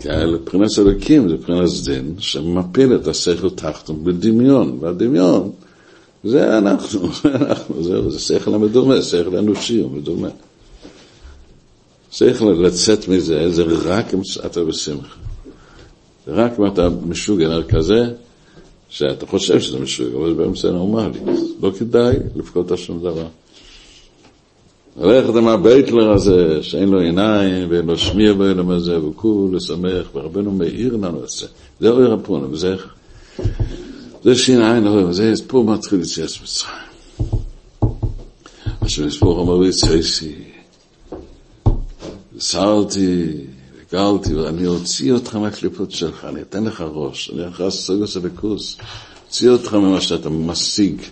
כי 0.00 0.08
מבחינת 0.32 0.68
אלוקים 0.78 1.28
זה 1.28 1.34
מבחינת 1.34 1.68
דין 1.84 2.14
שמפיל 2.18 2.94
את 2.94 3.06
השכל 3.06 3.50
תחתון 3.50 4.04
בדמיון, 4.04 4.78
והדמיון 4.80 5.50
זה 6.24 6.58
אנחנו, 6.58 7.12
זה 7.22 7.34
אנחנו, 7.34 7.82
זהו, 7.82 8.10
זה 8.10 8.18
שכל 8.18 8.54
המדומה, 8.54 9.02
שכל 9.02 9.36
אנושי 9.36 9.80
הוא 9.80 9.90
מדומה. 9.90 10.28
שכל 12.14 12.44
לצאת 12.44 13.08
מזה, 13.08 13.50
זה 13.50 13.64
רק 13.84 14.14
אם 14.14 14.20
אתה 14.46 14.64
בשמחה. 14.64 15.16
זה 16.26 16.32
רק 16.32 16.60
אם 16.60 16.66
אתה 16.66 16.88
משוגע 17.06 17.62
כזה, 17.62 18.10
שאתה 18.88 19.26
חושב 19.26 19.60
שזה 19.60 19.78
משוגע, 19.78 20.16
אבל 20.16 20.28
זה 20.28 20.34
באמצע 20.34 20.70
נורמלי. 20.70 21.18
לא 21.62 21.70
כדאי 21.78 22.16
לפקוד 22.36 22.72
את 22.72 22.78
שום 22.78 23.00
דבר. 23.00 23.26
ללכת 25.00 25.36
עם 25.36 25.48
הבייטלר 25.48 26.12
הזה, 26.12 26.58
שאין 26.62 26.88
לו 26.88 27.00
עיניים, 27.00 27.70
ואין 27.70 27.86
לו 27.86 27.98
שמיע 27.98 28.32
בעולם 28.32 28.70
הזה, 28.70 29.04
וכולו 29.04 29.60
שמח, 29.60 30.06
ורבנו 30.14 30.50
מאיר 30.50 30.96
לנו 30.96 31.24
את 31.24 31.28
זה. 31.28 31.46
זה 31.80 31.88
אוי 31.88 32.06
רפונה, 32.06 32.46
וזה... 32.50 32.76
זה 34.24 34.34
שיניים, 34.34 34.86
וזה 34.86 35.32
פה 35.46 35.64
מתחיל 35.66 36.00
יציאת 36.00 36.30
מצרים. 36.42 36.74
השם 38.82 39.08
יספור 39.08 39.42
אמר 39.42 39.64
יצייסי, 39.64 40.53
סרתי, 42.38 43.26
וגרתי, 43.92 44.34
ואני 44.34 44.66
אוציא 44.66 45.12
אותך 45.12 45.36
מהקליפות 45.36 45.90
שלך, 45.90 46.24
אני 46.24 46.42
אתן 46.42 46.64
לך 46.64 46.84
ראש, 46.92 47.30
אני 47.30 47.46
לך 47.46 47.64
סוגוס 47.68 48.16
הלכוס, 48.16 48.76
אוציא 49.26 49.50
אותך 49.50 49.74
ממה 49.74 50.00
שאתה 50.00 50.30
משיג. 50.30 51.02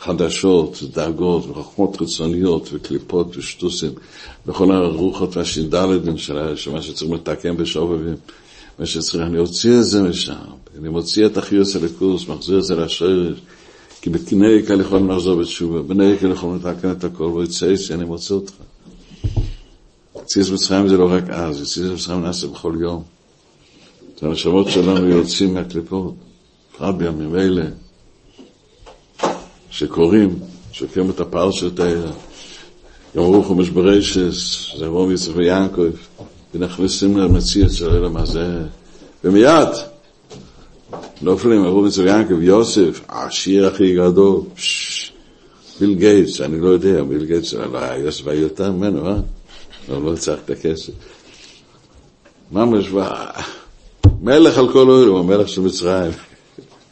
חדשות, 0.00 0.82
דאגות, 0.94 1.46
וחוכמות 1.50 1.96
חיצוניות, 1.96 2.68
וקליפות 2.72 3.36
ושטוסים, 3.36 3.90
וכל 4.46 4.72
הרוחות 4.72 5.36
והש"דלתים 5.36 6.18
של 6.18 6.72
מה 6.72 6.82
שצריך 6.82 7.10
לתקן 7.12 7.56
בשובבים, 7.56 8.14
מה 8.78 8.86
שצריך, 8.86 9.22
אני 9.22 9.38
אוציא 9.38 9.78
את 9.78 9.84
זה 9.84 10.02
משם, 10.02 10.34
אני 10.78 10.88
מוציא 10.88 11.26
את 11.26 11.36
החיוס 11.36 11.76
הליכוס, 11.76 12.28
מחזיר 12.28 12.58
את 12.58 12.64
זה 12.64 12.76
לשרש, 12.76 13.40
כי 14.00 14.10
בקני 14.10 14.52
יקל 14.52 14.80
יכולים 14.80 15.10
לחזור 15.10 15.40
בתשובה, 15.40 15.82
בני 15.82 16.04
יקל 16.04 16.30
יכולים 16.30 16.56
לתקן 16.56 16.90
את 16.90 17.04
הכל, 17.04 17.24
ויצא 17.24 17.76
שאני 17.76 18.04
מוצא 18.04 18.34
אותך. 18.34 18.52
יציאת 20.28 20.50
מצרים 20.50 20.88
זה 20.88 20.96
לא 20.96 21.12
רק 21.12 21.30
אז, 21.30 21.62
יציאת 21.62 21.92
מצרים 21.92 22.22
נעשה 22.22 22.46
בכל 22.46 22.74
יום. 22.80 23.02
את 24.14 24.22
הנשמות 24.22 24.68
שלנו 24.68 25.08
יוצאים 25.08 25.54
מהקליפות, 25.54 26.14
בפרט 26.74 26.94
בימים 26.94 27.36
אלה. 27.36 27.64
שקוראים, 29.70 30.38
שקוראים 30.72 31.10
את 31.10 31.20
הפרשות 31.20 31.80
האלה. 31.80 32.10
גם 33.16 33.22
ברוך 33.22 33.46
הוא 33.46 33.56
משברשס, 33.56 34.66
זה 34.78 34.86
רוב 34.86 35.10
יצחק 35.10 35.36
ויעקב, 35.36 35.90
ונכנסים 36.54 37.16
למציאות 37.16 37.72
של 37.72 37.90
העולם 37.90 38.16
הזה, 38.16 38.62
ומיד 39.24 39.68
נופלים, 41.22 41.64
אברהם 41.64 41.86
יצחק 41.86 42.02
ויעקב, 42.04 42.42
יוסף, 42.42 43.00
העשיר 43.08 43.66
הכי 43.66 43.94
גדול, 43.94 44.40
ביל 45.80 45.94
גייטס, 45.94 46.40
אני 46.40 46.60
לא 46.60 46.68
יודע, 46.68 47.02
ביל 47.02 47.24
גייטס, 47.24 47.54
לא, 47.54 47.78
יוסף 47.78 48.26
היה 48.26 48.40
יותר 48.40 48.72
ממנו, 48.72 49.06
אה? 49.06 49.16
אבל 49.90 50.10
לא 50.10 50.16
צריך 50.16 50.40
את 50.44 50.50
הכסף. 50.50 50.92
ממש, 52.52 52.86
מלך 54.22 54.58
על 54.58 54.72
כל 54.72 54.90
העולם, 54.90 55.14
המלך 55.14 55.48
של 55.48 55.60
מצרים. 55.60 56.12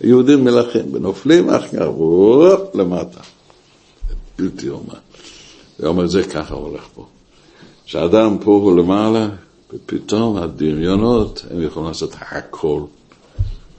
יהודים 0.00 0.44
מלכים, 0.44 0.94
ונופלים 0.94 1.50
אחר 1.50 1.66
כך, 1.68 2.74
למטה. 2.74 3.20
בלתי 4.38 4.68
יאומן. 4.68 4.98
זה 5.78 5.86
אומר, 5.86 6.06
זה 6.06 6.22
ככה 6.22 6.54
הולך 6.54 6.82
פה. 6.94 7.06
כשאדם 7.86 8.36
פה 8.40 8.50
הוא 8.50 8.76
למעלה, 8.76 9.28
ופתאום 9.72 10.36
הדמיונות, 10.36 11.44
הם 11.50 11.62
יכולים 11.62 11.88
לעשות 11.88 12.14
הכל. 12.20 12.82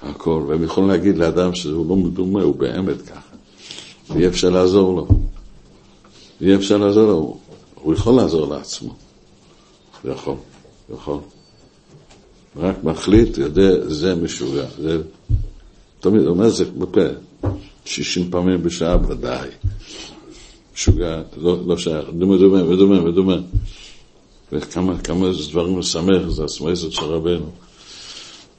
הכל. 0.02 0.44
והם 0.48 0.64
יכולים 0.64 0.90
להגיד 0.90 1.18
לאדם 1.18 1.56
שהוא 1.56 1.90
לא 1.90 1.96
מדומה, 1.96 2.42
הוא 2.42 2.56
באמת 2.56 3.02
ככה. 3.02 3.36
ואי 4.10 4.28
אפשר 4.28 4.50
לעזור 4.50 4.96
לו. 4.96 5.08
ואי 6.42 6.56
אפשר 6.56 6.78
לעזור 6.78 7.08
לו. 7.08 7.38
הוא 7.76 7.94
יכול 7.94 8.16
לעזור 8.16 8.56
לעצמו. 8.56 8.96
יכול, 10.12 10.36
יכול. 10.94 11.20
רק 12.56 12.84
מחליט, 12.84 13.38
יודע, 13.38 13.88
זה 13.88 14.16
משוגע. 14.16 14.66
זה 14.82 15.02
תמיד 16.00 16.26
אומר 16.26 16.50
זה 16.50 16.66
בפה, 16.66 17.02
שישים 17.86 18.32
פעמים 18.32 18.64
בשעה 18.64 18.98
ודאי. 19.10 19.50
משוגע, 20.76 21.22
לא, 21.38 21.58
לא 21.68 21.78
שייך, 21.78 22.06
דומה 22.18 22.38
דומה 22.38 22.70
ודומה 22.70 23.04
ודומה. 23.04 23.38
וכמה 24.52 24.98
כמה 24.98 25.28
דברים 25.52 25.80
לשמח, 25.80 26.28
זה 26.28 26.44
הסמסת 26.44 26.92
של 26.92 27.06
רבנו. 27.06 27.52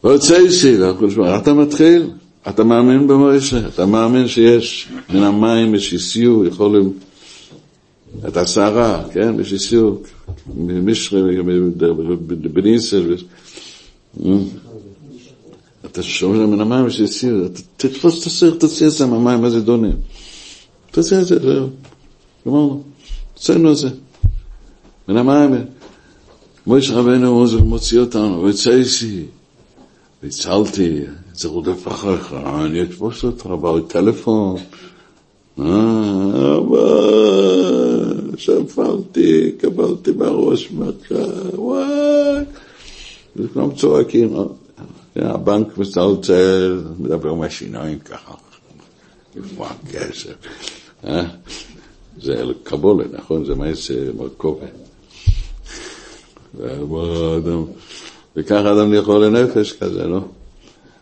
ויוצא 0.05 0.36
אישי, 0.36 0.76
אתה 1.36 1.55
מתחיל, 1.55 2.11
אתה 2.49 2.64
מאמין 2.64 3.07
במוישה, 3.07 3.68
אתה 3.68 3.86
מאמין 3.86 4.28
שיש 4.28 4.88
מן 5.11 5.22
המים 5.22 5.74
ושיסיו, 5.74 6.44
יכולים 6.44 6.92
את 8.28 8.36
הסערה, 8.36 9.04
כן, 9.12 9.34
ושיסיו, 9.38 9.94
משרי, 10.56 11.36
בניסל, 12.52 13.14
אתה 15.84 16.02
שומע 16.02 16.46
מן 16.46 16.61
המים 16.61 16.90
שיסיר, 16.90 17.48
תתפוס 17.76 18.22
את 18.22 18.26
הסיר, 18.26 18.56
תוציא 18.61 18.86
את 18.86 18.92
זה 18.92 19.06
מהמים, 19.06 19.40
מה 19.40 19.50
זה 19.50 19.61
דונה? 19.61 19.88
תוציא 20.90 21.18
את 21.18 21.26
זה, 21.26 21.38
זהו. 21.38 21.68
גמרנו, 22.46 22.82
הוצאנו 23.34 23.72
את 23.72 23.76
זה. 23.76 23.88
מן 25.09 25.16
המים, 25.16 25.64
מויש 26.66 26.90
רבנו 26.90 27.46
מוציא 27.64 28.00
אותנו, 28.00 28.42
ויצאיסי, 28.42 29.24
והצלתי, 30.22 31.00
זה 31.34 31.48
רודף 31.48 31.88
אחריך, 31.88 32.34
אני 32.64 32.82
אתפוס 32.82 33.24
אותך 33.24 33.46
בטלפון. 33.46 34.56
אבא, 35.59 36.78
שפלתי, 38.36 39.52
קבלתי 39.59 40.12
בראש 40.12 40.70
מכה, 40.70 41.14
וואי. 41.54 42.44
וכולם 43.36 43.74
צועקים, 43.74 44.36
הבנק 45.16 45.78
מצלצל, 45.78 46.82
מדבר 46.98 47.30
עם 47.30 47.42
השיניים 47.42 47.98
ככה, 47.98 48.34
איפה 49.36 49.66
הכסף? 49.66 50.34
זה 52.22 52.42
קבולה, 52.62 53.04
נכון? 53.12 53.44
זה 53.44 53.54
מעץ 53.54 53.90
מרכובה. 54.16 54.66
וככה 58.36 58.72
אדם 58.72 58.94
יכול 58.94 59.24
לנפש 59.24 59.72
כזה, 59.72 60.06
לא? 60.06 60.20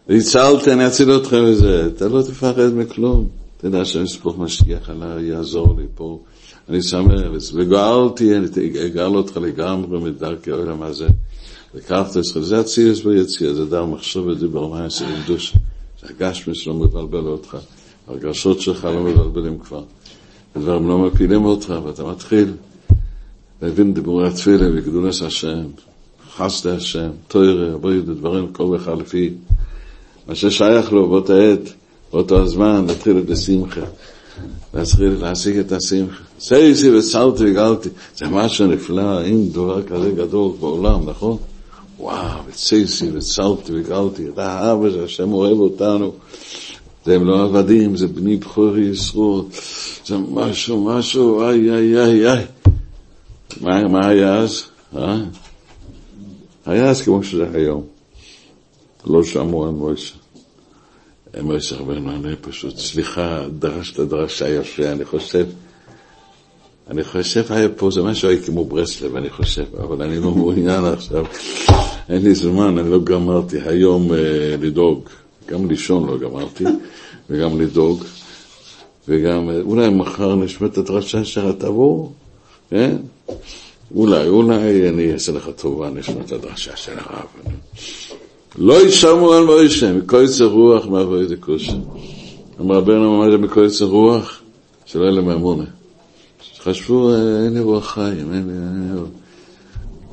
והצלתי, 0.08 0.72
אני 0.72 0.86
אציל 0.86 1.16
אתכם 1.16 1.44
מזה. 1.44 1.86
אתה 1.86 2.08
לא 2.08 2.22
תפחד 2.22 2.74
מכלום. 2.74 3.28
שאני 3.84 4.04
אספוך 4.04 4.38
משגיח 4.38 4.90
עליי, 4.90 5.24
יעזור 5.24 5.76
לי 5.78 5.86
פה. 5.94 6.20
אני 6.68 6.82
שמח, 6.82 7.20
וגאלתי, 7.54 8.36
אני 8.36 8.46
אגאל 8.86 9.16
אותך 9.16 9.36
לגמרי 9.36 9.98
מדרכי 9.98 10.50
העולם 10.50 10.82
הזה. 10.82 11.08
לקחת 11.74 12.16
את 12.16 12.44
זה, 12.44 12.60
הציוס 12.60 13.00
ביציאה, 13.00 13.54
זה 13.54 13.66
דר 13.66 13.84
מחשוב 13.84 14.26
ודיבר 14.26 14.68
מים 14.68 14.90
של 14.90 15.04
קדוש. 15.24 15.54
זה 16.00 16.06
הגשמי 16.10 16.54
שלא 16.54 16.74
מבלבל 16.74 17.26
אותך, 17.26 17.56
הרגשות 18.06 18.60
שלך 18.60 18.84
לא 18.84 19.02
מבלבלים 19.02 19.58
כבר. 19.58 19.82
הדברים 20.56 20.88
לא 20.88 20.98
מפילים 20.98 21.44
אותך, 21.44 21.74
ואתה 21.84 22.04
מתחיל 22.04 22.52
להבין 23.62 23.94
דיבורי 23.94 24.28
התפילה 24.28 24.66
וגדולת 24.74 25.14
השם, 25.26 25.64
חסדי 26.36 26.70
השם, 26.70 27.10
תוירה, 27.28 27.72
עבוד 27.72 28.10
דברים, 28.10 28.52
כל 28.52 28.76
אחד 28.76 28.98
לפי 28.98 29.30
מה 30.28 30.34
ששייך 30.34 30.92
לו 30.92 31.08
באותה 31.08 31.34
עת, 31.34 31.72
באותו 32.12 32.42
הזמן, 32.42 32.84
להתחיל 32.88 33.18
את 33.18 33.30
השמחה. 33.30 33.80
להתחיל 34.74 35.16
להשיג 35.20 35.58
את 35.58 35.72
השמחה. 35.72 36.22
סייסי 36.40 36.90
וצלתי 36.90 37.50
וגלתי, 37.50 37.88
זה 38.16 38.28
משהו 38.28 38.66
נפלא, 38.66 39.22
אין 39.22 39.52
דבר 39.52 39.82
כזה 39.82 40.10
גדול 40.10 40.52
בעולם, 40.60 41.10
נכון? 41.10 41.36
וואו, 41.98 42.40
וצייסי 42.48 43.10
וצלתי 43.12 43.72
וגלתי, 43.74 44.28
אתה 44.28 44.52
האבא 44.52 44.90
שהשם 44.90 45.32
אוהב 45.32 45.58
אותנו, 45.58 46.12
זה 47.04 47.18
לא 47.18 47.44
עבדים, 47.44 47.96
זה 47.96 48.06
בני 48.06 48.36
בכור 48.36 48.78
ישרו, 48.78 49.44
זה 50.06 50.16
משהו, 50.18 50.84
משהו, 50.84 51.42
איי, 51.42 51.70
איי, 51.70 52.00
איי, 52.00 52.30
איי. 52.30 52.44
מה, 53.60 53.88
מה 53.88 54.08
היה 54.08 54.34
אז? 54.34 54.62
אה? 54.96 55.16
היה 56.66 56.90
אז 56.90 57.02
כמו 57.02 57.22
שזה 57.22 57.46
היום. 57.54 57.82
לא 59.06 59.24
שמעו 59.24 59.64
על 59.64 59.70
מוישה. 59.70 60.14
מוישה 61.42 61.76
רבנו, 61.76 62.10
אני 62.10 62.36
פשוט, 62.40 62.78
סליחה, 62.78 63.44
דרשת 63.58 64.00
דרשה 64.00 64.48
יפה, 64.48 64.92
אני 64.92 65.04
חושב, 65.04 65.46
אני 66.90 67.04
חושב 67.04 67.44
היה 67.50 67.68
פה, 67.68 67.90
זה 67.90 68.02
משהו 68.02 68.28
היה 68.28 68.42
כמו 68.42 68.64
ברסלב, 68.64 69.16
אני 69.16 69.30
חושב, 69.30 69.64
אבל 69.76 70.02
אני 70.02 70.20
לא 70.20 70.30
מעוניין 70.30 70.84
עכשיו, 70.94 71.24
אין 72.08 72.22
לי 72.22 72.34
זמן, 72.34 72.78
אני 72.78 72.90
לא 72.90 72.98
גמרתי 73.04 73.56
היום 73.60 74.12
אה, 74.12 74.18
לדאוג, 74.60 75.08
גם 75.48 75.70
לישון 75.70 76.06
לא 76.06 76.18
גמרתי, 76.18 76.64
וגם 77.30 77.60
לדאוג, 77.60 78.04
וגם, 79.08 79.50
אה, 79.50 79.60
אולי 79.60 79.88
מחר 79.88 80.34
נשמע 80.34 80.66
את 80.66 80.78
הדרשה 80.78 81.24
שלך, 81.24 81.54
תבוא, 81.58 82.08
כן? 82.70 82.96
אולי, 83.94 84.28
אולי 84.28 84.88
אני 84.88 85.12
אעשה 85.12 85.32
לך 85.32 85.48
טובה, 85.56 85.90
נשמע 85.90 86.20
את 86.20 86.32
הדרשה 86.32 86.76
של 86.76 86.98
הרב. 86.98 87.26
לא 88.58 88.86
ישמעו 88.86 89.32
על 89.32 89.44
מוישה, 89.44 89.92
מקויצר 89.92 90.44
רוח 90.44 90.86
מעבוד 90.86 91.32
הכושר. 91.32 91.76
אמר 92.60 92.76
רבנו 92.76 93.30
זה 93.30 93.38
מקויצר 93.38 93.84
רוח? 93.84 94.40
שלא 94.86 95.02
יהיה 95.02 95.12
להם 95.12 95.30
אמונה. 95.30 95.64
חשבו, 96.58 97.14
אין 97.14 97.54
לי 97.54 97.60
רוח 97.60 97.90
חיים, 97.90 98.32
אין 98.34 98.46
לי... 98.46 98.52
אין 98.52 98.92
לי... 98.94 99.00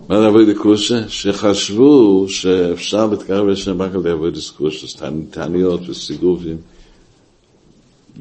מה 0.10 0.22
זה 0.22 0.28
עבוד 0.28 0.50
הכושר? 0.50 1.08
שחשבו 1.08 2.26
שאפשר 2.30 3.08
להתקרב 3.08 3.48
לשם 3.48 3.82
רק 3.82 3.96
על 3.96 4.08
עבוד 4.08 4.38
הכושר, 4.56 5.10
תעניות 5.30 5.82
וסיגופים. 5.90 6.58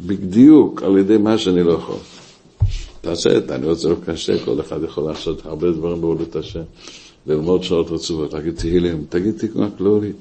בדיוק 0.07 0.83
על 0.83 0.99
ידי 0.99 1.17
מה 1.17 1.39
שאני 1.39 1.63
לא 1.63 1.73
יכול. 1.73 1.97
תעשה 3.01 3.37
את 3.39 3.51
העניות, 3.51 3.79
זה 3.79 3.89
לא 3.89 3.97
קשה, 4.07 4.45
כל 4.45 4.61
אחד 4.61 4.83
יכול 4.85 5.05
לעשות 5.05 5.47
הרבה 5.47 5.71
דברים 5.71 6.01
בעבודת 6.01 6.37
השם. 6.37 6.63
ללמוד 7.27 7.63
שעות 7.63 7.91
רצופות, 7.91 8.33
להגיד 8.33 8.57
תהילים, 8.57 9.05
תגיד 9.09 9.39
תקווה 9.39 9.69
כלולי. 9.79 10.13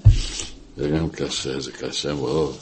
זה 0.77 0.89
גם 0.89 1.09
קשה, 1.09 1.59
זה 1.59 1.71
קשה 1.71 2.13
מאוד. 2.13 2.53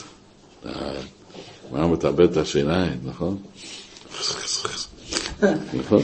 מה 1.72 1.88
מתאבד 1.88 2.32
את 2.32 2.38
השיניים, 2.38 3.00
נכון? 3.04 3.38
נכון? 5.74 6.02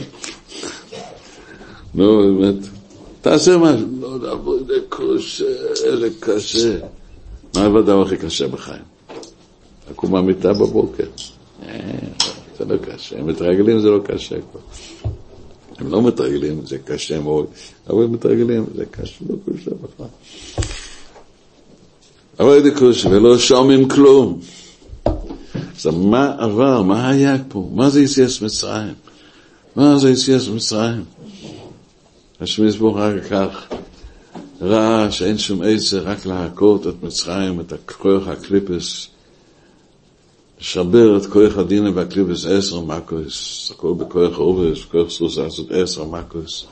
נו, 1.94 2.38
באמת, 2.40 2.66
תעשה 3.20 3.58
משהו. 3.58 3.86
לא, 4.00 4.20
לעבוד, 4.20 4.66
זה 4.66 4.74
קשה, 4.88 5.96
זה 5.96 6.08
קשה. 6.20 6.78
מה 7.54 7.64
הדבר 7.66 8.02
הכי 8.02 8.16
קשה 8.16 8.48
בחיים? 8.48 8.82
לקום 9.90 10.12
מהמיטה 10.12 10.52
בבוקר. 10.52 11.06
זה 12.58 12.64
לא 12.64 12.76
קשה. 12.76 13.22
מתרגלים 13.22 13.80
זה 13.80 13.88
לא 13.88 14.00
קשה 14.04 14.36
כבר. 14.40 14.60
הם 15.78 15.90
לא 15.92 16.02
מתרגלים, 16.02 16.66
זה 16.66 16.78
קשה 16.78 17.20
מאוד, 17.20 17.46
אבל 17.90 18.04
הם 18.04 18.12
מתרגלים, 18.12 18.66
זה 18.74 18.84
קשה, 18.90 19.24
לא 19.28 19.34
קשה 19.46 19.70
בכלל. 19.70 20.06
אבל 22.40 22.62
זה 22.62 22.70
קשה, 22.70 23.08
ולא 23.08 23.38
שומעים 23.38 23.88
כלום. 23.88 24.40
אז 25.76 25.86
מה 25.86 26.34
עבר, 26.38 26.82
מה 26.82 27.08
היה 27.08 27.36
פה? 27.48 27.70
מה 27.74 27.90
זה 27.90 28.02
יציאס 28.02 28.42
מצרים? 28.42 28.94
מה 29.76 29.98
זה 29.98 30.10
יציאס 30.10 30.48
מצרים? 30.48 31.04
השם 32.40 32.66
יסבור 32.66 32.98
רק 32.98 33.14
כך, 33.30 33.66
ראה 34.60 35.10
שאין 35.10 35.38
שום 35.38 35.62
עצר, 35.64 36.02
רק 36.08 36.26
להכות 36.26 36.86
את 36.86 36.94
מצרים, 37.02 37.60
את 37.60 37.72
הכוח 37.72 38.28
הקליפס, 38.28 39.08
לשבר 40.60 41.16
את 41.16 41.26
כוח 41.26 41.58
הדין 41.58 41.86
והקליפס 41.94 42.46
עשר 42.46 42.80
מקוס, 42.80 43.70
הכל 43.74 43.94
בכוח 43.98 44.38
אובס, 44.38 44.84
כוח 44.84 45.10
סוס 45.10 45.38
לעשות 45.38 45.66
עשר 45.70 46.04
מקוס. 46.04 46.66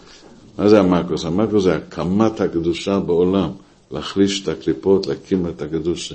מה 0.59 0.68
זה 0.68 0.80
המקוס? 0.80 1.24
המקוס 1.24 1.62
זה 1.62 1.74
הקמת 1.74 2.41
הקדושה 2.41 3.01
בעולם, 3.01 3.51
להחליש 3.91 4.43
את 4.43 4.49
הקליפות, 4.49 5.07
להקים 5.07 5.47
את 5.47 5.62
הקדושה. 5.62 6.14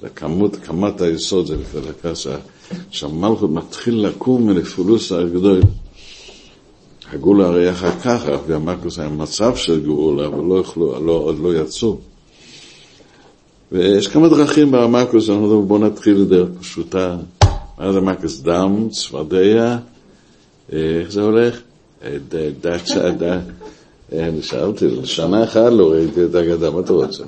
זה 0.00 0.08
כמות, 0.08 0.54
הקמת 0.54 1.00
היסוד, 1.00 1.46
זה 1.46 1.56
לפי 1.56 2.30
שהמלכות 2.90 3.50
מתחיל 3.50 4.06
לקום 4.06 4.46
מלפולוס 4.46 5.12
הגדול. 5.12 5.60
הגאולה 7.12 7.46
הרי 7.46 7.70
אחר 7.70 8.00
כך, 8.00 8.22
והמקוס 8.46 8.98
היה 8.98 9.08
מצב 9.08 9.56
של 9.56 9.80
גאולה, 9.84 10.26
אבל 10.26 10.44
לא 10.44 10.60
יכלו, 10.60 11.06
לא, 11.06 11.12
עוד 11.12 11.38
לא 11.38 11.54
יצאו. 11.54 11.98
ויש 13.72 14.08
כמה 14.08 14.28
דרכים 14.28 14.70
במקוס, 14.70 15.28
בואו 15.66 15.78
נתחיל 15.78 16.16
לדרך 16.16 16.48
פשוטה. 16.60 17.16
מה 17.78 17.92
זה 17.92 18.00
מקוס? 18.00 18.40
דם, 18.40 18.88
צפרדע, 18.90 19.76
איך 20.72 21.10
זה 21.10 21.22
הולך? 21.22 21.60
דצה, 22.60 23.10
אני 24.12 24.42
שאלתי, 24.42 24.86
שנה 25.04 25.44
אחת 25.44 25.72
לא 25.72 25.90
ראיתי 25.90 26.24
את 26.24 26.34
הגדה, 26.34 26.70
מה 26.70 26.80
אתה 26.80 26.92
רוצה? 26.92 27.24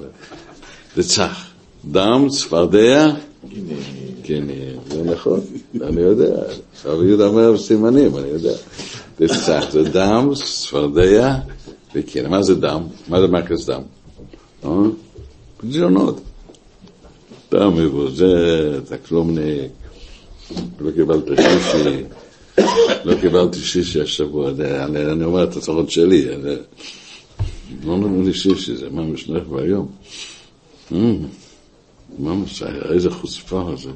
דצח. 0.96 1.46
דם, 1.90 2.26
צפרדע, 2.30 3.08
כן, 4.22 4.44
זה 4.90 5.02
נכון, 5.02 5.40
אני 5.82 6.00
יודע. 6.00 6.42
עכשיו 6.74 7.04
יהודה 7.04 7.26
אומר 7.26 7.58
סימנים, 7.58 8.16
אני 8.16 8.28
יודע. 8.28 8.52
דצח 9.20 9.64
זה 9.70 9.82
דם, 9.82 10.30
צפרדע, 10.34 11.36
וכן, 11.94 12.30
מה 12.30 12.42
זה 12.42 12.54
דם? 12.54 12.82
מה 13.08 13.20
זה 13.20 13.26
מקוס 13.26 13.70
דם? 13.70 13.82
פדיונות. 15.56 16.20
אתה 17.54 17.68
מבוזר, 17.68 18.78
אתה 18.78 18.96
כלומניק, 18.98 19.70
לא 20.80 20.90
קיבלת 20.90 21.24
שישי, 21.26 22.04
לא 23.04 23.14
קיבלתי 23.20 23.58
שישי 23.58 24.00
השבוע, 24.00 24.50
אני, 24.84 25.12
אני 25.12 25.24
אומר 25.24 25.44
את 25.44 25.56
הצרות 25.56 25.90
שלי, 25.90 26.34
אני, 26.34 26.54
לא 27.84 27.96
נתנו 27.96 28.22
לי 28.22 28.34
שישי, 28.34 28.76
זה 28.76 28.90
מה 28.90 29.02
משנך 29.02 29.42
והיום. 29.50 29.88
ממש, 32.18 32.62
איזה 32.90 33.10
חוצפה 33.10 33.72
זה. 33.82 33.90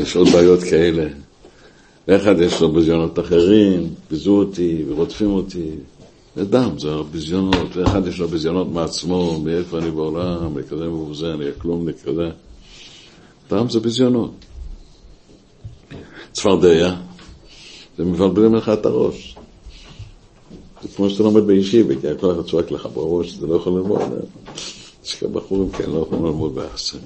יש 0.00 0.16
עוד 0.16 0.28
בעיות 0.28 0.62
כאלה. 0.62 1.06
ואחד 2.08 2.40
יש 2.40 2.60
לו 2.60 2.72
ביזיונות 2.72 3.18
אחרים, 3.18 3.94
ביזו 4.10 4.38
אותי 4.38 4.84
ורודפים 4.88 5.30
אותי, 5.30 5.70
זה 6.36 6.44
דם, 6.44 6.78
זה 6.78 6.88
ביזיונות, 7.10 7.76
ואחד 7.76 8.06
יש 8.06 8.18
לו 8.18 8.28
ביזיונות 8.28 8.68
מעצמו, 8.72 9.40
מאיפה 9.40 9.78
אני 9.78 9.90
בעולם, 9.90 10.52
וכזה 10.54 10.90
ובזה, 10.90 11.34
אני 11.34 11.44
כלום 11.58 11.92
כזה. 11.92 12.30
דם 13.50 13.68
זה 13.70 13.80
ביזיונות. 13.80 14.30
צפרדע, 16.32 16.94
זה 17.98 18.04
מבלבלים 18.04 18.54
לך 18.54 18.68
את 18.68 18.86
הראש. 18.86 19.36
זה 20.82 20.88
כמו 20.96 21.10
שאתה 21.10 21.22
לומד 21.22 21.42
בישיבה, 21.46 21.94
כי 22.00 22.08
הכל 22.08 22.32
אחד 22.32 22.42
צועק 22.50 22.70
לך 22.70 22.88
בראש, 22.94 23.38
אתה 23.38 23.46
לא 23.46 23.56
יכול 23.56 23.72
ללמוד. 23.72 24.00
יש 25.04 25.14
כאלה 25.14 25.32
בחורים 25.32 25.70
כאלה, 25.70 25.88
לא 25.88 26.02
יכולים 26.06 26.24
ללמוד 26.24 26.54
בעשר. 26.54 26.98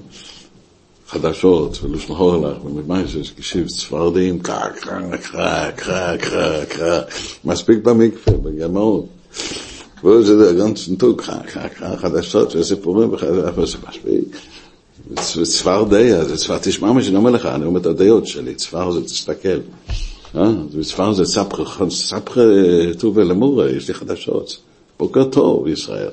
חדשות, 1.07 1.83
ולושן 1.83 2.13
הורלך, 2.13 2.65
וממה 2.65 3.01
יש 3.01 3.33
גישיב 3.35 3.67
צפרדים, 3.67 4.39
קרא, 4.39 4.69
קרא, 4.69 5.17
קרא, 5.17 5.71
קרא, 5.71 6.17
קרא, 6.17 6.65
קרא, 6.65 7.01
מספיק 7.45 7.77
במקווה, 7.83 8.37
בגמרות. 8.37 9.18
וזה 10.03 10.63
ganzen 10.63 11.03
Tag 11.03 11.27
חדשות 11.97 12.55
וסיפורים 12.55 13.13
וכאלה, 13.13 13.51
זה 13.65 13.77
מספיק. 13.89 14.37
צפרדע, 15.43 16.23
זה 16.23 16.37
צפר, 16.37 16.57
תשמע 16.61 16.91
מה 16.91 17.03
שאני 17.03 17.15
אומר 17.15 17.31
לך, 17.31 17.45
אני 17.45 17.65
אומר 17.65 17.79
את 17.79 17.85
הדעות 17.85 18.27
שלי, 18.27 18.55
צפר 18.55 18.91
זה 18.91 19.03
תסתכל. 19.03 19.59
צפר 20.81 21.13
זה 21.13 21.25
ספר, 21.25 21.63
טוב 22.99 23.17
ולמורה, 23.17 23.69
יש 23.69 23.87
לי 23.87 23.93
חדשות. 23.93 24.57
בוקר 24.99 25.23
טוב, 25.23 25.67
ישראל. 25.67 26.09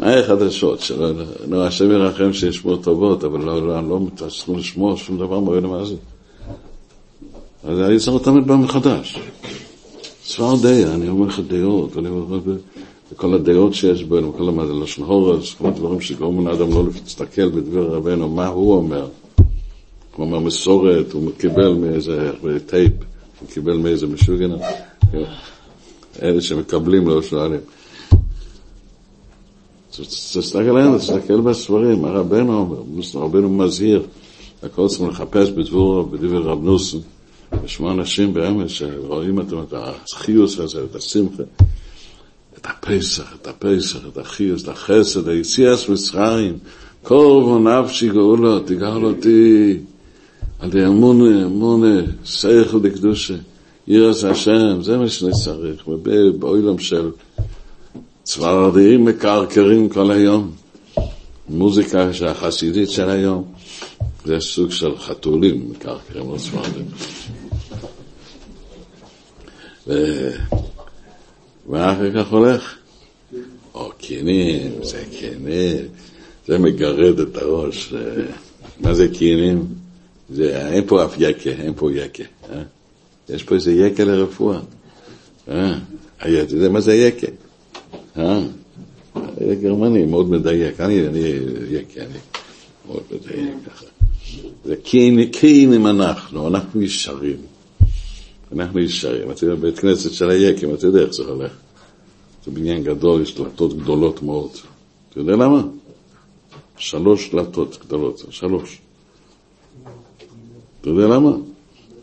מה 0.00 0.14
החדשות? 0.14 0.90
נו, 1.46 1.62
השם 1.62 1.90
ירחם 1.90 2.32
שישמעו 2.32 2.76
טובות, 2.76 3.24
אבל 3.24 3.40
לא 3.88 4.00
מתעסקו 4.00 4.56
לשמוע 4.56 4.96
שום 4.96 5.18
דבר 5.18 5.40
למה 5.54 5.84
זה. 5.84 5.94
אז 7.64 7.80
אני 7.80 7.98
צריך 7.98 8.16
לתמיד 8.16 8.46
בא 8.46 8.56
מחדש. 8.56 9.18
צפרדע, 10.28 10.94
אני 10.94 11.08
אומר 11.08 11.26
לך 11.26 11.40
דעות, 11.48 11.96
אני 11.96 12.08
אומר 12.08 12.40
וכל 13.12 13.34
הדעות 13.34 13.74
שיש 13.74 14.04
בנו, 14.04 14.32
כל 14.32 14.66
זה 14.66 14.72
לשון 14.72 15.04
הורס, 15.04 15.54
כל 15.54 15.66
הדברים 15.66 16.00
שגורמים 16.00 16.46
לאדם 16.46 16.70
לא 16.70 16.84
להסתכל 16.84 17.48
בדבר 17.48 17.94
רבנו, 17.94 18.28
מה 18.28 18.46
הוא 18.46 18.74
אומר. 18.74 19.08
הוא 20.16 20.26
אומר 20.26 20.38
מסורת, 20.38 21.12
הוא 21.12 21.30
קיבל 21.38 21.72
מאיזה 21.72 22.30
טייפ, 22.66 22.92
הוא 23.40 23.48
קיבל 23.48 23.76
מאיזה 23.76 24.06
משוגן, 24.06 24.50
אלה 26.22 26.40
שמקבלים 26.40 27.08
לא 27.08 27.22
שואלים. 27.22 27.60
תסתכל 29.90 30.58
עליהם, 30.58 30.98
תסתכל 30.98 31.40
בספרים, 31.40 32.02
מה 32.02 32.08
רבנו 32.08 32.58
אומר, 32.58 33.24
רבנו 33.24 33.48
מזהיר, 33.48 34.02
הכל 34.62 34.88
צריכים 34.88 35.08
לחפש 35.08 35.50
בדבר 35.50 36.42
רב 36.42 36.64
נוסן. 36.64 36.98
לשמוע 37.64 37.92
אנשים 37.92 38.34
באמת 38.34 38.68
שרואים 38.70 39.40
את 39.40 39.72
החיוס 39.72 40.58
הזה, 40.58 40.84
את 40.90 40.94
השמחה, 40.94 41.42
את 42.58 42.66
הפסח, 42.66 43.34
את 43.42 43.46
הפסח, 43.46 43.98
את 44.12 44.18
החיוס, 44.18 44.62
את 44.62 44.68
החסד, 44.68 45.28
היציאס 45.28 45.88
מצרים, 45.88 46.58
קורבו 47.02 47.58
נפשי 47.58 48.08
גאולו, 48.08 48.60
תגאל 48.60 49.04
אותי. 49.04 49.78
על 50.58 50.70
אמונה, 50.86 51.44
אמונה, 51.44 52.00
סייכל 52.26 52.80
דקדושה, 52.80 53.34
ירס 53.86 54.24
השם, 54.24 54.82
זה 54.82 54.96
מה 54.96 55.08
שאני 55.08 55.32
צריך, 55.32 55.88
ובאוילם 55.88 56.78
של 56.78 57.10
צווארדיים 58.22 59.04
מקרקרים 59.04 59.88
כל 59.88 60.10
היום, 60.10 60.50
מוזיקה 61.48 62.10
החסידית 62.26 62.90
של 62.90 63.10
היום, 63.10 63.44
זה 64.24 64.40
סוג 64.40 64.70
של 64.70 64.98
חתולים 64.98 65.70
מקרקרים, 65.70 66.30
לא 66.30 66.36
צווארדיים. 66.38 66.86
ואחר 71.68 72.12
כך 72.14 72.32
הולך, 72.32 72.74
או 73.74 73.90
קינים, 73.98 74.72
זה 74.82 75.04
קינים, 75.10 75.86
זה 76.46 76.58
מגרד 76.58 77.20
את 77.20 77.36
הראש. 77.36 77.94
מה 78.80 78.94
זה 78.94 79.08
קינים? 79.08 79.64
זה, 80.30 80.68
אין 80.72 80.84
פה 80.86 81.04
אף 81.04 81.14
יקה, 81.18 81.50
אין 81.50 81.72
פה 81.76 81.92
יקה. 81.92 82.24
אה? 82.50 82.62
יש 83.28 83.42
פה 83.42 83.54
איזה 83.54 83.72
יקה 83.72 84.04
לרפואה. 84.04 84.58
אה? 85.48 85.78
אתה 86.18 86.28
יודע 86.28 86.68
מה 86.68 86.80
זה 86.80 86.94
יקה? 86.94 87.26
אה? 88.16 88.40
גרמני, 89.62 90.04
מאוד 90.04 90.30
מדייק. 90.30 90.80
אני, 90.80 91.06
אני 91.06 91.18
יקה, 91.70 92.00
אני 92.00 92.18
מאוד 92.86 93.02
מדייק 93.10 93.54
ככה. 93.66 93.84
זה 94.64 94.76
קינים 95.30 95.86
אנחנו, 95.86 96.48
אנחנו 96.48 96.82
ישרים. 96.82 97.36
אנחנו 98.52 98.80
ישרים. 98.80 99.30
אתה 99.30 99.44
יודע, 99.44 99.54
בית 99.54 99.78
כנסת 99.78 100.12
של 100.12 100.30
היקם, 100.30 100.74
אתה 100.74 100.86
יודע 100.86 101.00
איך 101.00 101.12
זה 101.12 101.22
הולך. 101.22 101.52
זה 102.44 102.50
בניין 102.50 102.84
גדול, 102.84 103.22
יש 103.22 103.34
דלתות 103.34 103.78
גדולות 103.78 104.22
מאוד. 104.22 104.50
אתה 105.10 105.20
יודע 105.20 105.32
למה? 105.32 105.62
שלוש 106.76 107.30
דלתות 107.30 107.78
גדולות, 107.84 108.24
שלוש. 108.30 108.78
אתה 110.80 110.90
יודע 110.90 111.06
למה? 111.06 111.30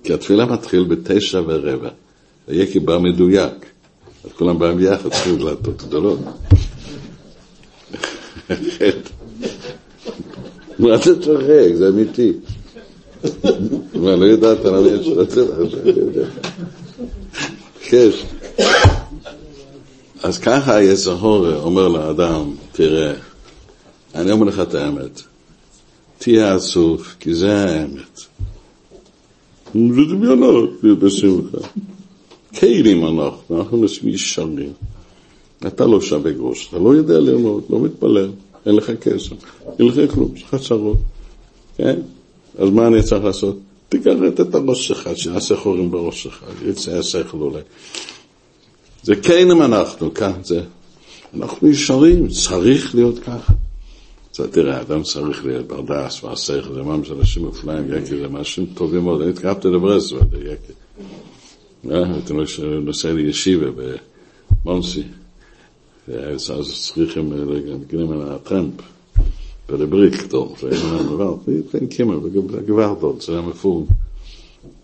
כי 0.04 0.14
התפילה 0.14 0.46
מתחיל 0.46 0.84
בתשע 0.84 1.41
ורבע. 1.48 1.89
היקי 2.48 2.80
בא 2.80 2.98
מדויק. 2.98 3.66
אז 4.26 4.32
כולם 4.32 4.60
באים 4.60 4.78
ביחד, 4.78 5.10
צריכים 5.10 5.38
דלתות 5.38 5.82
גדולות. 5.82 6.20
מה 10.80 10.96
אתה 10.96 11.22
צוחק? 11.22 11.76
זה 11.76 11.89
אמיתי. 11.89 12.34
מה, 13.93 14.15
לא 14.15 14.26
ידעת 14.26 14.65
למה 14.65 14.88
יש 14.88 15.09
כן. 17.82 18.09
אז 20.23 20.38
ככה 20.38 20.76
היצר 20.76 21.17
אומר 21.63 21.88
לאדם, 21.88 22.51
תראה, 22.71 23.13
אני 24.15 24.32
אומר 24.32 24.45
לך 24.45 24.59
את 24.59 24.73
האמת, 24.73 25.21
תהיה 26.17 26.55
עצוב, 26.55 27.07
כי 27.19 27.34
זה 27.34 27.65
האמת. 27.65 28.19
זה 29.73 30.01
דמיונות, 30.09 30.69
בשמחה. 30.84 31.57
כלים 32.59 33.05
אנחנו, 33.05 33.57
אנחנו 33.59 33.84
אנשים 33.84 34.09
ישרים. 34.09 34.73
אתה 35.67 35.86
לא 35.86 36.01
שווה 36.01 36.32
גרוש, 36.32 36.67
אתה 36.69 36.80
לא 36.80 36.95
יודע 36.95 37.19
ללמוד, 37.19 37.63
לא 37.69 37.80
מתפלל, 37.80 38.30
אין 38.65 38.76
לך 38.76 38.91
כסף, 39.01 39.32
אין 39.80 39.88
לך 39.88 40.13
כלום, 40.13 40.32
יש 40.36 40.43
לך 40.43 40.55
צרות, 40.67 40.97
כן? 41.78 41.99
אז 42.58 42.70
מה 42.70 42.88
אני 42.88 43.03
צריך 43.03 43.24
לעשות? 43.24 43.60
תגרד 43.89 44.39
את 44.39 44.56
הראש 44.56 44.88
שלך, 44.88 45.10
שיעשה 45.16 45.56
חורים 45.56 45.91
בראש 45.91 46.24
שלך, 46.24 46.45
יצא 46.66 46.91
השכל 46.91 47.38
אולי. 47.38 47.62
זה 49.03 49.16
כן 49.16 49.51
אם 49.51 49.62
אנחנו, 49.62 50.14
כאן 50.14 50.34
זה. 50.43 50.62
אנחנו 51.34 51.68
ישרים, 51.68 52.28
צריך 52.28 52.95
להיות 52.95 53.20
ככה. 53.20 53.53
אז 54.39 54.45
תראה, 54.51 54.82
אדם 54.82 55.03
צריך 55.03 55.45
להיות 55.45 55.68
ברדס 55.68 56.24
והשכל, 56.24 56.74
זה 56.74 56.84
ממש 56.84 57.12
אנשים 57.12 57.45
מופלאים, 57.45 57.93
יקי, 57.93 58.18
זה 58.18 58.26
אנשים 58.26 58.66
טובים 58.74 59.03
מאוד. 59.03 59.22
אני 59.22 59.30
התקרבתי 59.30 59.68
לברסלב, 59.68 60.34
יקי. 60.34 60.74
הייתי 61.89 62.34
נוסע 62.82 63.14
לישיבה 63.14 63.66
במונסי, 64.66 65.03
אז 66.08 66.91
צריכים 66.93 67.34
להגנים 67.34 68.12
על 68.12 68.22
הטרמפ. 68.32 68.95
Der 69.68 69.91
Welt, 69.91 70.32
wie 71.45 71.63
kein 71.72 71.89
Kimmer, 71.89 72.22
dort, 73.01 73.22
so 73.22 73.36
haben 73.36 73.47
wir 73.47 73.55
vor. 73.55 73.88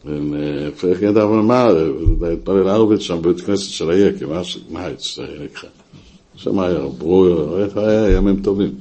Und 0.04 0.34
äh, 0.34 0.72
vielleicht 0.72 1.02
geht 1.02 1.16
aber 1.16 1.44
mal, 1.44 1.94
der 2.20 2.36
Paul 2.38 2.68
Albert 2.68 3.04
schon 3.04 3.24
wird 3.24 3.44
Knesset 3.46 3.70
של 3.70 3.90
היקי, 3.90 4.26
מה 4.26 4.42
מהץ, 4.70 5.16
זה 5.16 5.28
נקרא. 5.44 5.70
שם 6.36 6.60
היה 6.60 6.80
ברור, 6.98 7.64
איך 7.64 7.78
היה 7.78 8.12
ימים 8.12 8.42
טובים. 8.42 8.72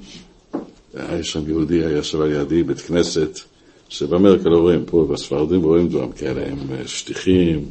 היה 0.94 1.24
שם 1.24 1.48
יהודי, 1.48 1.84
היה 1.84 2.02
שם 2.02 2.20
על 2.20 2.32
ידי 2.32 2.62
בית 2.62 2.80
כנסת, 2.80 3.38
שבאמריקה 3.88 4.48
לא 4.48 4.58
רואים, 4.58 4.84
פה 4.86 5.06
בספרדים 5.12 5.62
רואים 5.62 5.88
דברים 5.88 6.12
כאלה, 6.12 6.46
הם 6.46 6.58
שטיחים, 6.86 7.64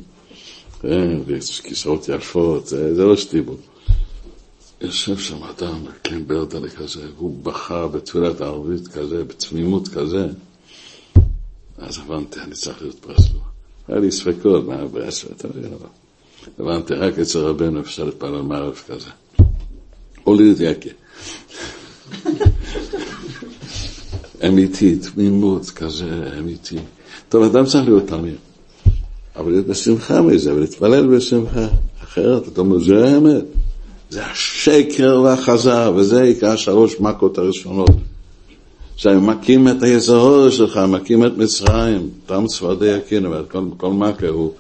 וכיסאות 1.26 2.10
יפות, 2.10 2.68
זה 2.68 3.06
לא 3.06 3.16
שטיבו. 3.16 3.54
יושב 4.82 5.18
שם 5.18 5.44
אדם, 5.44 5.86
כן 6.04 6.28
ברדלה 6.28 6.70
כזה, 6.70 7.06
הוא 7.18 7.44
בכה 7.44 7.88
בתפילת 7.88 8.42
הערבית 8.42 8.88
כזה, 8.88 9.24
בתמימות 9.24 9.88
כזה. 9.88 10.28
אז 11.78 11.98
הבנתי, 11.98 12.40
אני 12.40 12.56
צריך 12.56 12.82
להיות 12.82 13.06
ברסלו. 13.06 13.40
היה 13.88 14.00
לי 14.00 14.12
ספקות 14.12 14.66
מה 14.66 14.86
ברסלו, 14.88 15.30
אתה 15.36 15.48
יודע. 15.48 15.70
הבנתי, 16.60 16.94
רק 16.94 17.20
אצל 17.20 17.40
רבנו 17.40 17.80
אפשר 17.80 18.04
להתפלל 18.04 18.42
מערב 18.42 18.82
כזה. 18.88 19.10
הוליד 20.24 20.62
יקה. 20.62 20.90
אמיתי, 24.48 24.96
תמימות 24.96 25.70
כזה, 25.70 26.32
אמיתי. 26.40 26.78
טוב, 27.30 27.44
אדם 27.44 27.66
צריך 27.66 27.88
להיות 27.88 28.08
תמיר. 28.08 28.36
אבל 29.36 29.52
להיות 29.52 29.66
בשמחה 29.66 30.22
מזה, 30.22 30.54
ולהתפלל 30.54 31.18
בשמחה. 31.18 31.68
אחרת, 32.04 32.48
אתה 32.48 32.62
אומר, 32.62 32.80
זה 32.80 33.08
האמת. 33.08 33.44
זה 34.10 34.26
השקר 34.26 35.22
והחזר, 35.24 35.94
וזה 35.96 36.22
עיקר 36.22 36.56
שלוש 36.56 37.00
מכות 37.00 37.38
הראשונות. 37.38 37.90
שהם 39.00 39.28
מכים 39.30 39.68
את 39.68 39.84
היזהור 39.84 40.50
שלך, 40.50 40.78
מכים 40.78 41.26
את 41.26 41.38
מצרים, 41.38 42.10
תם 42.26 42.48
צפרדי 42.48 42.94
הקינו, 42.94 43.30
כל, 43.48 43.64
כל 43.78 43.94
מכה 43.94 44.28
הוא 44.28 44.52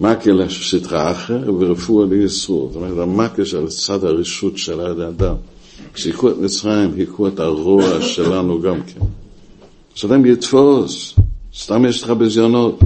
מכה 0.00 0.30
לשטחה 0.30 1.10
אחר 1.10 1.50
ורפואה 1.58 2.06
לישרור. 2.06 2.68
זאת 2.72 2.76
אומרת, 2.76 2.98
המכה 2.98 3.44
של 3.44 3.68
צד 3.68 4.04
הרשות 4.04 4.58
של 4.58 4.80
האדם. 4.80 5.34
כשהיכו 5.94 6.30
את 6.30 6.38
מצרים, 6.38 6.90
היכו 6.96 7.28
את 7.28 7.40
הרוע 7.40 8.02
שלנו 8.02 8.60
גם 8.60 8.82
כן. 8.82 9.00
שאדם 9.94 10.26
יתפוס, 10.26 11.14
סתם 11.56 11.84
יש 11.84 12.02
לך 12.02 12.10
בזיונות, 12.10 12.78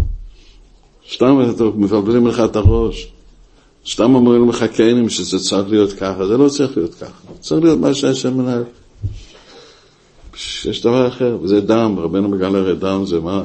סתם 1.13 1.39
מבלבלים 1.77 2.27
לך 2.27 2.41
את 2.45 2.57
הראש. 2.57 3.13
סתם 3.89 4.15
אומרים 4.15 4.49
לך 4.49 4.65
כן, 4.73 5.09
שזה 5.09 5.39
צריך 5.39 5.69
להיות 5.71 5.93
ככה, 5.93 6.27
זה 6.27 6.37
לא 6.37 6.49
צריך 6.49 6.77
להיות 6.77 6.95
ככה, 6.95 7.33
צריך 7.41 7.65
להיות 7.65 7.81
מה 7.81 7.95
שהשם 7.95 8.39
מנהל. 8.39 8.65
יש 10.65 10.83
דבר 10.83 11.09
אחר, 11.09 11.39
וזה 11.43 11.61
דם, 11.61 11.95
רבנו 11.99 12.29
מגלה 12.29 12.59
הרי 12.59 12.77
דם 12.77 13.03
זה 13.07 13.21
מה? 13.21 13.43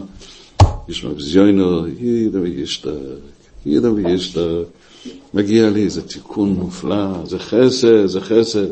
יש 0.90 1.06
מבזיונו, 1.06 1.88
ידע 1.88 2.40
וישתק, 2.40 2.92
ידע 3.66 3.92
וישתק, 3.92 4.42
מגיע 5.34 5.70
לי 5.70 5.84
איזה 5.84 6.02
תיקון 6.02 6.50
מופלא, 6.50 7.26
זה 7.26 7.40
חסד, 7.40 8.06
זה 8.06 8.22
חסד. 8.22 8.68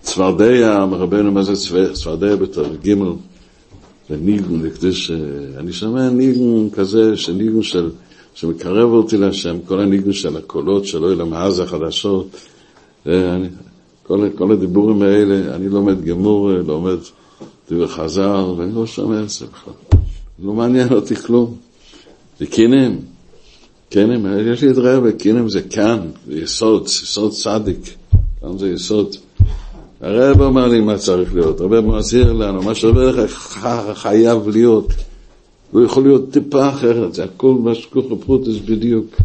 צפרדע, 0.00 0.84
רבנו 0.90 1.32
מה 1.32 1.42
זה 1.42 1.52
צפרדע 1.94 2.36
בתור 2.36 2.66
ג' 2.84 2.94
זה 4.08 4.16
ניגון, 4.16 4.62
אני 5.58 5.72
שומע 5.72 6.10
ניגון 6.10 6.70
כזה, 6.70 7.16
שניגון 7.16 7.62
של 7.62 7.90
שמקרב 8.40 8.90
אותי 8.90 9.16
להשם, 9.16 9.56
כל 9.66 9.80
הניגון 9.80 10.12
של 10.12 10.36
הקולות 10.36 10.86
שלו 10.86 11.12
אל 11.12 11.20
המאז 11.20 11.58
החדשות, 11.58 12.26
ואני, 13.06 13.48
כל, 14.02 14.28
כל 14.34 14.52
הדיבורים 14.52 15.02
האלה, 15.02 15.54
אני 15.54 15.68
לומד 15.68 16.04
גמור, 16.04 16.50
לומד 16.52 16.96
דבר 17.70 17.86
חז"ל, 17.86 18.44
ואני 18.56 18.74
לא 18.74 18.86
שומע 18.86 19.22
את 19.22 19.30
זה 19.30 19.46
בכלל. 19.46 19.74
לא 20.44 20.52
מעניין 20.52 20.92
אותי 20.92 21.16
כלום. 21.16 21.56
זה 22.38 22.46
קינם, 22.46 22.96
קינם, 23.88 24.26
יש 24.52 24.62
לי 24.62 24.70
את 24.70 24.76
רבי, 24.78 25.12
קינם 25.12 25.48
זה 25.48 25.62
כאן, 25.62 26.00
זה 26.26 26.38
יסוד, 26.38 26.86
יסוד 26.86 27.32
צדיק, 27.32 27.96
כאן 28.40 28.58
זה 28.58 28.70
יסוד. 28.70 29.16
הרב 30.00 30.40
אומר 30.40 30.68
לי 30.68 30.80
מה 30.80 30.98
צריך 30.98 31.34
להיות, 31.34 31.60
הרב 31.60 31.80
מזהיר 31.80 32.32
לנו, 32.32 32.62
מה 32.62 32.74
שעובר 32.74 33.26
חייב 33.94 34.48
להיות. 34.48 34.92
לא 35.72 35.84
יכול 35.84 36.02
להיות 36.02 36.30
טיפה 36.30 36.68
אחרת, 36.68 37.14
זה 37.14 37.24
הכל 37.24 37.54
מה 37.54 37.74
שכוח 37.74 38.04
הפרוטס 38.12 38.56
בדיוק. 38.64 39.16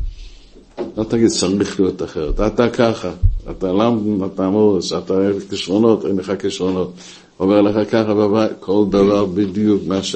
אל 0.97 1.03
תגיד 1.03 1.27
צריך 1.27 1.79
להיות 1.79 2.03
אחרת, 2.03 2.39
אתה 2.39 2.69
ככה, 2.69 3.11
אתה 3.51 3.71
למד, 3.71 4.29
אתה 4.33 4.49
מורס, 4.49 4.93
אתה 4.93 5.13
כישרונות, 5.49 6.05
אין 6.05 6.17
לך 6.17 6.31
כישרונות. 6.39 6.93
אומר 7.39 7.61
לך 7.61 7.91
ככה 7.91 8.13
בבית, 8.13 8.51
כל 8.59 8.85
דבר 8.89 9.25
בדיוק 9.25 9.81
מה 9.87 10.03
ש... 10.03 10.15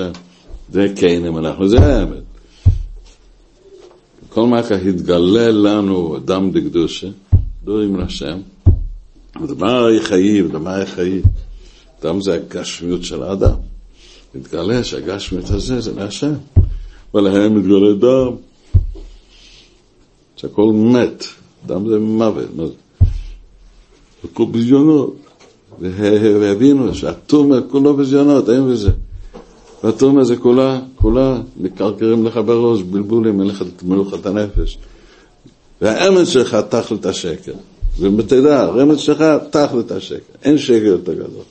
זה 0.72 0.88
כן 0.96 1.26
אם 1.26 1.38
אנחנו, 1.38 1.70
זה 1.70 1.80
האמת. 1.80 2.24
כל 4.30 4.48
מה 4.48 4.62
התגלה 4.88 5.52
לנו 5.52 6.18
דם 6.26 6.52
דקדושה, 6.54 7.08
דורים 7.64 7.96
להשם, 7.96 8.40
ודבר 9.42 9.90
יחייב, 9.90 10.52
דבר 10.52 10.82
יחייב. 10.82 11.26
אדם 12.02 12.22
זה 12.22 12.34
הגשמיות 12.34 13.04
של 13.04 13.24
האדם. 13.24 13.68
מתגלה 14.36 14.84
שהגשמיות 14.84 15.50
הזה 15.50 15.82
זה 15.82 15.94
מהשם. 15.94 16.34
ולהם 17.14 17.56
מתגלה 17.56 17.94
דם. 18.00 18.36
שהכל 20.36 20.72
מת. 20.74 21.24
דם 21.66 21.90
זה 21.90 22.00
מוות. 22.00 22.76
הכל 24.24 24.46
ביזיונות. 24.52 25.16
והבינו 25.80 26.96
שהתומה 26.96 27.62
כולו 27.62 27.94
ביזיונות, 27.94 28.50
אין 28.50 28.72
בזה. 28.72 28.92
והתומה 29.84 30.24
זה 30.24 30.36
כולה, 30.36 30.80
כולה 30.96 31.42
מקרקרים 31.58 32.26
לך 32.26 32.38
בראש, 32.46 32.82
בלבולים, 32.82 33.40
אין 33.40 33.48
לך 33.48 33.64
מלוכת 33.84 34.26
הנפש. 34.26 34.78
והאמת 35.82 36.28
שלך 36.28 36.58
תכלת 36.70 37.06
השקר. 37.06 37.54
ותדע, 38.00 38.62
הרמז 38.62 39.00
שלך 39.00 39.24
תכלת 39.50 39.92
השקר. 39.92 40.34
אין 40.44 40.58
שקר 40.58 40.86
יותר 40.86 41.14
גדול. 41.14 41.44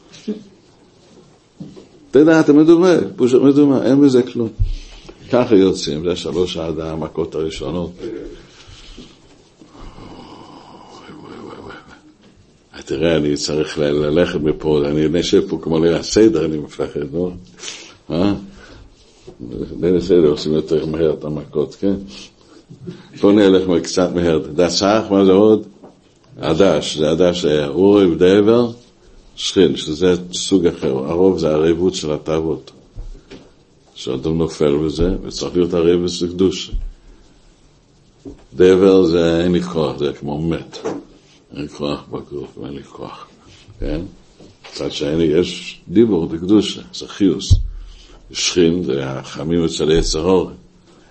תדע, 2.10 2.40
אתה 2.40 2.52
מדומה, 2.52 2.94
מדומה, 3.42 3.86
אין 3.86 4.00
בזה 4.00 4.22
כלום. 4.22 4.48
ככה 5.32 5.54
יוצאים, 5.54 6.04
זה 6.04 6.16
שלוש 6.16 6.56
המכות 6.56 7.34
הראשונות. 7.34 7.90
תראה, 12.88 13.16
אני 13.16 13.36
צריך 13.36 13.78
ללכת 13.78 14.40
מפה, 14.40 14.82
אני 14.84 15.08
נשב 15.08 15.48
פה 15.48 15.58
כמו 15.62 15.78
ליל 15.84 15.94
הסדר, 15.94 16.44
אני 16.44 16.58
מפחד, 16.58 17.00
לא? 17.12 17.30
אה? 18.10 18.34
ליל 19.80 19.96
הסדר 19.96 20.28
עושים 20.28 20.52
יותר 20.52 20.86
מהר 20.86 21.14
את 21.14 21.24
המכות, 21.24 21.74
כן? 21.74 21.94
בוא 23.20 23.32
נלך 23.32 23.82
קצת 23.82 24.10
מהר. 24.14 24.38
דסח, 24.54 25.02
מה 25.10 25.24
זה 25.24 25.32
עוד? 25.32 25.66
עדש, 26.40 26.96
זה 26.96 27.10
עדש 27.10 27.44
אורי 27.66 28.06
ודבר, 28.06 28.70
שכין, 29.38 29.76
שזה 29.76 30.14
סוג 30.32 30.66
אחר. 30.66 30.88
הרוב 30.88 31.38
זה 31.38 31.54
הרבות 31.54 31.94
של 31.94 32.12
התאוות. 32.12 32.70
שאדם 33.94 34.38
נופל 34.38 34.76
בזה, 34.76 35.16
וצריך 35.22 35.56
להיות 35.56 35.74
הרבות 35.74 36.10
של 36.10 36.32
קדוש. 36.32 36.70
דבר 38.54 39.04
זה 39.04 39.40
אין 39.44 39.52
לי 39.52 39.62
כוח, 39.62 39.98
זה 39.98 40.12
כמו 40.12 40.42
מת. 40.42 40.78
אין 41.52 41.62
לי 41.62 41.68
כוח 41.68 42.04
בגוף, 42.10 42.58
אין 42.64 42.72
לי 42.72 42.84
כוח, 42.84 43.26
כן? 43.80 44.00
מצד 44.72 44.92
שני 44.92 45.24
יש 45.24 45.80
דיבור 45.88 46.26
דקדושה, 46.26 46.80
זה 46.94 47.08
חיוס. 47.08 47.54
שכין 48.32 48.82
זה 48.84 49.10
החמים 49.10 49.64
אצל 49.64 49.90
יצר 49.90 50.20
אורן. 50.24 50.52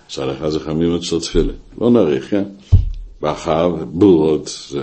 מצד 0.06 0.28
אחד 0.28 0.48
זה 0.48 0.60
חמים 0.60 0.96
אצל 0.96 1.20
תפילה. 1.20 1.52
לא 1.80 1.90
נאריך, 1.90 2.30
כן? 2.30 2.44
בחר, 3.22 3.68
בורות, 3.68 4.50
זה, 4.70 4.82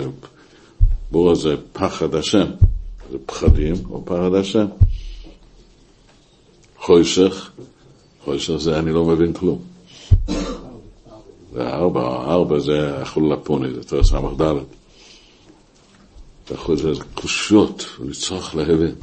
בורות 1.11 1.39
זה 1.39 1.55
פחד 1.73 2.15
השם. 2.15 2.45
זה 3.11 3.17
פחדים 3.25 3.75
או 3.89 4.05
פחד 4.05 4.33
השם. 4.33 4.65
חושך, 6.79 7.51
חושך 8.23 8.55
זה 8.57 8.79
אני 8.79 8.93
לא 8.93 9.05
מבין 9.05 9.33
כלום. 9.33 9.59
זה 11.53 11.67
ארבע, 11.67 12.01
ארבע 12.01 12.59
זה 12.59 13.01
החול 13.01 13.33
לפוני, 13.33 13.73
זה 13.73 13.83
תרס 13.83 14.09
ס"ד. 14.09 14.41
זה 16.75 16.91
קושיות, 17.13 17.85
וצריך 17.99 18.55
להבין. 18.55 18.95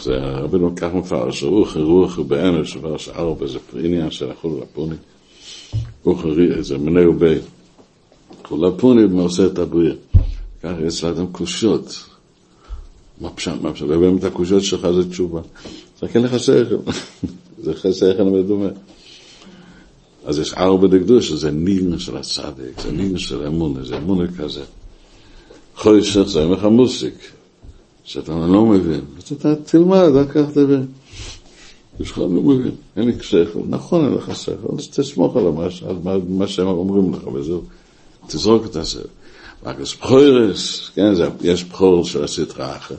זה 0.00 0.16
רבינו 0.16 0.72
כך 0.76 0.88
מפרש, 0.94 1.42
רוח 1.42 1.76
רוח 1.76 2.18
באמש, 2.18 2.72
שפרש 2.72 3.08
ארבע, 3.08 3.46
זה 3.46 3.58
עניין 3.84 4.10
של 4.10 4.30
החול 4.30 4.52
לפוני. 4.62 4.96
רוח 6.04 6.20
זה 6.60 6.78
מנה 6.78 7.10
ובי. 7.10 7.38
חול 8.44 8.66
לפוני 8.66 9.02
עושה 9.22 9.46
את 9.46 9.58
הבריאה. 9.58 9.94
ככה 10.62 10.82
יש 10.86 11.04
לאדם 11.04 11.26
קושיות. 11.26 12.09
מה 13.20 13.30
פשט, 13.30 13.52
מה 13.62 13.72
פשט, 13.72 13.84
ובאמת 13.88 14.24
הקושיות 14.24 14.62
שלך 14.62 14.88
זה 14.90 15.10
תשובה. 15.10 15.40
זה 16.00 16.08
כן 16.08 16.22
לך 16.22 16.40
שכל, 16.40 16.76
זה 17.64 17.92
שכל 17.92 18.22
מדומה. 18.22 18.68
אז 20.24 20.38
יש 20.38 20.54
ארבע 20.54 20.86
דקדוש, 20.86 21.32
זה 21.32 21.50
ניגן 21.50 21.98
של 21.98 22.16
הצדק, 22.16 22.80
זה 22.82 22.92
ניגן 22.92 23.18
של 23.18 23.46
אמונה, 23.46 23.84
זה 23.84 23.96
אמונה 23.96 24.24
כזה. 24.38 24.62
חושך 25.76 26.22
זה 26.26 26.44
אומר 26.44 26.56
לך 26.56 26.64
מוסיק, 26.64 27.14
שאתה 28.04 28.32
לא 28.32 28.66
מבין, 28.66 29.00
אז 29.18 29.32
אתה 29.32 29.54
תלמד, 29.54 30.08
רק 30.14 30.30
כך 30.30 30.50
תבין. 30.52 30.86
יש 32.00 32.10
לך 32.10 32.18
לא 32.18 32.28
מבין, 32.28 32.74
אין 32.96 33.06
לי 33.06 33.12
שכל, 33.20 33.60
נכון 33.68 34.04
אין 34.04 34.14
לך 34.14 34.36
שכל, 34.36 34.74
אז 34.78 34.88
תסמוך 34.88 35.36
על 35.36 35.44
מה, 36.28 36.46
שהם 36.46 36.66
אומרים 36.66 37.14
לך, 37.14 37.26
וזהו, 37.26 37.62
תזרוק 38.26 38.66
את 38.66 38.76
השכל. 38.76 39.08
רק 39.64 39.76
יש 39.80 39.96
בחורס, 39.96 40.90
כן, 40.94 41.14
זה, 41.14 41.28
יש 41.40 41.64
בחור 41.64 42.04
של 42.04 42.24
הסטרה 42.24 42.76
אחר. 42.76 42.94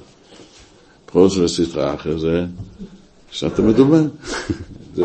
בחור 1.11 1.29
של 1.29 1.45
הסטרה 1.45 1.93
אחר 1.93 2.17
זה 2.17 2.45
שאתה 3.31 3.61
מדומה, 3.61 4.01
זה 4.95 5.03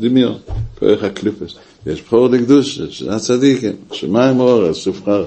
דמיון, 0.00 0.38
כוח 0.78 1.02
הקליפס. 1.02 1.54
יש 1.86 2.02
בחור 2.02 2.28
לקדוש, 2.28 2.80
הצדיקים, 3.10 3.72
שמים 3.92 4.40
אורס, 4.40 4.76
סופחר. 4.76 5.26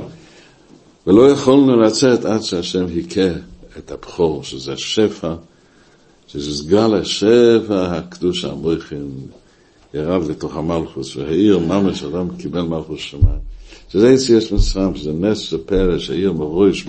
ולא 1.07 1.31
יכולנו 1.31 1.81
לצאת 1.81 2.25
עד 2.25 2.41
שהשם 2.41 2.85
היכה 2.85 3.29
את 3.77 3.91
הבכור, 3.91 4.43
שזה 4.43 4.77
שפע, 4.77 5.33
שזה 6.27 6.57
סגל 6.57 6.95
השפע 6.95 7.97
הקדוש 7.97 8.45
המויכין, 8.45 9.11
ירד 9.93 10.27
לתוך 10.29 10.55
המלכוס, 10.57 11.15
והעיר 11.15 11.59
ממש 11.59 12.03
אדם 12.03 12.27
קיבל 12.37 12.61
מלכוס 12.61 12.99
שמיים. 12.99 13.39
שזה 13.89 14.09
יציאת 14.11 14.51
מצרים, 14.51 14.95
שזה 14.95 15.13
נס 15.13 15.53
ופלא, 15.53 15.99
שהעיר 15.99 16.33
מרויש 16.33 16.87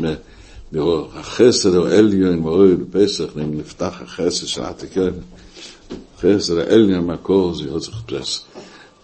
מהחסד 0.73 1.75
או 1.75 1.87
עליון 1.87 2.39
מרוי 2.39 2.77
בפסח, 2.77 3.25
נפתח 3.37 4.01
החסד 4.03 4.47
של 4.47 4.63
עתיקן, 4.63 5.11
חסד 6.21 6.59
העליון 6.59 7.07
מהקור, 7.07 7.55
זה 7.55 7.65
יוצא 7.65 7.91
פלס. 8.07 8.45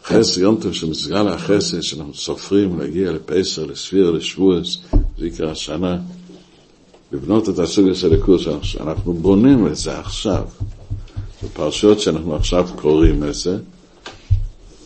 חסד 0.05 0.41
יום 0.41 0.57
טוב 0.61 0.73
שמסגל 0.73 1.29
החסד 1.29 1.81
שאנחנו 1.81 2.15
סופרים 2.15 2.79
להגיע 2.79 3.13
לפסח, 3.13 3.63
לספיר, 3.63 4.11
לשבועס, 4.11 4.79
זה 5.19 5.27
יקרה 5.27 5.51
השנה. 5.51 5.99
לבנות 7.13 7.49
את 7.49 7.59
הסוג 7.59 7.89
הזה 7.89 8.09
לקורס, 8.09 8.43
אנחנו 8.81 9.13
בונים 9.13 9.67
את 9.67 9.77
זה 9.77 9.99
עכשיו. 9.99 10.45
בפרשיות 11.45 12.01
שאנחנו 12.01 12.37
עכשיו 12.37 12.69
קוראים 12.77 13.25
את 13.25 13.35
זה, 13.35 13.59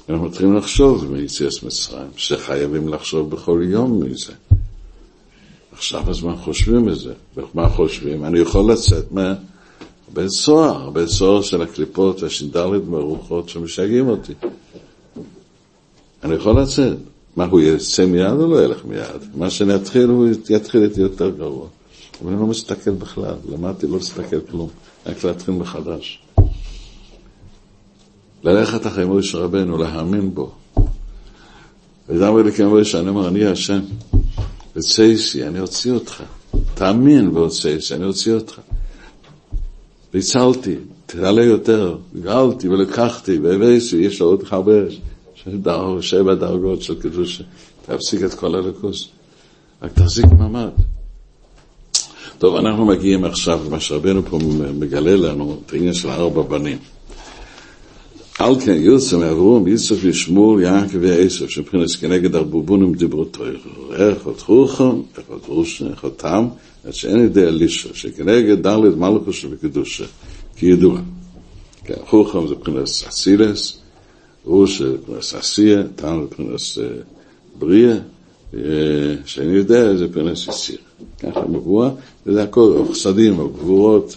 אנחנו 0.09 0.26
מתחילים 0.26 0.57
לחשוב 0.57 1.12
מיציאת 1.12 1.62
מצרים, 1.62 2.07
שחייבים 2.16 2.89
לחשוב 2.89 3.31
בכל 3.31 3.61
יום 3.64 4.03
מזה. 4.03 4.33
עכשיו 5.79 6.11
הזמן 6.11 6.37
חושבים 6.37 6.89
את 6.89 6.99
זה. 6.99 7.12
ומה 7.37 7.68
חושבים? 7.68 8.24
אני 8.24 8.39
יכול 8.39 8.72
לצאת 8.72 9.12
מהבית 9.12 10.31
סוהר, 10.31 10.89
הבית 10.89 11.09
סוהר 11.09 11.43
של 11.43 11.62
הקליפות 11.62 12.22
והשינדלית 12.22 12.83
והרוחות 12.91 13.49
שמשגעים 13.49 14.09
אותי. 14.09 14.33
אני 16.24 16.35
יכול 16.35 16.61
לצאת. 16.61 16.97
מה, 17.37 17.45
הוא 17.45 17.61
יצא 17.61 18.07
מיד 18.07 18.41
או 18.41 18.47
לא 18.47 18.64
ילך 18.64 18.85
מיד? 18.85 19.22
מה 19.35 19.51
שאני 19.51 19.74
אתחיל, 19.74 20.05
הוא 20.05 20.29
יתחיל 20.51 20.83
איתי 20.83 21.01
יותר 21.01 21.31
גרוע. 21.31 21.66
אבל 22.22 22.33
אני 22.33 22.41
לא 22.41 22.47
מסתכל 22.47 22.91
בכלל, 22.91 23.35
למדתי 23.53 23.87
לא 23.87 23.97
להסתכל 23.97 24.41
כלום, 24.51 24.68
רק 25.07 25.24
להתחיל 25.24 25.55
מחדש. 25.55 26.22
ללכת 28.43 28.87
אחרי 28.87 29.05
מוישה 29.05 29.39
רבנו, 29.39 29.79
להאמין 29.79 30.35
בו. 30.35 30.51
ודאמר 32.09 32.43
לי 32.43 32.53
כמוישה, 32.53 33.01
אני 33.01 33.09
אומר, 33.09 33.29
אני 33.29 33.47
השם, 33.47 33.81
וצייסי, 34.79 35.47
אני 35.47 35.61
אוציא 35.61 35.93
אותך. 35.93 36.22
תאמין 36.74 37.29
והוצייסי, 37.29 37.95
אני 37.95 38.05
אוציא 38.05 38.35
אותך. 38.35 38.61
והצלתי, 40.14 40.76
תעלה 41.07 41.45
יותר, 41.45 41.99
גאלתי 42.22 42.68
ולקחתי, 42.68 43.39
והבאתי, 43.39 43.97
יש 43.97 44.20
עוד 44.20 44.43
הרבה, 44.51 44.72
שבע 46.01 46.35
דרגות 46.35 46.83
של 46.83 47.01
קדושה. 47.01 47.45
תפסיק 47.87 48.22
את 48.22 48.35
כל 48.35 48.55
הלכוס, 48.55 49.09
רק 49.83 49.93
תחזיק 49.93 50.26
מעמד. 50.39 50.70
טוב, 52.39 52.57
אנחנו 52.57 52.87
מגיעים 52.87 53.24
עכשיו, 53.24 53.61
מה 53.70 53.81
שרבנו 53.81 54.22
פה 54.22 54.39
מגלה 54.79 55.16
לנו, 55.16 55.61
את 55.66 55.72
העניין 55.72 55.95
של 55.95 56.09
ארבע 56.11 56.43
בנים. 56.43 56.79
על 58.39 58.61
כן 58.61 58.76
יוצא 58.82 59.16
מאברום, 59.16 59.68
יצוף 59.68 60.05
ישמור, 60.05 60.61
יעקב 60.61 60.99
ועשף, 61.01 61.49
שבחינס 61.49 61.97
כנגד 61.97 62.34
ארבובונים 62.34 62.95
דיברו 62.95 63.24
תוירו. 63.24 63.61
אחד 63.97 64.39
חוכם, 64.39 65.01
אחד 65.12 65.49
רושן, 65.49 65.93
אחד 65.93 66.09
תם, 66.09 66.49
עד 66.84 66.93
שאין 66.95 67.24
ידי 67.24 67.43
אלישע, 67.43 67.89
שכנגד 67.95 68.62
דלת 68.62 68.97
מלכו 68.97 69.32
שבקדושה, 69.32 70.05
כידוע. 70.57 71.01
כן, 71.84 71.95
חוכם 72.07 72.47
זה 72.49 72.55
בחינס 72.55 73.05
אסילס, 73.09 73.78
רוש 74.45 74.82
זה 74.82 74.97
בחינס 74.97 75.34
עשייה, 75.34 75.82
תם 75.97 76.20
זה 76.22 76.26
בחינס 76.34 76.78
בריאה, 77.59 77.97
שאין 79.24 79.51
יודע 79.51 79.97
זה 79.97 80.07
בחינס 80.07 80.49
יסיר. 80.49 80.78
ככה 81.18 81.41
מבואה, 81.49 81.91
וזה 82.26 82.43
הכל, 82.43 82.82
חסדים, 82.91 83.36
גבורות, 83.36 84.16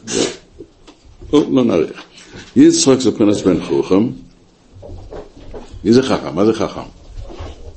לא 1.33 1.63
נאריך. 1.63 2.10
יצחק 2.55 2.99
זה 2.99 3.17
פרנס 3.17 3.41
בן 3.41 3.65
חוכם. 3.65 4.09
מי 5.83 5.93
זה 5.93 6.03
חכם? 6.03 6.35
מה 6.35 6.45
זה 6.45 6.53
חכם? 6.53 6.81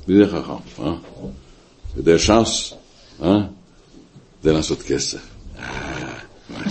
מי 0.07 0.15
זה 0.15 0.31
חכם? 0.31 0.83
אה? 0.83 0.93
יודע 1.97 2.19
ש"ס? 2.19 2.73
אה? 3.23 3.39
זה 4.43 4.53
לעשות 4.53 4.81
כסף. 4.81 5.19
אה, 5.59 5.63
מה? 6.49 6.63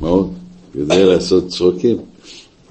מאוד, 0.00 0.34
יודע 0.74 1.06
לעשות 1.06 1.48
צחוקים. 1.48 1.96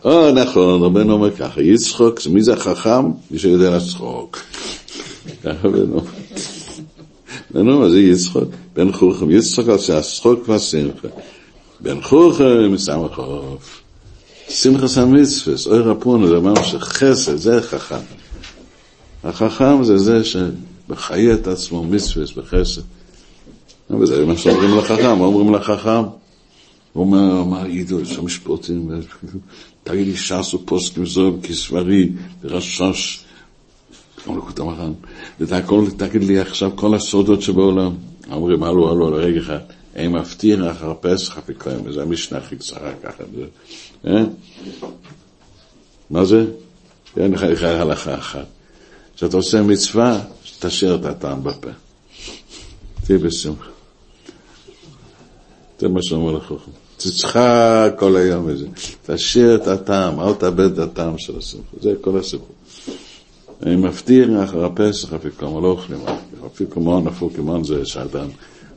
או, 0.06 0.32
נכון, 0.32 0.82
רבנו 0.82 1.14
אומר 1.14 1.36
ככה, 1.36 1.62
יצחוק, 1.62 2.20
מי 2.30 2.44
זה 2.44 2.54
החכם? 2.54 3.06
מי 3.32 3.40
שיודע 3.40 3.78
לצחוק. 3.78 4.40
ככה 5.44 5.68
רבנו. 5.68 6.02
רבנו 7.56 7.80
מה 7.80 7.90
זה 7.90 8.00
יצחוק? 8.00 8.50
בן 8.76 8.92
חוכם, 8.92 9.32
יצחוק 9.32 9.70
על 9.70 9.78
שהצחוק 9.78 10.50
והשמחה. 10.50 11.08
בן 11.80 12.02
חוכם, 12.02 12.78
סמכוף. 12.78 13.82
שמחה 14.50 14.88
סמיצפס, 14.88 15.68
אוי 15.68 15.80
רפונו, 15.80 16.28
זה 16.28 16.38
אמרנו 16.38 16.64
שחסד, 16.64 17.36
זה 17.36 17.62
חכם. 17.62 17.96
החכם 19.24 19.84
זה 19.84 19.98
זה 19.98 20.22
שמחיה 20.24 21.34
את 21.34 21.48
עצמו 21.48 21.84
מצווס 21.84 22.32
בחסד. 22.32 22.82
וזה 23.90 24.26
מה 24.26 24.38
שאומרים 24.38 24.78
לחכם, 24.78 25.22
אומרים 25.22 25.54
לחכם? 25.54 26.04
הוא 26.94 27.06
אומר, 27.06 27.44
מה 27.44 27.68
ידעו, 27.68 28.00
יש 28.00 28.14
שם 28.14 28.26
משפוטים, 28.26 28.92
תגיד 29.84 30.08
לי 30.08 30.18
ש"ס 30.18 30.54
ופוסקים 30.54 31.06
זו 31.06 31.34
כסברי, 31.44 32.10
ורשש, 32.44 33.24
כמו 34.24 34.38
לקות 34.38 34.60
המחן, 34.60 34.92
תגיד 35.98 36.24
לי 36.24 36.40
עכשיו 36.40 36.72
כל 36.76 36.96
הסודות 36.96 37.42
שבעולם. 37.42 37.92
אומרים, 38.32 38.64
הלו, 38.64 38.92
הלו, 38.92 39.08
רגע 39.14 39.40
אחד, 39.40 39.60
הם 39.96 40.16
מפתיר 40.16 40.72
אחר 40.72 40.94
פסח 41.02 41.38
אפיקויים, 41.38 41.80
וזה 41.86 42.02
המשנה 42.02 42.38
הכי 42.38 42.56
קצרה 42.56 42.94
ככה. 43.04 43.24
אה? 44.08 44.24
מה 46.10 46.26
זה? 46.26 46.46
אין 47.18 47.32
לך 47.32 47.64
הלכה 47.64 48.18
אחת. 48.18 48.46
כשאתה 49.16 49.38
עושה 49.38 49.62
מצווה, 49.62 50.22
תשאיר 50.60 50.96
את 50.96 51.06
הטעם 51.06 51.44
בפה. 51.44 51.70
תהיה 53.06 53.20
בשמחה. 53.20 53.70
זה 55.80 55.88
מה 55.88 56.00
שאומר 56.04 56.32
לחוכם. 56.32 56.72
תצחק 56.98 57.94
כל 58.00 58.16
היום 58.16 58.50
הזה. 58.50 58.68
תשאיר 59.06 59.56
את 59.56 59.68
הטעם, 59.68 60.20
אל 60.20 60.34
תאבד 60.34 60.72
את 60.72 60.80
הטעם 60.80 61.18
של 61.18 61.38
השמחה. 61.38 61.78
זה 61.82 61.94
כל 62.02 62.20
הסיפור. 62.20 62.56
אני 63.64 63.76
מבטיח 63.76 64.30
אחר 64.44 64.66
הפסח 64.66 65.14
אפיקומו, 65.14 65.62
לא 65.62 65.68
אוכלים. 65.68 66.00
אפיקומו, 66.48 67.10
אפיקומו 67.10 67.66
זה 67.66 67.86
שאדם 67.86 68.28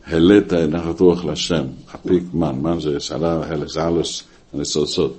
העלית 0.06 0.52
נחת 0.52 1.00
רוח 1.00 1.24
להשם, 1.24 1.64
אפיק 1.94 2.22
מן, 2.34 2.58
מן 2.62 2.80
זה 2.80 3.00
סעלה, 3.00 3.42
הלס, 3.76 4.22
הניצוצות. 4.54 5.16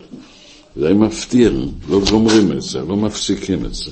זה 0.76 0.94
מפתיר, 0.94 1.66
לא 1.90 2.00
גומרים 2.10 2.52
את 2.52 2.62
זה, 2.62 2.80
לא 2.80 2.96
מפסיקים 2.96 3.66
את 3.66 3.74
זה. 3.74 3.92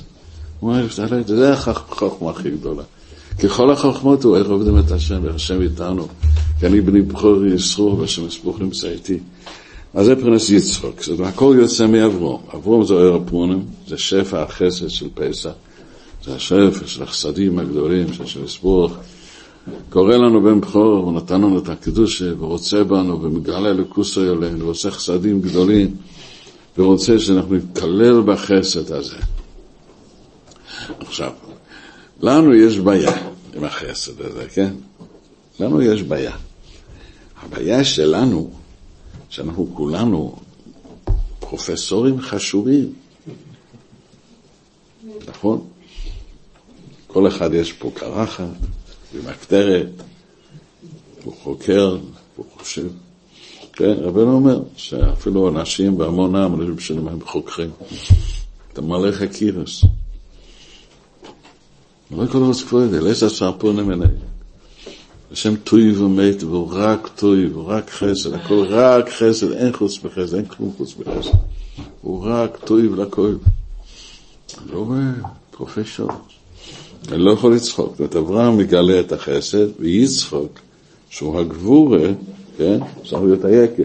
הוא 0.60 0.70
אומר, 0.70 0.86
זה 1.26 1.52
החוכמה 1.52 2.30
הכי 2.30 2.50
גדולה. 2.50 2.82
ככל 3.42 3.70
החוכמות 3.70 4.24
הוא 4.24 4.36
איך 4.36 4.48
עובדים 4.48 4.78
את 4.78 4.90
השם, 4.90 5.20
ואיך 5.22 5.34
השם 5.34 5.62
איתנו. 5.62 6.08
כי 6.60 6.66
אני 6.66 6.80
בני 6.80 7.02
בכור 7.02 7.46
יסחור, 7.46 7.98
והשם 7.98 8.26
יספוך 8.26 8.60
נמצא 8.60 8.88
איתי. 8.88 9.18
אז 9.94 10.06
זה 10.06 10.16
פרנס 10.16 10.50
יצחוק, 10.50 11.02
זאת 11.02 11.18
אומרת, 11.18 11.34
הכל 11.34 11.56
יוצא 11.60 11.86
מאברום. 11.86 12.42
אברום 12.54 12.84
זה 12.84 12.94
ער 12.94 13.14
הפונים, 13.14 13.64
זה 13.88 13.98
שפע 13.98 14.42
החסד 14.42 14.88
של 14.88 15.08
פסח. 15.14 15.50
זה 16.24 16.34
השפע 16.34 16.86
של 16.86 17.02
החסדים 17.02 17.58
הגדולים, 17.58 18.12
של 18.12 18.22
השם 18.22 18.44
יספוך. 18.44 18.92
קורא 19.90 20.16
לנו 20.16 20.42
בן 20.42 20.60
בכור, 20.60 20.96
הוא 20.96 21.12
נתן 21.12 21.34
לנו 21.34 21.58
את 21.58 21.68
הקדושה, 21.68 22.24
ורוצה 22.38 22.84
בנו, 22.84 23.22
ומגלה 23.22 23.72
לכוסו 23.72 24.20
עלינו, 24.20 24.64
ועושה 24.64 24.90
חסדים 24.90 25.40
גדולים, 25.40 25.96
ורוצה 26.78 27.18
שאנחנו 27.18 27.54
נתקלל 27.54 28.20
בחסד 28.20 28.92
הזה. 28.92 29.16
עכשיו, 31.00 31.32
לנו 32.20 32.54
יש 32.54 32.78
בעיה 32.78 33.28
עם 33.56 33.64
החסד 33.64 34.20
הזה, 34.20 34.48
כן? 34.48 34.74
לנו 35.60 35.82
יש 35.82 36.02
בעיה. 36.02 36.36
הבעיה 37.42 37.84
שלנו, 37.84 38.50
שאנחנו 39.28 39.70
כולנו 39.74 40.36
פרופסורים 41.40 42.20
חשובים, 42.20 42.92
נכון? 45.28 45.66
כל 47.06 47.28
אחד 47.28 47.54
יש 47.54 47.72
פה 47.72 47.90
קרחת 47.94 48.44
ומקטרת, 49.14 49.90
הוא 51.24 51.34
חוקר, 51.42 51.96
הוא 52.36 52.46
חושב. 52.58 52.88
כן, 53.72 53.94
רבנו 53.98 54.32
אומר 54.32 54.62
שאפילו 54.76 55.48
אנשים 55.48 55.98
בהמונם, 55.98 56.54
אנשים 56.54 56.78
שלהם 56.78 57.08
הם 57.08 57.18
חוקרים. 57.26 57.70
אתה 58.72 58.80
מלא 58.80 59.12
חקירס. 59.12 59.84
לא 62.10 62.26
כל 62.26 62.38
ראש 62.38 62.62
כבוד, 62.62 62.94
אלא 62.94 63.08
יש 63.08 63.22
עשר 63.22 63.52
פונים 63.58 63.92
אליי. 63.92 64.08
השם 65.32 65.56
טוי 65.56 65.96
ומת, 65.96 66.42
והוא 66.42 66.68
רק 66.72 67.08
טוי, 67.16 67.46
והוא 67.46 67.64
רק 67.64 67.90
חסד, 67.90 68.32
הכל 68.32 68.66
רק 68.68 69.10
חסד, 69.10 69.52
אין 69.52 69.72
חוץ 69.72 69.98
בחסד, 69.98 70.34
אין 70.34 70.44
כלום 70.44 70.72
חוץ 70.76 70.94
בחסד. 70.94 71.38
הוא 72.00 72.24
רק 72.26 72.56
טוי 72.64 72.88
ולכל. 72.88 73.34
לא 74.72 74.78
רואה, 74.78 75.12
פרופסור. 75.50 76.08
אני 77.08 77.18
לא 77.18 77.30
יכול 77.30 77.54
לצחוק. 77.54 77.94
זאת 77.98 78.16
אברהם 78.16 78.58
מגלה 78.58 79.00
את 79.00 79.12
החסד, 79.12 79.66
ויצחוק, 79.80 80.58
שהוא 81.10 81.40
הגבורה, 81.40 82.08
כן? 82.58 82.78
צריך 83.08 83.22
להיות 83.22 83.44
היקל. 83.44 83.82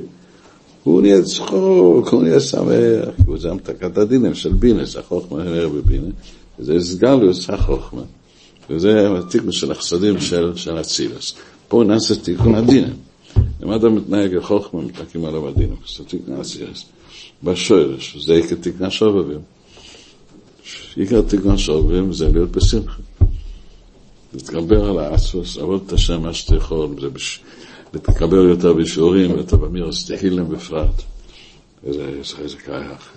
הוא 0.83 1.01
נהיה 1.01 1.21
צחוק, 1.21 2.07
הוא 2.07 2.23
נהיה 2.23 2.39
שמח, 2.39 3.09
הוא 3.25 3.37
זה 3.37 3.51
המתקת 3.51 3.97
הדינים 3.97 4.35
של 4.35 4.53
בינס, 4.53 4.95
החוכמה 4.95 5.43
נראה 5.43 5.69
בבינס, 5.69 6.13
וזה 6.59 6.79
סגלוס 6.81 7.49
החוכמה. 7.49 8.01
וזה 8.69 9.17
התיקון 9.17 9.51
של 9.51 9.71
החסדים 9.71 10.19
של, 10.19 10.51
של 10.55 10.81
אצילס. 10.81 11.33
פה 11.67 11.83
נעשה 11.87 12.15
תיקון 12.15 12.55
הדינם. 12.55 12.93
אם 13.63 13.71
אדם 13.71 13.95
מתנהג 13.95 14.33
לחוכמה, 14.33 14.81
מתנהגים 14.81 15.25
עליו 15.25 15.47
הדינם. 15.47 15.75
זה 15.97 16.03
תיקון 16.03 16.41
אצילס. 16.41 16.85
בשורש, 17.43 18.17
זה 18.25 18.33
עיקר 18.33 18.55
תיקון 18.55 18.87
השובבים. 18.87 19.39
עיקר 20.95 21.21
תיקון 21.21 21.51
השובבים 21.51 22.13
זה 22.13 22.29
להיות 22.29 22.51
בשמחה. 22.51 23.01
להתגבר 24.33 24.89
על 24.89 24.99
האסוס, 24.99 25.57
לעבוד 25.57 25.83
את 25.87 25.93
השם 25.93 26.21
מה 26.21 26.33
שאתה 26.33 26.55
יכול, 26.55 26.89
זה 27.01 27.09
בש... 27.09 27.39
להתקבל 27.93 28.49
יותר 28.49 28.73
בשיעורים, 28.73 29.31
יותר 29.31 29.57
במירס 29.57 30.05
תהילם 30.11 30.49
בפרט. 30.49 31.01
איזה, 31.87 32.03
איזה, 32.03 32.35
איזה, 32.43 32.55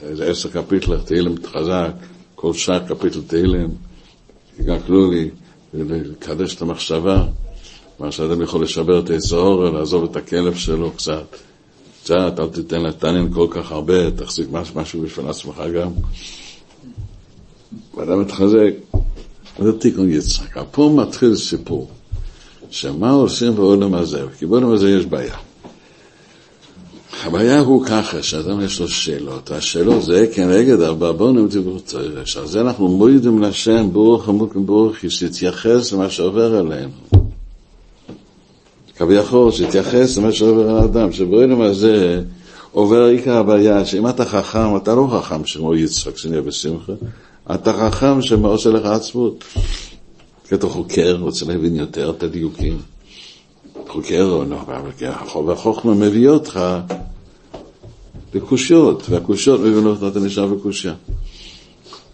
איזה 0.02 0.30
עשר 0.30 0.48
קפיטלר, 0.50 1.02
תהילם 1.02 1.34
חזק, 1.46 1.92
כל 2.34 2.52
שעה 2.52 2.80
קפיטל 2.88 3.20
תהילם, 3.26 3.68
יגקלו 4.60 5.10
לי, 5.10 5.30
לקדש 5.74 6.54
את 6.54 6.62
המחשבה, 6.62 7.24
מה 7.98 8.12
שאדם 8.12 8.42
יכול 8.42 8.62
לשבר 8.62 9.00
את 9.00 9.10
היצור, 9.10 9.64
לעזוב 9.64 10.04
את 10.04 10.16
הכלב 10.16 10.54
שלו 10.54 10.90
קצת. 10.90 11.36
קצת, 12.02 12.34
אל 12.38 12.48
תיתן 12.48 12.82
לתנין 12.82 13.32
כל 13.32 13.46
כך 13.50 13.72
הרבה, 13.72 14.10
תחזיק 14.10 14.48
משהו 14.74 15.02
בשביל 15.02 15.28
עצמך 15.28 15.62
גם. 15.74 15.90
ואדם 17.94 18.20
מתחזק. 18.20 18.99
זה 19.60 19.72
תיקון 19.72 20.12
יצחק. 20.12 20.56
פה 20.70 20.94
מתחיל 20.96 21.36
סיפור, 21.36 21.90
שמה 22.70 23.10
עושים 23.10 23.54
בעולם 23.54 23.94
הזה? 23.94 24.22
כי 24.38 24.46
בעולם 24.46 24.72
הזה 24.72 24.90
יש 24.90 25.06
בעיה. 25.06 25.36
הבעיה 27.24 27.60
הוא 27.60 27.84
ככה, 27.84 28.22
שאדם 28.22 28.60
יש 28.60 28.80
לו 28.80 28.88
שאלות, 28.88 29.50
השאלות 29.50 30.02
זה 30.02 30.26
כנגד 30.34 30.80
ארבע 30.80 31.12
בונים 31.12 31.48
דיבור. 31.48 31.78
על 32.40 32.46
זה 32.46 32.60
אנחנו 32.60 32.88
מוידים 32.88 33.42
לשם 33.42 33.88
ברוך 33.92 34.28
עמוק 34.28 34.56
וברוך 34.56 34.96
שיתייחס 35.08 35.92
למה 35.92 36.10
שעובר 36.10 36.54
עלינו. 36.54 36.92
כביכול, 38.96 39.52
שיתייחס 39.52 40.18
למה 40.18 40.32
שעובר 40.32 40.70
על 40.70 40.76
האדם, 40.76 41.12
שבעולם 41.12 41.60
הזה 41.60 42.22
עובר 42.72 43.02
עיקר 43.02 43.36
הבעיה, 43.36 43.84
שאם 43.84 44.08
אתה 44.08 44.24
חכם, 44.24 44.76
אתה 44.76 44.94
לא 44.94 45.08
חכם 45.12 45.42
כמו 45.42 45.74
יצחק, 45.74 46.16
שנהיה 46.16 46.42
בשמחה, 46.42 46.92
אתה 47.54 47.72
חכם 47.72 48.22
שעושה 48.22 48.70
לך 48.70 48.86
עצמות. 48.86 49.44
כי 50.48 50.54
אתה 50.54 50.68
חוקר, 50.68 51.16
רוצה 51.20 51.44
להבין 51.44 51.76
יותר 51.76 52.10
את 52.10 52.22
הדיוקים. 52.22 52.78
חוקר, 53.88 54.24
או 54.30 54.44
לא, 54.44 54.56
והחוכמה 55.46 55.94
מביא 55.94 56.28
אותך 56.28 56.60
לקושיות, 58.34 59.02
והקושיות 59.10 59.60
מבינות 59.60 60.02
אותה 60.02 60.20
נשאר 60.20 60.46
בקושיה. 60.46 60.94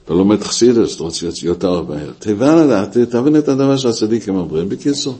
אתה 0.04 0.14
לומד 0.14 0.42
חסידס, 0.42 0.96
אתה 0.96 1.02
רוצה 1.02 1.26
יותר 1.42 1.82
מהר. 1.82 2.10
תבן 2.18 2.58
לדעת, 2.58 2.98
תבין 2.98 3.36
את 3.36 3.48
הדבר 3.48 3.76
שהצדיקים 3.76 4.36
אומרים, 4.36 4.68
בקיצור. 4.68 5.14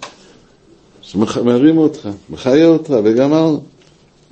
שמרים 1.03 1.79
אותך, 1.79 2.09
מחיה 2.31 2.67
אותך, 2.67 2.95
וגמרנו. 3.05 3.63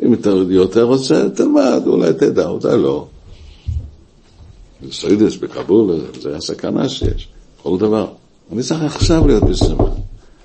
אם 0.03 0.15
אתה 0.15 0.31
יותר 0.31 0.83
רוצה, 0.83 1.29
תלמד, 1.35 1.83
אולי 1.87 2.13
תדע, 2.13 2.49
אולי 2.49 2.83
לא. 2.83 3.07
בסוידס, 4.89 5.37
בקבול, 5.37 6.01
זה 6.21 6.37
הסכנה 6.37 6.89
שיש, 6.89 7.29
כל 7.63 7.79
דבר. 7.79 8.07
אני 8.53 8.63
צריך 8.63 8.97
עכשיו 8.97 9.27
להיות 9.27 9.43
בשמחה. 9.43 9.85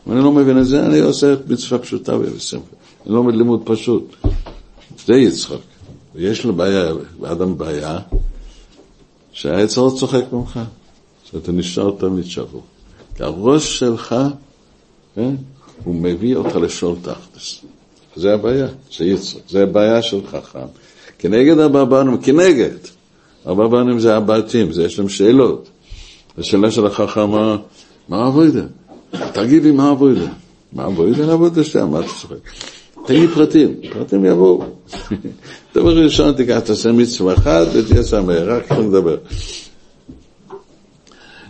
אם 0.07 0.11
אני 0.11 0.23
לא 0.23 0.31
מבין 0.31 0.57
את 0.57 0.67
זה, 0.67 0.85
אני 0.85 0.99
עושה 0.99 1.35
מצווה 1.47 1.79
פשוטה 1.79 2.15
ובשמחה. 2.15 2.65
אני 3.05 3.13
לא 3.13 3.15
לומד 3.15 3.35
לימוד 3.35 3.61
פשוט. 3.65 4.15
זה 5.05 5.13
יצחק. 5.13 5.57
ויש 6.15 6.45
לו 6.45 6.53
בעיה, 6.53 6.91
לאדם 7.21 7.57
בעיה, 7.57 7.99
שהעצר 9.31 9.89
צוחק 9.89 10.23
ממך, 10.33 10.59
שאתה 11.23 11.51
נשאר 11.51 11.91
תמיד 11.99 12.25
שבור. 12.25 12.63
כי 13.15 13.23
הראש 13.23 13.79
שלך, 13.79 14.15
כן, 15.15 15.35
הוא 15.83 15.95
מביא 15.95 16.35
אותך 16.35 16.55
לשאול 16.55 16.95
תחתס. 17.01 17.61
זה 18.15 18.33
הבעיה, 18.33 18.67
זה 18.97 19.05
יצחק, 19.05 19.39
זה 19.49 19.63
הבעיה 19.63 20.01
של 20.01 20.27
חכם. 20.27 20.67
כנגד 21.19 21.59
הבבנים, 21.59 22.17
כנגד. 22.17 22.99
הבבנים 23.45 23.99
זה 23.99 24.15
הבעתים, 24.15 24.71
זה 24.71 24.83
יש 24.83 24.99
להם 24.99 25.09
שאלות. 25.09 25.69
השאלה 26.37 26.71
של 26.71 26.85
החכם, 26.85 27.31
מה 28.09 28.27
עבודה? 28.27 28.63
תגיד 29.33 29.63
לי 29.63 29.71
מה 29.71 29.89
עבודה. 29.89 30.27
מה 30.73 30.83
עבודה? 30.83 31.25
לעבוד 31.25 31.59
השם, 31.59 31.89
מה 31.91 31.99
אתה 31.99 32.07
צוחק? 32.07 32.35
תגיד 33.05 33.29
פרטים, 33.29 33.75
פרטים 33.93 34.25
יבואו. 34.25 34.63
דבר 35.75 35.97
ראשון, 36.03 36.33
תיקח, 36.33 36.59
תעשה 36.59 36.91
מצווה 36.91 37.33
אחת 37.33 37.67
ותהיה 37.73 38.03
שמח, 38.03 38.37
רק 38.47 38.71
נדבר. 38.71 39.17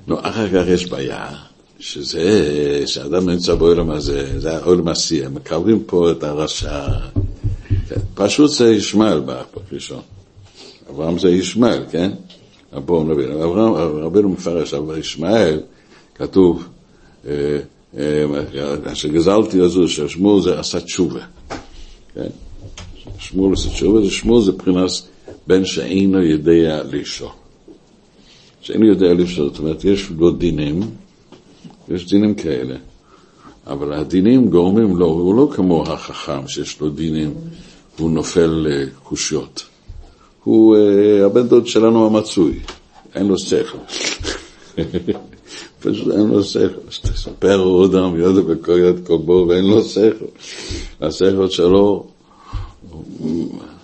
נו, 0.07 0.19
אחר 0.21 0.47
כך 0.47 0.67
יש 0.67 0.87
בעיה. 0.87 1.27
שזה, 1.79 2.83
שאדם 2.85 3.29
נמצא 3.29 3.55
בעולם 3.55 3.89
הזה, 3.89 4.39
זה 4.39 4.57
העולם 4.57 4.87
עשייה, 4.87 5.29
מקבלים 5.29 5.83
פה 5.85 6.11
את 6.11 6.23
הרשע. 6.23 6.87
פשוט 8.13 8.51
זה 8.51 8.69
ישמעאל 8.69 9.19
בפרק 9.19 9.63
ראשון. 9.71 10.01
אברהם 10.89 11.19
זה 11.19 11.29
ישמעאל, 11.29 11.83
כן? 11.91 12.11
בואו 12.85 13.03
נבין. 13.03 13.31
אברהם, 13.31 13.73
רבינו 13.73 14.29
מפרש, 14.29 14.73
אבל 14.73 14.97
ישמעאל, 14.97 15.59
כתוב, 16.15 16.67
שגזלתי 18.93 19.61
הזו, 19.61 19.87
ששמואל 19.87 20.41
זה 20.41 20.59
עשה 20.59 20.79
תשובה. 20.79 21.21
כן? 22.13 22.27
שמואל 23.19 23.53
עשה 23.53 23.69
תשובה, 23.69 24.09
שמואל 24.09 24.43
זה 24.43 24.51
מבחינת 24.51 24.89
בן 25.47 25.65
שאינו 25.65 26.23
יודע 26.23 26.83
לשאול. 26.91 27.29
שאינו 28.61 28.85
יודע 28.85 29.13
לשאול, 29.13 29.49
זאת 29.49 29.59
אומרת, 29.59 29.85
יש 29.85 30.09
לו 30.17 30.31
דינים, 30.31 30.79
יש 31.89 32.07
דינים 32.07 32.35
כאלה, 32.35 32.75
אבל 33.67 33.93
הדינים 33.93 34.49
גורמים 34.49 34.97
לו, 34.97 35.05
הוא 35.05 35.35
לא 35.35 35.49
כמו 35.55 35.83
החכם 35.83 36.47
שיש 36.47 36.81
לו 36.81 36.89
דינים, 36.89 37.33
הוא 37.97 38.11
נופל 38.11 38.67
לקושיות. 38.67 39.65
הוא 40.43 40.75
uh, 40.75 41.25
הבן 41.25 41.47
דוד 41.47 41.67
שלנו 41.67 42.05
המצוי, 42.05 42.59
אין 43.15 43.27
לו 43.27 43.39
שכל. 43.39 43.77
פשוט 45.81 46.13
אין 46.13 46.27
לו 46.27 46.43
שכל. 46.43 46.79
שתספר 46.89 47.59
אודם 47.59 48.19
יודע 48.19 48.41
בקוריית 48.41 48.95
קובו 49.07 49.45
ואין 49.49 49.65
לו 49.65 49.83
שכל. 49.83 50.25
השכל 51.01 51.49
שלו, 51.49 52.07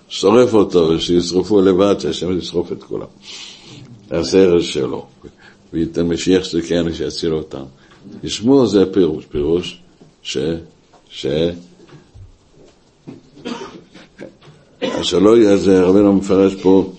שורף 0.09 0.53
אותו 0.53 0.89
ושישרפו 0.95 1.61
לבד, 1.61 1.95
שהשם 1.99 2.37
ישרוף 2.37 2.71
את 2.71 2.83
כולם. 2.83 3.07
השכל 4.11 4.61
שלו. 4.61 5.05
וייתן 5.73 6.07
משיח 6.07 6.43
שכן 6.43 6.93
שיציל 6.93 7.33
אותם. 7.33 7.63
לשמוע 8.23 8.65
זה 8.65 8.93
פירוש, 8.93 9.25
פירוש 9.25 9.79
ש... 10.23 10.37
ש... 11.09 11.25
שלא 15.03 15.37
יהיה, 15.37 15.57
זה 15.57 15.81
רבינו 15.81 16.13
מפרש 16.13 16.55
פה, 16.55 16.93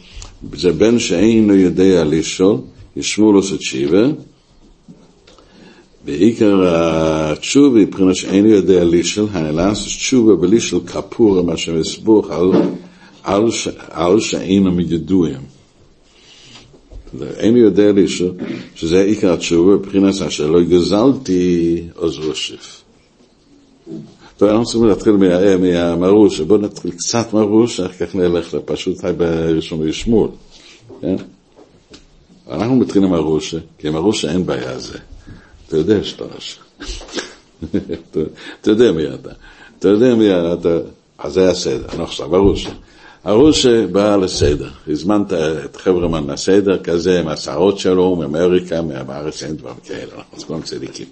זה 0.57 0.73
בן 0.73 0.99
שאינו 0.99 1.55
יודע 1.55 2.05
לשאול, 2.05 2.57
ישמעו 2.97 3.33
לו 3.33 3.43
סצ'יבה, 3.43 4.07
בעיקר 6.05 6.63
התשובה, 6.65 7.81
מבחינת 7.81 8.17
שאינו 8.17 8.49
יודע 8.49 8.85
לשאול, 8.85 9.29
הנלס 9.33 9.85
תשובה 9.85 10.37
בלישול 10.37 10.81
כפורה, 10.87 11.43
מה 11.43 11.57
שמסבוך 11.57 12.31
על, 12.31 12.51
על, 13.23 13.45
על 13.91 14.19
מידועים. 14.71 15.57
אין 17.37 17.57
יודע 17.57 17.93
לי 17.93 18.07
שזה 18.75 19.03
עיקר 19.03 19.33
התשובה 19.33 19.75
מבחינת 19.77 20.15
אשר 20.23 20.63
גזלתי 20.63 21.83
עוז 21.95 22.19
רושף. 22.19 22.83
טוב, 24.37 24.49
אנחנו 24.49 24.65
צריכים 24.65 24.85
להתחיל 24.85 25.13
מהמרוש, 25.57 26.41
בואו 26.41 26.61
נתחיל 26.61 26.91
קצת 26.91 27.33
מרוש, 27.33 27.81
אחר 27.81 28.07
כך 28.07 28.15
נלך 28.15 28.55
לפשוט 28.55 29.05
היי 29.05 29.13
בראשון 29.13 29.81
וישמול. 29.81 30.29
כן? 31.01 31.17
אנחנו 32.51 32.77
מתחילים 32.77 33.11
מרוש, 33.11 33.55
כי 33.79 33.91
מרוש 33.91 34.25
אין 34.25 34.47
בעיה 34.47 34.79
זה. 34.79 34.99
אתה 35.69 35.77
יודע 35.77 36.05
שאתה 36.05 36.25
רשע. 36.37 36.61
אתה 38.61 38.71
יודע 38.71 38.93
מי 38.93 39.07
אתה. 39.15 39.31
אתה 39.79 39.89
יודע 39.89 40.15
מי 40.15 40.31
אתה. 40.53 40.79
אז 41.19 41.33
זה 41.33 41.51
הסדר. 41.51 41.85
אנחנו 41.85 42.05
עכשיו 42.05 42.29
מרוש. 42.29 42.67
הרוש 43.25 43.67
בא 43.67 44.17
לסדר, 44.17 44.69
הזמנת 44.89 45.33
את 45.33 45.77
חברמן 45.77 46.31
לסדר 46.31 46.83
כזה, 46.83 47.21
עם 47.21 47.29
השערות 47.29 47.79
שלו, 47.79 48.17
מאמריקה, 48.17 48.83
מהארץ 48.83 49.43
אין 49.43 49.57
דברים 49.57 49.77
כאלה, 49.85 50.13
אנחנו 50.17 50.47
כולם 50.47 50.63
צדיקים. 50.63 51.07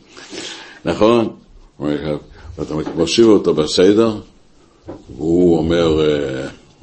נכון? 0.84 1.36
ואתה 2.58 2.74
מושיב 2.94 3.26
אותו 3.26 3.54
בסדר, 3.54 4.14
והוא 5.16 5.58
אומר, 5.58 6.00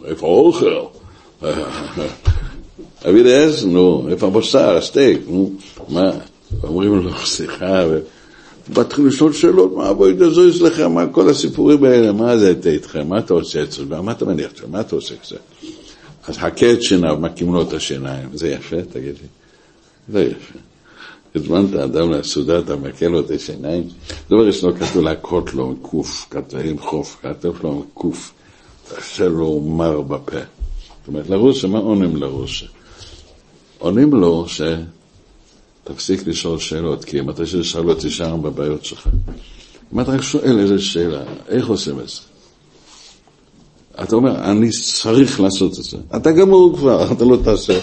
איפה 0.06 0.28
האוכל? 0.28 0.76
אבי 3.10 3.24
דאז, 3.24 3.66
נו, 3.66 4.08
איפה 4.10 4.28
הבשר, 4.28 4.78
הסטייק, 4.78 5.20
נו, 5.28 5.52
מה? 5.90 6.12
אומרים 6.64 6.96
לו, 6.96 7.18
סליחה, 7.26 7.84
מתחיל 8.78 9.08
לשאול 9.08 9.34
שאלות, 9.34 9.76
מה 9.76 9.90
אבוי 9.90 10.14
דזו 10.14 10.50
אצלך, 10.50 10.80
מה 10.80 11.08
כל 11.08 11.30
הסיפורים 11.30 11.84
האלה, 11.84 12.12
מה 12.12 12.38
זה 12.38 12.54
איתכם, 12.66 13.08
מה 13.08 13.20
אתה 13.20 13.34
עושה 13.34 13.64
אצלך, 13.64 13.92
מה 13.92 14.12
אתה 14.12 14.26
מניח 14.26 14.52
שם, 14.56 14.72
מה 14.72 14.82
אתה 14.82 14.96
עושה 14.96 15.16
כזה? 15.24 15.36
אז 16.28 16.38
הכה 16.40 16.74
את 16.74 16.84
שיניו, 16.84 17.18
מקים 17.22 17.54
לו 17.54 17.62
את 17.62 17.74
השיניים, 17.74 18.30
זה 18.34 18.48
יפה, 18.50 18.82
תגיד 18.92 19.16
לי? 19.22 19.28
זה 20.10 20.24
יפה. 20.24 20.71
הזמנת 21.36 21.74
אדם 21.74 22.12
לסעודה, 22.12 22.60
אתה 22.60 22.76
מכה 22.76 23.08
לו 23.08 23.20
את 23.20 23.32
השיניים? 23.32 23.84
דבר 24.30 24.48
ראשון 24.48 24.78
כתוב 24.80 25.04
להכות 25.04 25.54
לו 25.54 25.76
קוף, 25.82 26.28
כתוב 26.30 26.60
עם 26.60 26.80
חוף, 26.80 27.18
כתוב 27.22 27.60
לו 27.64 27.86
קוף, 27.94 28.34
תעשה 28.90 29.28
לו 29.28 29.60
מר 29.60 30.02
בפה. 30.02 30.38
זאת 30.38 31.08
אומרת, 31.08 31.30
לרוסה, 31.30 31.68
מה 31.68 31.80
עונים 31.80 32.16
לרוסה? 32.16 32.66
עונים 33.80 34.14
לו 34.14 34.48
ש... 34.48 34.62
תפסיק 35.84 36.28
לשאול 36.28 36.60
שאלות, 36.60 37.06
כי 37.06 37.20
אם 37.20 37.30
אתה 37.30 37.44
שואל 37.46 37.90
אותי 37.90 38.10
שם 38.10 38.40
בבעיות 38.42 38.86
שלך. 38.86 39.10
אם 39.94 40.00
אתה 40.00 40.12
רק 40.12 40.22
שואל 40.22 40.60
איזה 40.60 40.80
שאלה, 40.80 41.24
איך 41.48 41.68
עושים 41.68 42.00
את 42.00 42.10
זה? 42.10 42.20
אתה 44.04 44.16
אומר, 44.16 44.52
אני 44.52 44.70
צריך 44.70 45.40
לעשות 45.40 45.80
את 45.80 45.84
זה. 45.84 45.98
אתה 46.16 46.32
גמור 46.32 46.78
כבר, 46.78 47.12
אתה 47.12 47.26
לא 47.26 47.38
תעשה. 47.44 47.80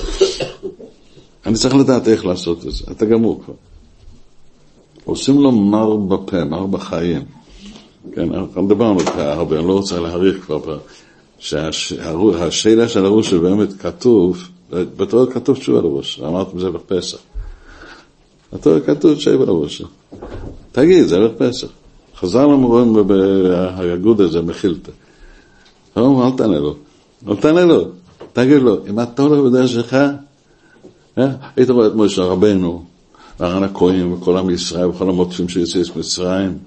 אני 1.47 1.55
צריך 1.55 1.74
לדעת 1.74 2.09
איך 2.09 2.26
לעשות 2.26 2.66
את 2.66 2.72
זה. 2.72 2.84
אתה 2.91 3.05
גמור 3.05 3.43
כבר. 3.45 3.55
עושים 5.05 5.41
לו 5.41 5.53
מר 5.53 5.97
בפה, 5.97 6.45
מר 6.45 6.66
בחיים. 6.66 7.22
כן, 8.12 8.35
אנחנו 8.35 8.69
דיברנו 8.69 9.01
הרבה, 9.16 9.59
אני 9.59 9.69
לא 9.69 9.73
רוצה 9.73 10.01
להאריך 10.01 10.44
כבר, 10.47 10.78
שהשאלה 11.39 12.89
של 12.89 13.05
הראש 13.05 13.31
שבאמת 13.31 13.73
כתוב, 13.73 14.48
בתור 14.70 15.27
כתוב 15.27 15.56
תשובה 15.56 15.81
לראש, 15.81 16.20
אמרתם 16.20 16.60
זה 16.60 16.70
בפסח. 16.70 17.19
התורה 18.52 18.81
כתוב 18.81 19.19
שבע 19.19 19.44
לראשו. 19.44 19.85
תגיד, 20.73 21.06
זה 21.06 21.16
ערב 21.16 21.32
פסח. 21.39 21.69
חזר 22.16 22.47
למורים 22.47 22.93
בהגוד 23.09 24.20
הזה, 24.20 24.43
מחילתא. 24.43 24.93
הוא 25.94 26.24
אל 26.24 26.31
תענה 26.36 26.59
לו. 26.59 26.74
אל 27.28 27.36
תענה 27.36 27.65
לו. 27.65 27.85
תגיד 28.32 28.62
לו, 28.62 28.86
אם 28.86 29.01
אתה 29.01 29.23
הולך 29.23 29.52
בדרך 29.52 29.69
שלך? 29.69 29.97
היית 31.57 31.70
רואה 31.70 31.86
את 31.86 31.93
משה 31.95 32.23
רבנו, 32.23 32.85
וארן 33.40 33.62
הכהן 33.62 34.12
וכל 34.12 34.36
עם 34.36 34.51
ישראל 34.51 34.86
וכל 34.86 35.09
המוטפים 35.09 35.49
שיוצאים 35.49 35.85
ממצרים, 35.97 36.59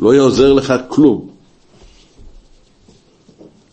לא 0.00 0.14
יעוזר 0.14 0.52
לך 0.52 0.74
כלום. 0.88 1.28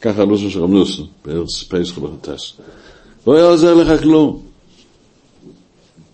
ככה 0.01 0.21
הלושן 0.21 0.49
של 0.49 0.59
רב 0.59 0.69
נוסון, 0.69 1.05
בארץ 1.25 1.63
פסח 1.63 1.97
בחטס. 1.97 2.53
לא 3.27 3.39
יעוזר 3.39 3.73
לך 3.73 4.01
כלום. 4.01 4.41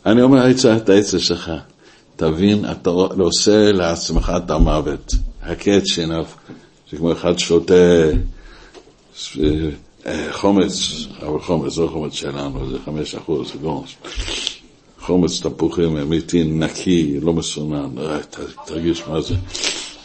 אני 0.06 0.22
אומר 0.22 0.52
את 0.52 0.90
העצה 0.90 1.20
שלך, 1.20 1.52
תבין, 2.16 2.66
אתה 2.72 2.90
עושה 3.20 3.72
לעצמך 3.72 4.34
את 4.38 4.52
המוות. 4.52 5.16
את 5.52 5.88
שיניו, 5.88 6.26
שכמו 6.86 7.12
אחד 7.12 7.40
שותה 7.40 7.74
אה, 7.74 9.70
חומץ, 10.32 10.74
אבל 11.20 11.40
חומץ, 11.40 11.78
לא 11.78 11.88
חומץ 11.88 12.14
שלנו, 12.14 12.70
זה 12.70 12.78
חמש 12.86 13.16
אחוז, 13.16 13.52
לא. 13.62 13.84
חומץ 15.00 15.42
תפוחים 15.42 15.98
אמיתי, 15.98 16.44
נקי, 16.44 17.20
לא 17.22 17.34
מסונן, 17.34 17.90
אה, 17.98 18.18
תרגיש 18.66 19.04
מה 19.08 19.22
זה. 19.22 19.36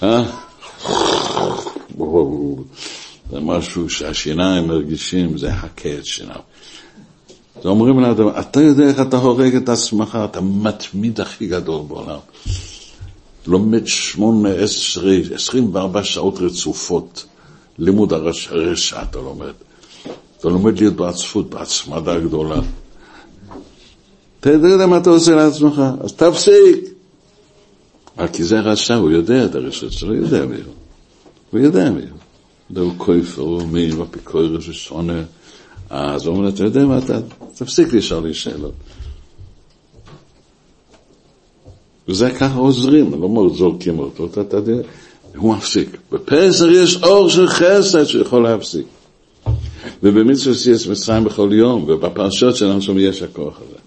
אה? 0.02 0.24
זה 3.30 3.40
משהו 3.40 3.90
שהשיניים 3.90 4.68
מרגישים, 4.68 5.38
זה 5.38 5.52
הכה 5.52 5.98
את 5.98 6.06
שיניו. 6.06 6.40
זה 7.62 7.68
אומרים 7.68 8.00
לאדם, 8.00 8.28
אתה 8.28 8.60
יודע 8.62 8.84
איך 8.88 9.00
אתה 9.00 9.16
הורג 9.16 9.54
את 9.54 9.68
עצמך, 9.68 10.18
אתה 10.24 10.40
מתמיד 10.40 11.20
הכי 11.20 11.46
גדול 11.46 11.82
בעולם. 11.88 12.18
לומד 13.46 13.86
שמונה, 13.86 14.48
עשרה, 14.48 15.14
עשרים 15.34 15.74
וארבע 15.74 16.04
שעות 16.04 16.38
רצופות, 16.38 17.24
לימוד 17.78 18.12
הרשע 18.12 19.02
אתה 19.02 19.18
לומד. 19.18 19.52
אתה 20.38 20.48
לומד 20.48 20.78
להיות 20.78 20.94
בעצפות, 20.94 21.50
בהצמדה 21.50 22.20
גדולה. 22.20 22.60
אתה 24.40 24.50
יודע 24.50 24.86
מה 24.86 24.96
אתה 24.96 25.10
עושה 25.10 25.34
לעצמך, 25.34 25.82
אז 26.00 26.12
תפסיק. 26.12 26.94
רק 28.18 28.32
כי 28.32 28.44
זה 28.44 28.60
רשע, 28.60 28.94
הוא 28.94 29.10
יודע 29.10 29.44
את 29.44 29.54
הרשת 29.54 29.92
שלו, 29.92 30.14
הוא 30.14 30.24
יודע 30.24 30.46
מי 30.46 30.56
הוא. 30.56 30.74
הוא 31.50 31.60
יודע 31.60 31.90
מי 31.90 32.00
הוא. 32.00 32.18
זהו 32.74 32.92
כופר, 32.96 33.42
הוא 33.42 33.62
מין, 33.62 34.00
ופיקורת 34.00 34.50
ושונה. 34.68 35.22
אז 35.90 36.26
הוא 36.26 36.36
אומר, 36.36 36.48
אתה 36.48 36.64
יודע 36.64 36.86
מה, 36.86 36.98
אתה 36.98 37.18
תפסיק 37.54 37.92
לשאול 37.92 38.26
לי 38.26 38.34
שאלות. 38.34 38.72
וזה 42.08 42.30
ככה 42.30 42.58
עוזרים, 42.58 43.20
לא 43.20 43.28
מאוד 43.28 43.54
זורקים 43.56 43.98
אותו, 43.98 44.26
אתה 44.26 44.56
יודע, 44.56 44.88
הוא 45.36 45.54
מפסיק. 45.54 45.96
בפסח 46.12 46.64
יש 46.72 47.02
אור 47.02 47.28
של 47.28 47.46
חסד 47.46 48.04
שיכול 48.04 48.42
להפסיק. 48.42 48.86
ובמצווה 50.02 50.54
שיש 50.54 50.88
מצרים 50.88 51.24
בכל 51.24 51.50
יום, 51.52 51.84
ובפרשות 51.88 52.56
שלנו 52.56 52.82
שם 52.82 52.98
יש 52.98 53.22
הכוח 53.22 53.60
הזה. 53.60 53.78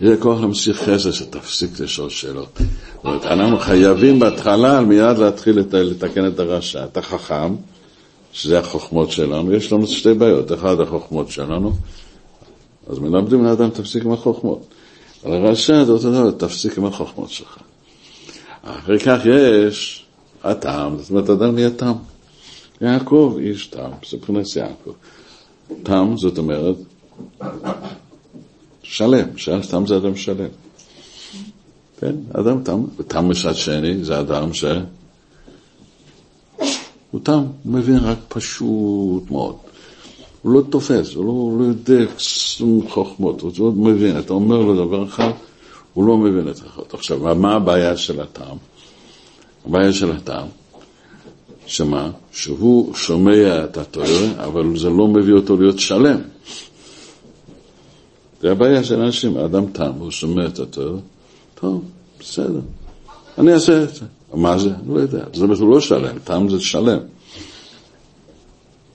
יש 0.00 0.18
הכוח 0.18 0.40
להמשיך 0.40 0.82
חסד 0.82 1.10
שתפסיק 1.10 1.80
לשאול 1.80 2.10
שאלות. 2.10 2.58
זאת 2.58 3.04
אומרת, 3.04 3.24
אנחנו 3.24 3.58
חייבים 3.58 4.18
בהתחלה 4.18 4.80
מיד 4.80 5.18
להתחיל 5.18 5.58
לתקן 5.72 6.26
את 6.26 6.38
הרשע. 6.38 6.84
את 6.84 6.96
החכם, 6.96 7.54
שזה 8.32 8.58
החוכמות 8.58 9.10
שלנו, 9.10 9.52
יש 9.52 9.72
לנו 9.72 9.86
שתי 9.86 10.14
בעיות. 10.14 10.52
אחד, 10.52 10.80
החוכמות 10.80 11.30
שלנו, 11.30 11.72
אז 12.90 12.98
מלמדים 12.98 13.44
לאדם 13.44 13.70
תפסיק 13.70 14.04
עם 14.04 14.12
החוכמות. 14.12 14.66
אבל 15.24 15.34
הרשע 15.34 15.84
זה 15.84 15.92
אותו 15.92 16.12
דבר, 16.12 16.30
תפסיק 16.30 16.78
עם 16.78 16.84
החוכמות 16.84 17.30
שלך. 17.30 17.58
אחרי 18.62 18.98
כך 18.98 19.18
יש 19.24 20.04
הטעם, 20.44 20.98
זאת 20.98 21.10
אומרת, 21.10 21.30
אדם 21.30 21.54
נהיה 21.54 21.70
תם. 21.70 21.92
יעקב 22.80 23.36
איש 23.40 23.66
תם, 23.66 23.90
מבחינת 24.14 24.56
יעקב. 24.56 24.90
תם, 25.82 26.14
זאת 26.16 26.38
אומרת, 26.38 26.76
שלם, 28.82 29.28
תם 29.70 29.86
זה 29.86 29.96
אדם 29.96 30.16
שלם. 30.16 30.48
כן, 32.00 32.14
אדם 32.32 32.62
תם, 32.62 32.84
ותם 32.96 33.28
מצד 33.28 33.54
שני 33.54 34.04
זה 34.04 34.20
אדם 34.20 34.52
ש... 34.52 34.64
הוא 37.10 37.20
תם, 37.22 37.44
הוא 37.62 37.72
מבין 37.72 37.98
רק 37.98 38.18
פשוט 38.28 39.30
מאוד. 39.30 39.56
הוא 40.42 40.52
לא 40.52 40.62
תופס, 40.70 41.14
הוא 41.14 41.24
לא, 41.24 41.30
הוא 41.30 41.60
לא 41.60 41.64
יודע 41.64 42.04
שום 42.18 42.88
חוכמות, 42.88 43.40
הוא 43.40 43.52
לא 43.58 43.72
מבין. 43.72 44.18
אתה 44.18 44.32
אומר 44.32 44.56
לו 44.56 44.86
דבר 44.86 45.04
אחד, 45.04 45.30
הוא 45.94 46.04
לא 46.04 46.16
מבין 46.16 46.48
את 46.48 46.56
החוכמות. 46.56 46.94
עכשיו, 46.94 47.34
מה 47.34 47.54
הבעיה 47.54 47.96
של 47.96 48.20
הטעם? 48.20 48.56
הבעיה 49.66 49.92
של 49.92 50.12
הטעם, 50.12 50.46
שמה? 51.68 52.10
שהוא 52.32 52.94
שומע 52.94 53.64
את 53.64 53.76
התואר, 53.76 54.44
אבל 54.44 54.78
זה 54.78 54.90
לא 54.90 55.08
מביא 55.08 55.34
אותו 55.34 55.56
להיות 55.56 55.78
שלם. 55.78 56.18
זה 58.40 58.52
הבעיה 58.52 58.84
של 58.84 59.00
אנשים, 59.00 59.36
האדם 59.36 59.66
תם, 59.72 59.92
הוא 59.98 60.10
שומע 60.10 60.46
את 60.46 60.58
התואר, 60.58 60.96
טוב, 61.54 61.84
בסדר, 62.20 62.60
אני 63.38 63.52
אעשה 63.52 63.82
את 63.82 63.94
זה. 63.94 64.04
מה 64.34 64.58
זה? 64.58 64.70
לא 64.88 65.00
יודע. 65.00 65.24
זאת 65.32 65.42
אומרת, 65.42 65.58
הוא 65.58 65.70
לא 65.70 65.80
שלם, 65.80 66.18
תם 66.24 66.46
זה 66.50 66.60
שלם. 66.60 66.98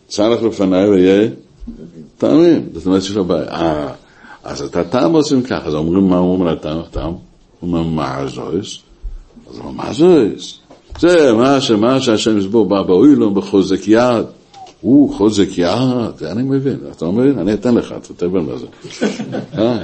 צלח 0.08 0.42
לפניי 0.42 0.90
ויהיה 0.90 1.30
טעמים. 2.18 2.70
זאת 2.74 2.86
אומרת 2.86 3.04
שיש 3.04 3.16
לו 3.16 3.26
בעיה. 3.26 3.50
אה, 3.52 3.94
אז 4.44 4.62
את 4.62 4.76
הטעם 4.76 5.14
עושים 5.14 5.44
ככה, 5.44 5.68
אז 5.68 5.74
אומרים 5.74 6.08
מה 6.08 6.18
אומרים 6.18 6.58
הטעם? 6.58 6.80
הטעם? 6.80 7.12
הוא 7.12 7.20
אומר, 7.62 7.84
מה 7.84 8.28
זויס? 8.28 8.78
אז 9.50 9.58
הוא 9.58 9.66
אומר, 9.66 9.84
מה 9.84 9.94
זויס? 9.94 10.60
זה 11.00 11.34
מה 11.34 11.62
שמה 11.62 12.02
שהשם 12.02 12.38
יסבור 12.38 12.66
בא 12.66 12.82
באוילום 12.82 13.34
בחוזק 13.36 13.88
יד. 13.88 14.26
הוא 14.82 15.14
חוזק 15.14 15.58
יד, 15.58 16.18
זה 16.18 16.32
אני 16.32 16.44
מבין, 16.44 16.78
אתה 16.92 17.06
מבין? 17.06 17.40
אני 17.40 17.54
אתן 17.54 17.76
לך, 17.76 17.96
אתה 17.98 18.14
תבין 18.14 18.46
מה 18.46 18.58
זה. 18.58 18.66
אה, 19.58 19.84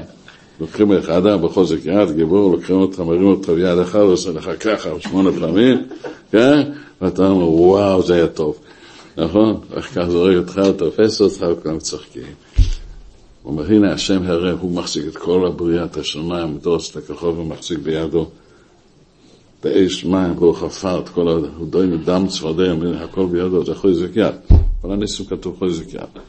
לוקחים 0.60 0.91
לך 0.91 1.10
אדם 1.10 1.41
בחוזק 1.41 1.86
יד, 1.86 2.11
גיבור, 2.15 2.52
לוקחים 2.52 2.76
אותך, 2.76 2.99
מרים 2.99 3.27
אותך 3.27 3.49
ביד 3.49 3.77
אחת, 3.77 3.95
עושה 3.99 4.31
לך 4.31 4.49
ככה 4.60 4.90
שמונה 4.99 5.30
פעמים, 5.40 5.77
כן? 6.31 6.72
ואתה 7.02 7.27
אומר, 7.27 7.49
וואו, 7.49 8.03
זה 8.03 8.15
היה 8.15 8.27
טוב. 8.27 8.56
נכון? 9.18 9.60
איך 9.76 9.86
כך 9.95 10.10
זורק 10.10 10.38
אותך, 10.38 10.61
תופס 10.77 11.22
אותך, 11.22 11.45
וכולם 11.52 11.80
צוחקים. 11.80 12.23
הוא 13.44 13.52
אומר, 13.53 13.65
הנה 13.72 13.94
השם 13.94 14.23
הרי, 14.26 14.52
הוא 14.52 14.72
מחזיק 14.72 15.07
את 15.07 15.18
כל 15.18 15.48
הבריאה, 15.48 15.86
את 15.86 15.98
השמיים, 15.98 16.57
את 16.61 16.65
אוס, 16.65 16.91
את 16.91 16.98
הכחוב, 16.98 17.38
הוא 17.38 17.45
מחזיק 17.45 17.80
בידו. 17.80 18.26
באש 19.64 20.06
מים, 20.06 20.38
והוא 20.38 20.56
חפר 20.56 20.99
את 20.99 21.10
כל 21.10 21.27
ה... 21.27 21.31
הוא 21.57 21.68
דוי 21.68 21.88
מדם 21.88 22.27
צפרדע, 22.27 22.73
הכל 23.03 23.26
בידו, 23.26 23.65
זה 23.65 23.76
חוזק 23.76 24.10
יד. 24.15 24.34
כל 24.81 24.91
הניסים 24.91 25.26
כתוב 25.26 25.56
חוזק 25.60 25.94
יד. 25.94 26.22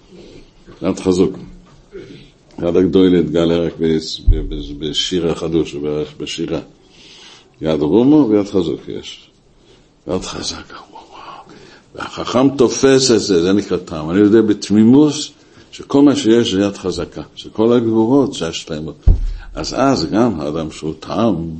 יד 0.82 1.00
חזוק. 1.00 1.38
יד 2.62 2.76
הגדול 2.76 3.14
התגלה 3.14 3.58
רק 3.58 3.72
בשיר 4.78 5.30
החדוש, 5.30 5.74
בערך 5.74 6.14
בשירה. 6.18 6.60
יד 7.60 7.80
רומו 7.80 8.28
ויד 8.30 8.46
חזוק 8.46 8.80
יש. 8.88 9.30
יד 10.08 10.22
חזק. 10.22 10.74
והחכם 11.94 12.56
תופס 12.56 13.10
את 13.10 13.20
זה, 13.20 13.42
זה 13.42 13.52
נקרא 13.52 13.76
טעם. 13.76 14.10
אני 14.10 14.18
יודע 14.18 14.40
בתמימוס 14.40 15.30
שכל 15.72 16.02
מה 16.02 16.16
שיש 16.16 16.54
זה 16.54 16.60
יד 16.60 16.76
חזקה, 16.76 17.22
שכל 17.34 17.72
הגבורות 17.72 18.34
זה 18.34 18.48
השלמות. 18.48 19.04
אז 19.54 19.74
אז 19.78 20.06
גם 20.10 20.40
האדם 20.40 20.70
שהוא 20.70 20.94
טעם, 21.00 21.50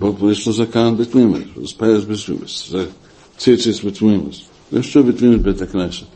פה 0.00 0.32
יש 0.32 0.46
לו 0.46 0.52
זקן 0.52 0.96
בתמימוס, 0.96 1.40
זה 1.62 1.74
פייס 1.78 2.04
בתמימוס, 2.04 2.70
זה 2.70 2.84
ציציס 3.38 3.84
בתמימוס, 3.84 4.40
יש 4.72 4.96
לו 4.96 5.04
בתמימוס 5.04 5.40
בית 5.42 5.62
הכנסת. 5.62 6.06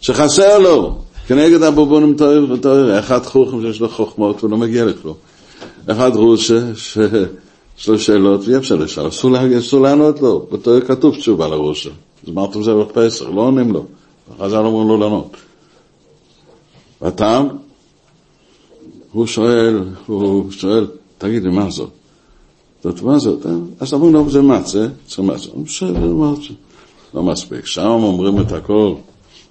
שחסר 0.00 0.58
לו, 0.58 0.98
כנגד 1.26 1.62
הבובונים 1.62 2.14
תואר 2.16 2.52
ותואר, 2.52 2.98
אחד 2.98 3.26
חוכם 3.26 3.62
שיש 3.62 3.80
לו 3.80 3.88
חוכמות 3.88 4.44
ולא 4.44 4.56
מגיע 4.56 4.84
לכלום. 4.84 5.14
אחד 5.86 6.10
רושה, 6.14 6.60
יש 7.78 7.88
לו 7.88 7.98
שאלות 7.98 8.48
ואי 8.48 8.56
אפשר 8.56 8.74
לשאול, 8.74 9.08
אסור 9.58 9.80
לענות 9.80 10.20
לו, 10.20 10.46
בתור 10.52 10.80
כתוב 10.80 11.16
תשובה 11.16 11.48
לראש. 11.48 11.86
אז 12.26 12.32
מה 12.32 12.44
אתה 12.44 12.62
זה 12.62 12.74
בפסח? 12.74 13.26
לא 13.34 13.40
עונים 13.40 13.72
לו. 13.72 13.84
חז"ל 14.38 14.56
אומרים 14.56 14.88
לו 14.88 14.96
לענות. 14.96 15.36
והטעם, 17.00 17.48
הוא 19.12 19.26
שואל, 19.26 19.84
הוא 20.06 20.50
שואל, 20.50 20.86
תגיד 21.18 21.42
לי, 21.42 21.50
מה 21.50 21.70
זאת? 21.70 21.97
זאת 22.84 23.02
מה 23.02 23.18
זאת? 23.18 23.46
אז 23.80 23.94
אמרו 23.94 24.10
לו, 24.10 24.30
זה 24.30 24.42
מצה, 24.42 24.86
זה 25.08 25.22
מצה. 25.22 25.48
הוא 25.52 25.64
בסדר, 25.64 26.14
מצה. 26.14 26.52
לא 27.14 27.22
מספיק. 27.22 27.66
שם 27.66 27.88
אומרים 27.88 28.40
את 28.40 28.52
הכל. 28.52 28.94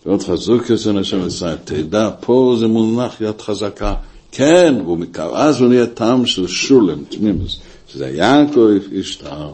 יד 0.06 0.22
חזוק 0.22 0.70
יוצא 0.70 0.91
השם 0.91 1.28
ישראל. 1.28 1.58
תדע, 1.64 2.10
פה 2.20 2.56
זה 2.60 2.68
מונח 2.68 3.22
יד 3.22 3.41
חזקה. 3.41 3.94
כן, 4.32 4.76
ואז 5.16 5.62
הוא 5.62 5.70
נהיה 5.70 5.86
טעם 5.86 6.26
של 6.26 6.48
שולם, 6.48 7.04
תמימוס. 7.10 7.60
שזה 7.88 8.10
יעקב 8.10 8.68
איש 8.91 9.16
טעם, 9.16 9.54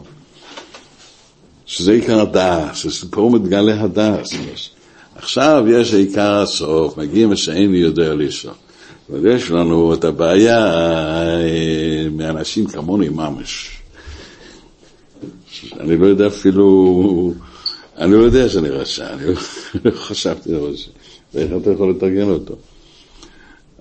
שזה 1.66 1.92
עיקר 1.92 2.20
הדס, 2.20 2.86
שפה 2.90 3.30
מתגלה 3.32 3.80
הדס. 3.80 4.30
עכשיו 5.16 5.64
יש 5.68 5.94
עיקר 5.94 6.32
הסוף, 6.42 6.98
מגיעים 6.98 7.36
שאין 7.36 7.72
לי 7.72 7.78
יודע 7.78 8.14
לשאול. 8.14 8.54
אבל 9.10 9.26
יש 9.26 9.50
לנו 9.50 9.94
את 9.94 10.04
הבעיה 10.04 10.66
אה, 10.66 12.06
מאנשים 12.16 12.66
כמוני 12.66 13.08
ממש. 13.08 13.70
אני 15.80 15.96
לא 15.96 16.06
יודע 16.06 16.26
אפילו, 16.26 17.32
אני 17.98 18.12
לא 18.12 18.18
יודע 18.18 18.48
שאני 18.48 18.68
רשע, 18.68 19.14
אני 19.14 19.22
לא 19.84 19.90
חשבתי 20.08 20.54
על 20.54 20.60
רשע. 20.60 20.90
ואיך 21.34 21.50
אתה 21.62 21.70
יכול 21.70 21.90
לתרגם 21.90 22.28
אותו? 22.28 22.54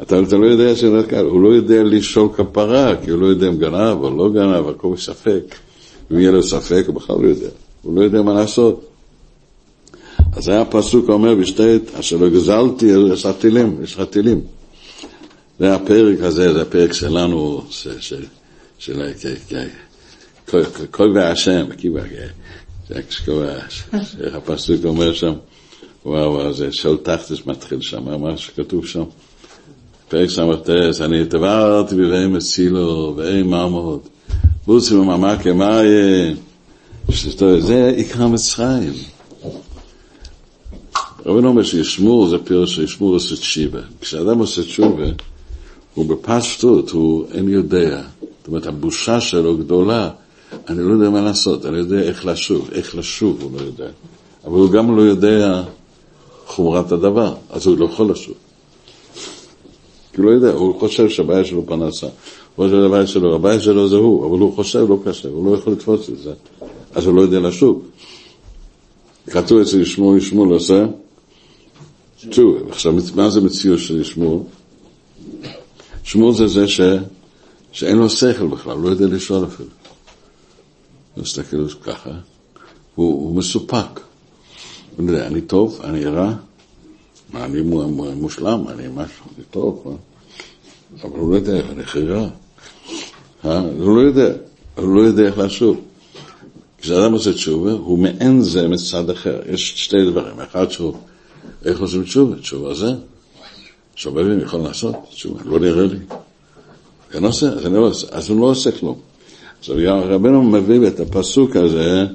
אתה, 0.02 0.20
אתה 0.20 0.38
לא 0.38 0.45
יודע 0.45 0.76
שזה 0.76 1.04
קל, 1.08 1.26
הוא 1.26 1.41
לא 1.41 1.48
יודע 1.48 1.84
לשאול 1.84 2.30
כפרה, 2.36 2.95
כי 3.04 3.12
הוא 3.12 3.22
לא 3.22 3.26
יודע 3.26 3.48
אם 3.48 3.58
גנב 3.58 4.04
או 4.04 4.18
לא 4.18 4.30
גנב, 4.34 4.68
הכל 4.68 4.94
בספק. 4.94 5.56
אם 6.12 6.20
יהיה 6.20 6.32
לו 6.32 6.44
ספק, 6.44 6.84
הוא 6.88 6.95
בכלל 6.95 7.16
לא 7.22 7.28
יודע. 7.28 7.50
הוא 7.82 7.95
לא 7.95 8.02
יודע 8.02 8.22
מה 8.22 8.34
לעשות. 8.34 8.86
אז 10.32 10.48
היה 10.48 10.66
פסוק 10.66 11.10
אומר 11.10 11.36
בשתי, 11.36 11.78
אשר 11.94 12.18
לא 12.18 12.30
גזלתי, 12.30 12.86
יש 13.14 13.26
לך 13.26 13.32
טילים, 13.40 13.78
יש 13.84 13.95
לך 13.95 14.02
טילים. 14.10 14.41
זה 15.64 15.76
הפרק 15.76 16.22
הזה, 16.22 16.53
זה 16.53 16.61
הפרק 16.61 16.94
שלנו, 16.94 17.64
של 18.80 19.02
כל 20.91 21.11
והשם, 21.15 21.65
הפסוק 24.34 24.85
אומר 24.85 25.14
שם, 25.14 25.34
וואו, 26.06 26.53
זה 26.53 26.72
שאול 26.72 26.98
תחתס 27.03 27.45
מתחיל 27.45 27.81
שם, 27.81 28.22
מה 28.22 28.38
שכתוב 28.38 28.88
שם. 28.88 29.03
פרק 30.10 30.30
ס"ט, 30.30 30.69
אני 31.02 31.26
תברתי 31.26 31.95
בבהם 31.95 32.35
הצילו, 32.35 33.14
ואין 33.18 33.48
ממות, 33.48 34.10
בוסי 34.68 34.95
וממה 34.95 35.38
כמאי, 35.44 35.88
זה 37.60 37.91
עיקר 37.95 38.27
מצרים. 38.27 38.94
רבי 41.26 41.48
אומר 41.48 41.64
שישמור 41.64 42.30
זה 42.30 42.38
פירוש 42.38 42.76
שישמור 42.76 43.14
עושה 43.14 43.35
תשיבה. 43.35 43.81
כשאדם 44.02 44.40
עושה 44.40 44.61
תשובה, 44.61 45.06
הוא 45.94 46.06
בפשטות, 46.06 46.90
הוא 46.90 47.26
אין 47.32 47.49
יודע. 47.49 48.02
זאת 48.40 48.48
אומרת, 48.48 48.65
הבושה 48.65 49.22
שלו 49.22 49.57
גדולה, 49.57 50.10
אני 50.70 50.84
לא 50.84 50.94
יודע 50.94 51.10
מה 51.10 51.22
לעשות, 51.22 51.65
אני 51.65 51.78
יודע 51.78 52.02
איך 52.02 52.26
לשוב, 52.26 52.70
איך 52.72 52.95
לשוב 52.95 53.41
הוא 53.41 53.52
לא 53.56 53.61
יודע. 53.61 53.90
אבל 54.45 54.60
הוא 54.60 54.72
גם 54.72 54.98
לא 54.98 55.02
יודע 55.02 55.64
חומרת 56.45 56.91
הדבר, 56.91 57.36
אז 57.49 57.68
הוא 57.68 57.78
לא 57.78 57.86
יכול 57.86 58.11
לשוב. 58.11 58.36
כי 60.14 60.22
הוא 60.22 60.26
לא 60.26 60.32
יודע, 60.32 60.52
הוא 60.52 60.80
חושב 60.80 61.10
שהבעיה 61.10 61.45
שלו 61.45 61.65
פרנסה. 61.65 62.07
הוא 62.56 62.65
חושב 62.65 62.82
שהבעיה 62.82 63.07
שלו, 63.07 63.36
הבעיה 63.36 63.60
שלו 63.60 63.88
זה 63.88 63.95
הוא, 63.95 64.26
אבל 64.26 64.40
הוא 64.40 64.56
חושב 64.56 64.86
לא 64.90 64.99
קשה, 65.06 65.30
הוא 65.30 65.52
לא 65.52 65.57
יכול 65.57 65.74
לתפוס 65.74 66.10
את 66.10 66.18
זה, 66.18 66.34
אז 66.95 67.06
הוא 67.06 67.15
לא 67.15 67.22
יודע 67.22 67.40
לשוק. 67.40 67.84
כתוב 69.28 69.60
אצל 69.60 69.84
שמואל, 69.84 70.20
שמואל 70.20 70.49
עושה. 70.49 70.86
עכשיו, 72.70 72.94
מה 73.15 73.30
זה 73.30 73.41
מציאות 73.41 73.80
של 73.80 74.03
שמואל? 74.03 74.40
שמואל 76.03 76.34
זה 76.35 76.47
זה 76.47 76.67
ש... 76.67 76.81
שאין 77.71 77.97
לו 77.97 78.09
שכל 78.09 78.47
בכלל, 78.47 78.77
לא 78.77 78.89
יודע 78.89 79.07
לשאול 79.07 79.45
אפילו. 79.45 79.69
הוא 81.15 81.23
מסתכל 81.23 81.57
על 81.57 81.69
זה 81.69 81.75
ככה, 81.84 82.09
הוא, 82.95 83.13
הוא 83.13 83.35
מסופק. 83.35 83.99
הוא 84.97 85.09
יודע, 85.09 85.27
אני 85.27 85.41
טוב, 85.41 85.81
אני 85.84 86.05
רע, 86.05 86.34
מה, 87.34 87.45
אני 87.45 87.61
מושלם, 88.15 88.63
אני 88.67 88.84
משהו, 88.88 89.25
אני 89.35 89.43
טוב, 89.51 89.81
מה? 89.85 89.95
אבל 91.03 91.19
הוא 91.19 91.31
לא 91.31 91.35
יודע 91.35 91.55
איך 91.55 91.65
אני 91.71 91.81
הכי 91.81 91.99
רע. 91.99 92.27
אה? 93.45 93.59
הוא 93.59 93.95
לא 93.95 94.01
יודע, 94.01 94.34
הוא 94.75 94.95
לא 94.95 95.01
יודע 95.01 95.23
איך 95.23 95.38
לשוב. 95.38 95.81
כשאדם 96.77 97.13
עושה 97.13 97.34
תשובה, 97.34 97.71
הוא 97.71 97.99
מעין 97.99 98.41
זה 98.41 98.67
מצד 98.67 99.09
אחר. 99.09 99.41
יש 99.53 99.73
שתי 99.84 100.05
דברים, 100.11 100.39
אחד 100.39 100.71
שהוא, 100.71 100.93
איך 101.65 101.80
עושים 101.80 102.03
תשובה? 102.03 102.35
תשובה 102.35 102.73
זה, 102.73 102.93
שובבים 103.95 104.40
יכול 104.40 104.60
לעשות 104.60 104.95
תשובה, 105.10 105.40
לא 105.45 105.60
נראה 105.60 105.84
לי. 105.84 105.98
כן 107.11 107.26
עושה, 107.26 107.48
אני 107.65 107.74
לא 107.74 107.88
עושה, 107.88 108.07
אז 108.11 108.30
הוא 108.30 108.40
לא 108.40 108.45
עושה 108.45 108.72
כלום. 108.72 108.95
עכשיו 109.60 109.76
רבנו 110.06 110.44
מביא 110.44 110.88
את 110.88 110.99
הפסוק 110.99 111.56
הזה, 111.56 112.06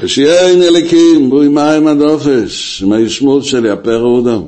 ושיהיה 0.00 0.48
אין 0.48 0.62
אליקים, 0.62 1.30
בואי 1.30 1.48
מים 1.48 1.86
עד 1.86 2.00
אופש, 2.00 2.82
מהישמות 2.82 3.44
שלי, 3.44 3.70
הפר 3.70 4.20
דם. 4.24 4.42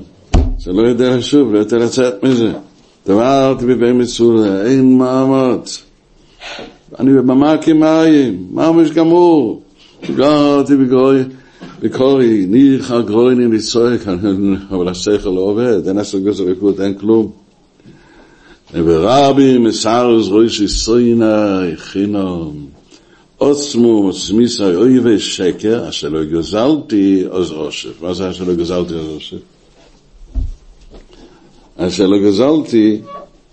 זה 0.59 0.73
לא 0.73 0.83
יודע 0.83 1.17
לשוב, 1.17 1.55
לא 1.55 1.59
יודע 1.59 1.77
לצאת 1.77 2.23
מזה. 2.23 2.53
דברתי 3.07 3.67
בבי 3.67 3.93
מצולה, 3.93 4.67
אין 4.67 4.99
מאמץ. 4.99 5.83
אני 6.99 7.13
במאקי 7.13 7.73
מים, 7.73 8.47
ממש 8.51 8.91
גמור. 8.91 9.63
גרתי 10.17 10.77
בגרוי, 10.77 11.23
בקורי, 11.81 12.47
ניחא 12.47 13.01
גרויני 13.01 13.57
לצועק, 13.57 14.01
אבל 14.71 14.89
השכל 14.89 15.29
לא 15.29 15.41
עובד, 15.41 15.89
אין 15.89 15.99
עשר 15.99 16.19
גזר 16.19 16.45
ריקות, 16.45 16.81
אין 16.81 16.95
כלום. 16.95 17.31
ורבי 18.73 19.59
מסער 19.59 20.23
זרוי 20.23 20.49
שיסוינה 20.49 21.61
חינום. 21.77 22.67
עוצמו 23.39 24.09
מצמיסה 24.09 24.75
אויבי 24.75 25.19
שקר, 25.19 25.89
אשר 25.89 26.09
לא 26.09 26.25
גזלתי 26.25 27.25
אז 27.31 27.53
אושף. 27.53 28.03
מה 28.03 28.15
זה 28.15 28.31
אשר 28.31 28.45
לא 28.45 28.55
גזלתי 28.55 28.95
אז 28.95 29.07
אושף? 29.07 29.37
אשר 31.77 32.07
לא 32.07 32.19
גזלתי 32.19 33.01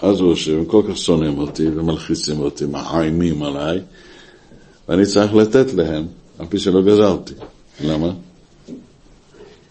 אז 0.01 0.21
אושף, 0.21 0.51
הם 0.51 0.65
כל 0.65 0.81
כך 0.89 0.97
שונאים 0.97 1.37
אותי 1.37 1.67
ומלחיצים 1.67 2.39
אותי, 2.39 2.65
מאיימים 2.65 3.43
עליי, 3.43 3.79
ואני 4.89 5.05
צריך 5.05 5.33
לתת 5.33 5.73
להם, 5.73 6.05
על 6.39 6.45
פי 6.49 6.59
שלא 6.59 6.81
גזלתי. 6.81 7.33
למה? 7.81 8.11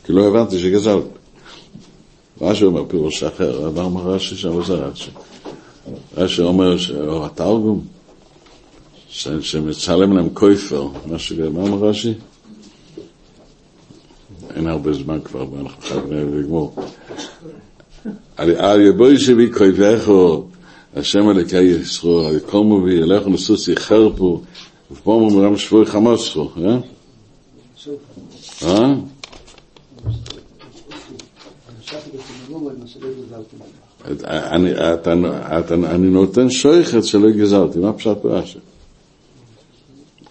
כי 0.05 0.13
לא 0.13 0.29
הבנתי 0.29 0.59
שגזלתי. 0.59 1.09
רש"י 2.41 2.65
אומר 2.65 2.85
פירוש 2.89 3.23
אחר, 3.23 3.69
אבל 3.69 3.83
אמר 3.83 4.03
רש"י 4.03 4.37
שם 4.37 4.65
זה 4.65 4.75
רש"י. 4.75 5.11
רש"י 6.17 6.43
אומר, 6.43 6.77
או 7.09 7.27
התרגום, 7.27 7.85
שמצלם 9.09 10.17
להם 10.17 10.29
כויפר, 10.35 10.89
מה 11.07 11.17
אמר 11.67 11.89
רש"י? 11.89 12.15
אין 14.55 14.67
הרבה 14.67 14.93
זמן 14.93 15.21
כבר, 15.25 15.47
אנחנו 15.61 15.83
חייבים 15.83 16.39
לגמור. 16.39 16.77
על 18.37 18.81
יבואי 18.81 19.19
שבי 19.19 19.53
כויפךו, 19.53 20.47
השם 20.97 21.31
אלוקי 21.31 21.63
ישרו, 21.63 22.31
יקומו 22.37 22.85
וילכו 22.85 23.31
לסוסי 23.31 23.77
חרפו, 23.77 24.41
ופה 24.93 25.13
אומרים 25.13 25.57
שבוי 25.57 25.87
חמוסכו, 25.87 26.51
אה? 26.65 26.79
אה? 28.62 28.94
אני 35.85 36.11
נותן 36.11 36.51
שויכת 36.51 37.05
שלא 37.05 37.31
גזרתי, 37.31 37.78
מה 37.78 37.93
פשט 37.93 38.16
ברש"י? 38.23 38.59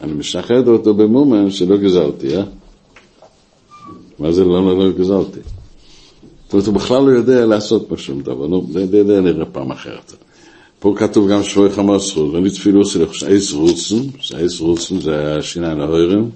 אני 0.02 0.14
משחד 0.14 0.68
אותו 0.68 0.94
במומן 0.94 1.52
שלא 1.52 1.78
גזרתי, 1.78 2.38
אה? 2.38 2.44
מה 4.20 4.32
זה 4.32 4.44
לא, 4.44 4.66
לא, 4.66 4.78
לא 4.78 4.92
גזרתי? 4.92 5.40
זאת 6.44 6.54
אומרת, 6.54 6.68
הוא 6.68 6.76
בכלל 6.76 7.04
לא 7.04 7.12
יודע 7.12 7.46
לעשות 7.46 7.86
פה 7.90 7.98
שום 7.98 8.22
דבר, 8.22 8.48
נו, 8.48 8.68
זה 8.72 9.22
נראה 9.22 9.46
פעם 9.46 9.72
אחרת. 9.72 10.14
פה 10.80 10.94
כתוב 10.98 11.30
גם 11.30 11.42
חמוס 11.76 12.14
חוץ, 12.14 12.34
ואני 12.34 12.50
תפילו 12.50 12.86
סליח, 12.86 13.14
שאיס 13.14 13.54
רוצן, 13.54 14.10
שאיס 14.20 14.60
רוצן 14.60 15.00
זה 15.00 15.36
השיניים 15.36 15.80
ההורים, 15.80 16.30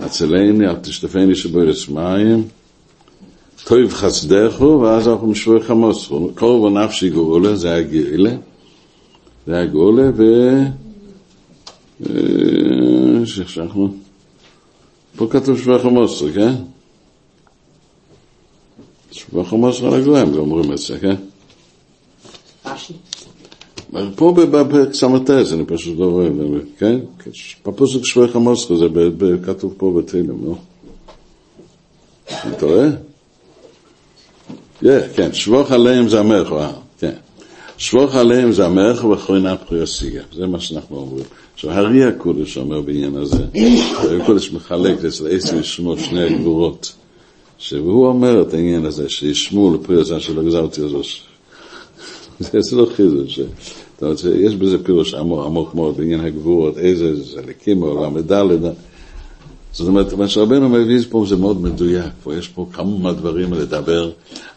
הצלני, 0.00 0.66
אל 0.66 0.76
תשתפני 0.76 1.34
שבוירס 1.34 1.88
מים, 1.88 2.44
טוב 3.64 3.92
חסדךו, 3.92 4.80
ואז 4.82 5.08
אנחנו 5.08 5.26
משבוי 5.26 5.62
חמוס. 5.62 6.10
כל 6.34 6.44
ונפשי 6.44 7.10
גאולה, 7.10 7.56
זה 7.56 7.74
הגאולה, 7.74 8.30
זה 9.46 9.60
הגאולה, 9.60 10.10
ו... 10.16 10.22
שכחנו. 13.26 13.94
פה 15.16 15.26
כתוב 15.30 15.58
שבח 15.58 15.84
המוסר, 15.84 16.32
כן? 16.32 16.52
שבח 19.12 19.52
המוסר 19.52 19.86
על 19.86 20.00
הגליים, 20.00 20.34
אומרים 20.34 20.72
את 20.72 20.78
זה, 20.78 20.98
כן? 20.98 21.16
פה 24.16 24.32
בפרק 24.32 24.94
ס"ט, 24.94 25.30
אני 25.30 25.64
פשוט 25.66 25.98
לא 25.98 26.04
רואה, 26.04 26.28
כן? 26.78 26.98
בפוסק 27.66 28.04
שבח 28.04 28.36
המוסר, 28.36 28.76
זה 28.76 28.86
כתוב 29.44 29.74
פה 29.76 29.94
בתהילים, 29.98 30.38
לא? 30.44 30.54
אתה 32.50 32.66
רואה? 32.66 32.88
כן, 35.14 35.32
שבוח 35.32 35.72
עליהם 35.72 36.08
זה 36.08 36.20
המלך, 36.20 36.54
כן. 36.98 37.12
שבוח 37.78 38.14
עליהם 38.14 38.52
זה 38.52 38.66
המלך 38.66 39.04
ואחרונה 39.04 39.56
פריוסיגה, 39.56 40.22
זה 40.32 40.46
מה 40.46 40.60
שאנחנו 40.60 40.96
אומרים. 40.96 41.24
עכשיו, 41.54 41.70
הרי 41.70 42.04
הקודש 42.04 42.56
אומר 42.56 42.80
בעניין 42.80 43.16
הזה, 43.16 43.44
הרי 43.96 44.22
הקודש 44.22 44.52
מחלק 44.52 45.04
אצל 45.04 45.36
עשר 45.36 45.56
ישמעו 45.56 45.98
שני 45.98 46.22
הגבורות, 46.22 46.92
שהוא 47.58 48.06
אומר 48.06 48.42
את 48.42 48.54
העניין 48.54 48.84
הזה, 48.84 49.08
שישמעו 49.08 49.74
לפרי 49.74 50.00
הזה 50.00 50.20
שלא 50.20 50.42
גזרתי 50.42 50.80
אותו. 50.80 51.00
זה 52.60 52.76
לא 52.76 52.86
חידוש. 52.96 53.38
זאת 53.38 54.02
אומרת, 54.02 54.18
יש 54.40 54.54
בזה 54.54 54.84
פירוש 54.84 55.14
עמוק, 55.14 55.74
מאוד 55.74 55.96
בעניין 55.96 56.20
הגבורות, 56.20 56.78
איזה 56.78 57.22
זה 57.22 57.40
לקים 57.46 57.82
העולם, 57.82 58.14
ודלת. 58.14 58.60
זאת 59.72 59.88
אומרת, 59.88 60.12
מה 60.12 60.28
שרבנו 60.28 60.68
מביא 60.68 60.98
פה 61.10 61.24
זה 61.28 61.36
מאוד 61.36 61.62
מדויק, 61.62 62.12
פה 62.22 62.34
יש 62.34 62.48
פה 62.48 62.66
כמה 62.72 63.12
דברים 63.12 63.52
לדבר, 63.52 64.10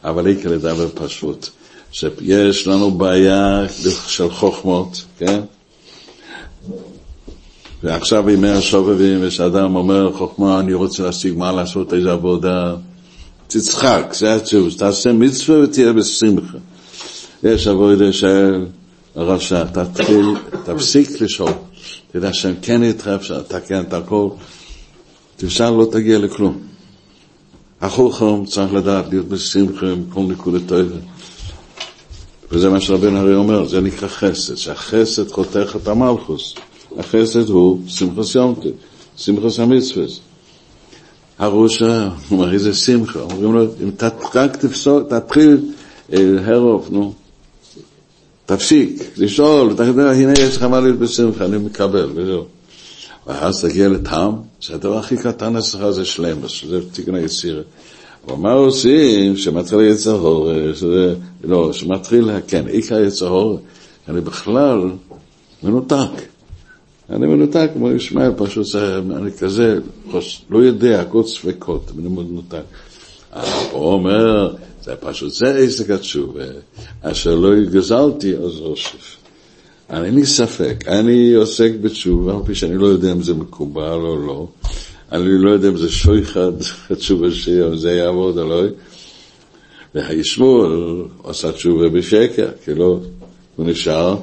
אבל 0.03 0.27
אי 0.27 0.35
לדבר 0.45 0.87
פשוט. 0.95 1.49
שיש 1.91 2.67
לנו 2.67 2.91
בעיה 2.91 3.65
של 4.07 4.29
חוכמות, 4.29 5.05
כן? 5.17 5.41
ועכשיו 7.83 8.29
ימי 8.29 8.49
השובבים, 8.49 9.19
ושאדם 9.21 9.75
אומר 9.75 10.13
חוכמה, 10.13 10.59
אני 10.59 10.73
רוצה 10.73 11.03
להשיג 11.03 11.37
מה 11.37 11.51
לעשות, 11.51 11.93
איזה 11.93 12.11
עבודה, 12.11 12.75
תצחק, 13.47 14.13
זה 14.13 14.35
התשובה, 14.35 14.71
תעשה 14.77 15.13
מצווה 15.13 15.59
ותהיה 15.59 15.93
בשמחה. 15.93 16.57
יש 17.43 17.67
עבודה 17.67 18.13
של 18.13 18.65
הרשע, 19.15 19.63
תתחיל, 19.63 20.25
תפסיק 20.65 21.21
לשאול, 21.21 21.51
תדע 22.11 22.33
שהם 22.33 22.55
כן 22.61 22.83
איתך, 22.83 23.07
אפשר 23.07 23.37
לתקן 23.37 23.81
את 23.81 23.93
הכל, 23.93 24.29
תפסל 25.35 25.69
לא 25.69 25.87
תגיע 25.91 26.19
לכלום. 26.19 26.57
החוכם 27.81 28.45
צריך 28.45 28.73
לדעת 28.73 29.05
להיות 29.09 29.27
בשמחה 29.27 29.85
עם 29.85 30.03
כל 30.09 30.21
נקודת 30.21 30.61
טובה. 30.67 30.95
וזה 32.51 32.69
מה 32.69 32.81
שרבן 32.81 33.15
הרי 33.15 33.35
אומר, 33.35 33.67
זה 33.67 33.81
נקרא 33.81 34.07
חסד, 34.07 34.55
שהחסד 34.55 35.31
חותך 35.31 35.75
את 35.81 35.87
המלכוס. 35.87 36.55
החסד 36.97 37.49
הוא 37.49 37.79
שמחס 37.87 38.35
יומטי, 38.35 38.71
שמחס 39.17 39.59
המצווס. 39.59 40.19
הראשה, 41.39 42.09
הוא 42.29 42.39
אומר, 42.39 42.53
איזה 42.53 42.73
שמחה, 42.73 43.19
אומרים 43.19 43.53
לו, 43.53 43.63
אם 43.83 43.89
רק 44.35 44.55
תפסול, 44.55 45.03
תתחיל 45.09 45.57
הרוב, 46.45 46.87
נו, 46.91 47.13
תפסיק, 48.45 49.11
לשאול, 49.17 49.75
הנה 49.79 50.33
יש 50.33 50.57
לך 50.57 50.63
מה 50.63 50.79
להיות 50.79 50.99
בשמחה, 50.99 51.45
אני 51.45 51.57
מקבל, 51.57 52.09
וזהו. 52.15 52.45
ואז 53.27 53.65
תגיע 53.65 53.89
לטעם, 53.89 54.33
שהדבר 54.59 54.97
הכי 54.97 55.17
קטן 55.17 55.55
אצלך 55.55 55.89
זה 55.89 56.05
שלמס, 56.05 56.51
שזה 56.51 56.89
תיקון 56.91 57.15
היצירה. 57.15 57.61
אבל 58.27 58.35
מה 58.35 58.51
עושים 58.51 59.37
שמתחיל 59.37 59.79
יצר 59.81 60.11
הורש, 60.11 60.79
שזה, 60.79 61.15
לא, 61.43 61.73
שמתחיל, 61.73 62.29
כן, 62.47 62.67
עיקר 62.67 62.99
יצר 62.99 63.27
הורש, 63.27 63.59
אני 64.09 64.21
בכלל 64.21 64.91
מנותק. 65.63 66.21
אני 67.09 67.27
מנותק 67.27 67.69
כמו 67.73 67.91
ישמעאל, 67.91 68.31
פשוט 68.37 68.75
אני 69.15 69.31
כזה, 69.31 69.79
לא 70.49 70.57
יודע, 70.57 71.01
הכל 71.01 71.23
ספקות, 71.23 71.91
אני 71.99 72.09
מנותק. 72.09 72.63
הוא 73.71 73.85
אומר, 73.85 74.55
זה 74.83 74.95
פשוט, 74.95 75.33
זה 75.33 75.55
עסק 75.55 75.89
התשובה, 75.89 76.43
אשר 77.01 77.35
לא 77.35 77.49
גזלתי 77.71 78.35
אז 78.35 78.59
אוסף. 78.59 79.17
אין 79.89 80.15
לי 80.15 80.25
ספק, 80.25 80.83
אני 80.87 81.33
עוסק 81.33 81.71
בתשובה, 81.81 82.39
כפי 82.43 82.55
שאני 82.55 82.77
לא 82.77 82.87
יודע 82.87 83.11
אם 83.11 83.23
זה 83.23 83.33
מקובל 83.33 83.99
או 84.01 84.17
לא, 84.27 84.47
אני 85.11 85.43
לא 85.43 85.51
יודע 85.51 85.67
אם 85.67 85.77
זה 85.77 85.91
שויחד, 85.91 86.51
התשובה 86.89 87.31
שלי, 87.31 87.67
אם 87.67 87.77
זה 87.77 87.91
יעבוד 87.91 88.37
או 88.37 88.49
לא, 88.49 88.63
והישמעאל 89.95 91.03
עשה 91.23 91.51
תשובה 91.51 91.89
בשקר, 91.89 92.47
כי 92.65 92.73
לא, 92.73 92.99
הוא 93.55 93.65
נשאר, 93.65 94.17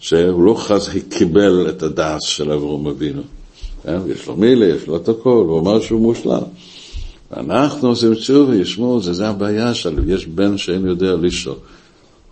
שהוא 0.00 0.44
לא 0.44 0.54
חס 0.54 0.88
קיבל 1.08 1.66
את 1.68 1.82
הדס 1.82 2.22
של 2.22 2.52
אברום 2.52 2.86
אבינו. 2.86 3.22
כן? 3.82 3.98
יש 4.06 4.26
לו 4.26 4.36
מילה, 4.36 4.66
יש 4.66 4.86
לו 4.86 4.96
את 4.96 5.08
הכל, 5.08 5.44
הוא 5.48 5.60
אמר 5.60 5.80
שהוא 5.80 6.00
מושלם. 6.00 6.42
אנחנו 7.36 7.88
עושים 7.88 8.14
תשובה, 8.14 8.56
ישמעו, 8.56 9.00
זה, 9.00 9.12
זה 9.12 9.28
הבעיה 9.28 9.74
שלו, 9.74 10.10
יש 10.10 10.26
בן 10.26 10.58
שאין 10.58 10.86
יודע 10.86 11.16
לשאול. 11.16 11.56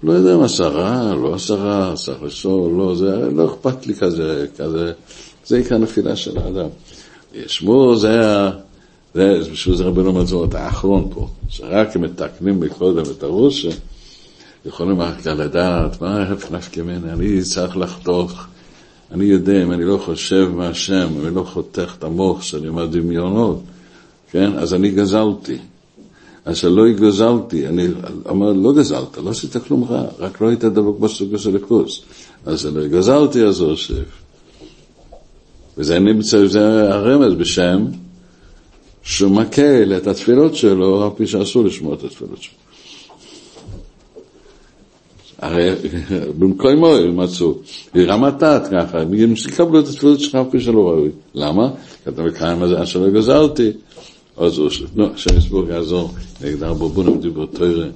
לא 0.03 0.13
יודע 0.13 0.35
אם 0.35 0.43
עשרה, 0.43 1.15
לא 1.15 1.35
עשרה, 1.35 1.93
צריך 1.97 2.23
לשאול, 2.23 2.73
לא, 2.73 2.95
זה 2.95 3.29
לא 3.35 3.47
אכפת 3.47 3.87
לי 3.87 3.95
כזה, 3.95 4.47
כזה, 4.57 4.93
זה 5.47 5.57
עיקר 5.57 5.79
נפילה 5.79 6.17
של 6.17 6.39
האדם. 6.39 6.69
ישמעו, 7.35 7.97
זה 7.97 8.11
היה, 8.11 8.51
זה, 9.15 9.41
בשביל 9.53 9.77
זה 9.77 9.85
רבנו 9.85 10.13
מצור, 10.13 10.45
את 10.45 10.55
האחרון 10.55 11.09
פה, 11.15 11.29
שרק 11.49 11.97
אם 11.97 12.03
מתקנים 12.03 12.61
מקודם 12.61 13.03
את 13.19 13.23
הראש, 13.23 13.67
יכולים 14.67 15.01
רק 15.01 15.27
לדעת, 15.27 16.03
מה 16.03 16.17
ההפך 16.17 16.53
נפקא 16.53 16.81
ממני, 16.81 17.13
אני 17.13 17.43
צריך 17.43 17.77
לחתוך, 17.77 18.47
אני 19.13 19.25
יודע, 19.25 19.63
אם 19.63 19.73
אני 19.73 19.85
לא 19.85 19.99
חושב 20.05 20.51
מהשם, 20.55 21.09
אני 21.27 21.35
לא 21.35 21.43
חותך 21.43 21.95
את 21.99 22.05
המוח 22.05 22.43
שלי 22.43 22.71
מהדמיונות, 22.71 23.63
כן, 24.31 24.53
אז 24.59 24.75
אני 24.75 24.91
גזלתי. 24.91 25.59
אז 26.45 26.57
שלא 26.57 26.91
גזלתי, 26.93 27.67
אני 27.67 27.87
אומר, 28.29 28.53
לא 28.53 28.73
גזלת, 28.73 29.19
לא 29.25 29.31
עשית 29.31 29.57
כלום 29.57 29.85
רע, 29.85 30.05
רק 30.19 30.41
לא 30.41 30.49
היית 30.49 30.65
דבוק 30.65 31.07
של 31.37 31.57
הכוס. 31.57 32.03
אז 32.47 32.67
אני 32.67 32.89
גזלתי, 32.89 33.45
אז 33.45 33.61
אוסף. 33.61 34.21
וזה 35.79 35.99
נמצא, 35.99 36.47
זה 36.47 36.95
הרמז 36.95 37.35
בשם 37.35 37.85
שהוא 39.03 39.31
מקל 39.31 39.93
את 39.97 40.07
התפילות 40.07 40.55
שלו, 40.55 41.05
על 41.05 41.11
פי 41.17 41.27
שאסור 41.27 41.65
לשמוע 41.65 41.95
את 41.95 42.05
התפילות 42.05 42.43
שלו. 42.43 42.55
הרי 45.39 45.75
במקום 46.39 46.77
מועל 46.77 47.11
מצאו, 47.11 47.55
רמתת 47.97 48.63
ככה, 48.71 49.01
הם 49.01 49.15
יקבלו 49.15 49.81
את 49.81 49.89
התפילות 49.89 50.21
שלך 50.21 50.35
על 50.35 50.45
פי 50.51 50.61
שלא 50.61 50.89
ראוי. 50.89 51.11
למה? 51.35 51.71
כי 52.05 52.11
אתה 52.11 52.23
מקיים 52.23 52.63
הזה 52.63 52.83
אשר 52.83 53.01
לא 53.01 53.11
גזלתי. 53.11 53.71
אוסף. 54.41 54.85
נו, 54.95 55.15
השם 55.15 55.37
יסבור 55.37 55.69
יעזור, 55.69 56.11
נגד 56.41 56.63
ארבו 56.63 56.89
בונו 56.89 57.15
ודיבור 57.19 57.47
תוירה, 57.47 57.87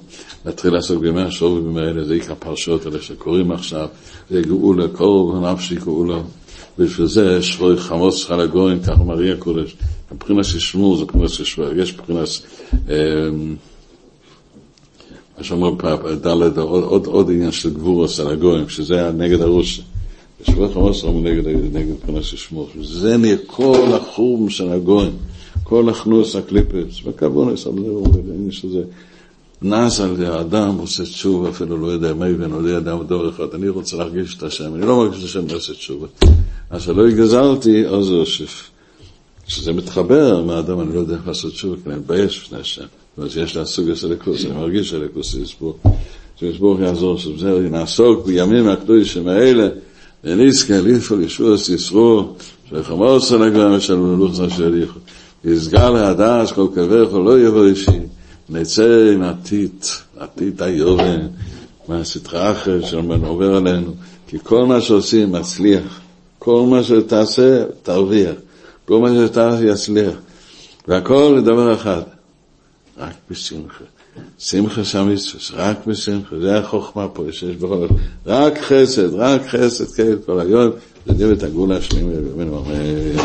להתחיל 0.45 0.73
לעסוק 0.73 0.99
בימי 1.01 1.21
השור 1.21 1.51
ובימי 1.51 1.81
האלה, 1.81 2.03
זה 2.03 2.13
עיקר 2.13 2.31
הפרשות 2.31 2.85
האלה 2.85 3.01
שקוראים 3.01 3.51
עכשיו, 3.51 3.87
זה 4.29 4.41
גאולה, 4.41 4.87
קורב 4.87 5.43
ונפשי 5.43 5.75
גאולה. 5.75 6.21
בשביל 6.79 7.07
זה 7.07 7.41
שבוי 7.43 7.77
חמוס 7.77 8.15
שלך 8.15 8.31
לגויים, 8.31 8.79
ככה 8.81 9.03
מריה 9.03 9.33
הקודש. 9.33 9.75
מבחינת 10.11 10.45
ששמור 10.45 10.97
זה 10.97 11.03
מבחינת 11.03 11.29
ששבוי, 11.29 11.81
יש 11.81 11.93
מבחינת, 11.93 12.27
מה 15.37 15.43
שאומרים 15.43 15.77
פעם, 15.77 15.97
ד' 16.21 16.57
עוד 16.57 17.29
עניין 17.29 17.51
של 17.51 17.73
גבור 17.73 18.05
עשה 18.05 18.23
לגויים, 18.23 18.69
שזה 18.69 19.11
נגד 19.11 19.41
הראש. 19.41 19.81
שבוי 20.43 20.73
חמוס 20.73 21.03
הוא 21.03 21.21
נגד 21.21 21.87
מבחינת 21.89 22.23
ששמור. 22.23 22.69
זה 22.81 23.17
נהיה 23.17 23.37
כל 23.47 23.89
החום 23.93 24.49
של 24.49 24.71
הגויים. 24.71 25.13
כל 25.67 25.89
הכנוס 25.89 26.35
הקליפס, 26.35 26.99
וכבונס 27.05 27.67
על 27.67 27.73
זה 27.73 27.79
הוא 27.79 28.07
מבין 28.07 28.51
שזה 28.51 28.81
נס 29.61 29.99
על 29.99 30.15
זה, 30.15 30.33
האדם 30.33 30.77
עושה 30.77 31.03
תשובה, 31.03 31.49
אפילו 31.49 31.77
לא 31.77 31.87
יודע 31.87 32.13
מה 32.13 32.29
יבין, 32.29 32.49
לא 32.51 32.69
יודע 32.69 32.95
דור 32.95 33.29
אחד, 33.29 33.53
אני 33.53 33.69
רוצה 33.69 33.97
להרגיש 33.97 34.35
את 34.37 34.43
השם, 34.43 34.75
אני 34.75 34.85
לא 34.85 34.97
מרגיש 34.97 35.19
את 35.19 35.25
השם 35.25 35.47
לעשות 35.47 35.75
תשובה. 35.75 36.07
אז 36.69 36.81
שלא 36.81 37.09
יגזלתי, 37.09 37.87
אז 37.87 38.11
אוסף. 38.11 38.69
כשזה 39.47 39.73
מתחבר 39.73 40.43
מהאדם, 40.43 40.79
אני 40.79 40.93
לא 40.93 40.99
יודע 40.99 41.15
איך 41.15 41.27
לעשות 41.27 41.51
תשובה, 41.51 41.75
כי 41.83 41.89
אני 41.89 41.97
מתבייש 41.97 42.43
בפני 42.43 42.59
השם. 42.59 42.81
זאת 42.81 43.17
אומרת, 43.17 43.35
יש 43.35 43.55
לה 43.55 43.65
סוג 43.65 43.93
של 43.93 44.07
הליכוס, 44.07 44.45
אני 44.45 44.53
מרגיש 44.53 44.89
שהליכוס 44.89 45.33
יסבור. 45.33 45.77
שיסבור 46.39 46.81
יעזור, 46.81 47.17
שזה 47.17 47.69
נעסוק 47.71 48.25
בימים 48.25 48.67
הקדושים 48.67 49.27
האלה, 49.27 49.67
ונזכה 50.23 50.81
לפעול 50.81 51.23
ישוע 51.23 51.57
סיסרו, 51.57 52.33
שחמור 52.69 53.19
סלגרם 53.19 53.79
של 53.79 53.95
מלוכסה 53.95 54.49
של 54.49 54.83
יחוד. 54.83 55.01
יסגר 55.45 55.89
להדש 55.89 56.51
כל 56.51 56.67
כבך 56.75 57.13
לא 57.13 57.39
יבוא 57.39 57.65
אישי, 57.65 57.99
נצא 58.49 59.11
עם 59.13 59.23
עתיד, 59.23 59.85
עתיד 60.17 60.61
היובן, 60.61 61.27
מהסטרה 61.87 62.51
אחר 62.51 62.81
שעובר 62.85 63.55
עלינו, 63.55 63.93
כי 64.27 64.37
כל 64.43 64.65
מה 64.65 64.81
שעושים 64.81 65.31
מצליח, 65.31 65.99
כל 66.39 66.65
מה 66.69 66.83
שתעשה 66.83 67.63
תרוויח, 67.83 68.35
כל 68.85 68.99
מה 68.99 69.09
שתעשה 69.27 69.65
יצליח, 69.65 70.15
והכל 70.87 71.35
לדבר 71.37 71.73
אחד, 71.73 72.01
רק 72.97 73.13
בשמחה. 73.31 73.83
שמחה 74.39 74.83
שם 74.83 75.09
יש, 75.13 75.51
רק 75.55 75.87
בשמחה, 75.87 76.39
זה 76.39 76.57
החוכמה 76.57 77.07
פה 77.07 77.23
שיש 77.31 77.55
בכל 77.55 77.77
זאת, 77.77 77.91
רק 78.25 78.57
חסד, 78.61 79.13
רק 79.13 79.41
חסד, 79.47 79.85
כן, 79.85 80.13
כל 80.25 80.39
היום, 80.39 80.71
זה 81.05 81.13
דבק 81.13 81.43
הגאולה 81.43 81.77
השלמים, 81.77 82.23
אמן. 82.41 83.15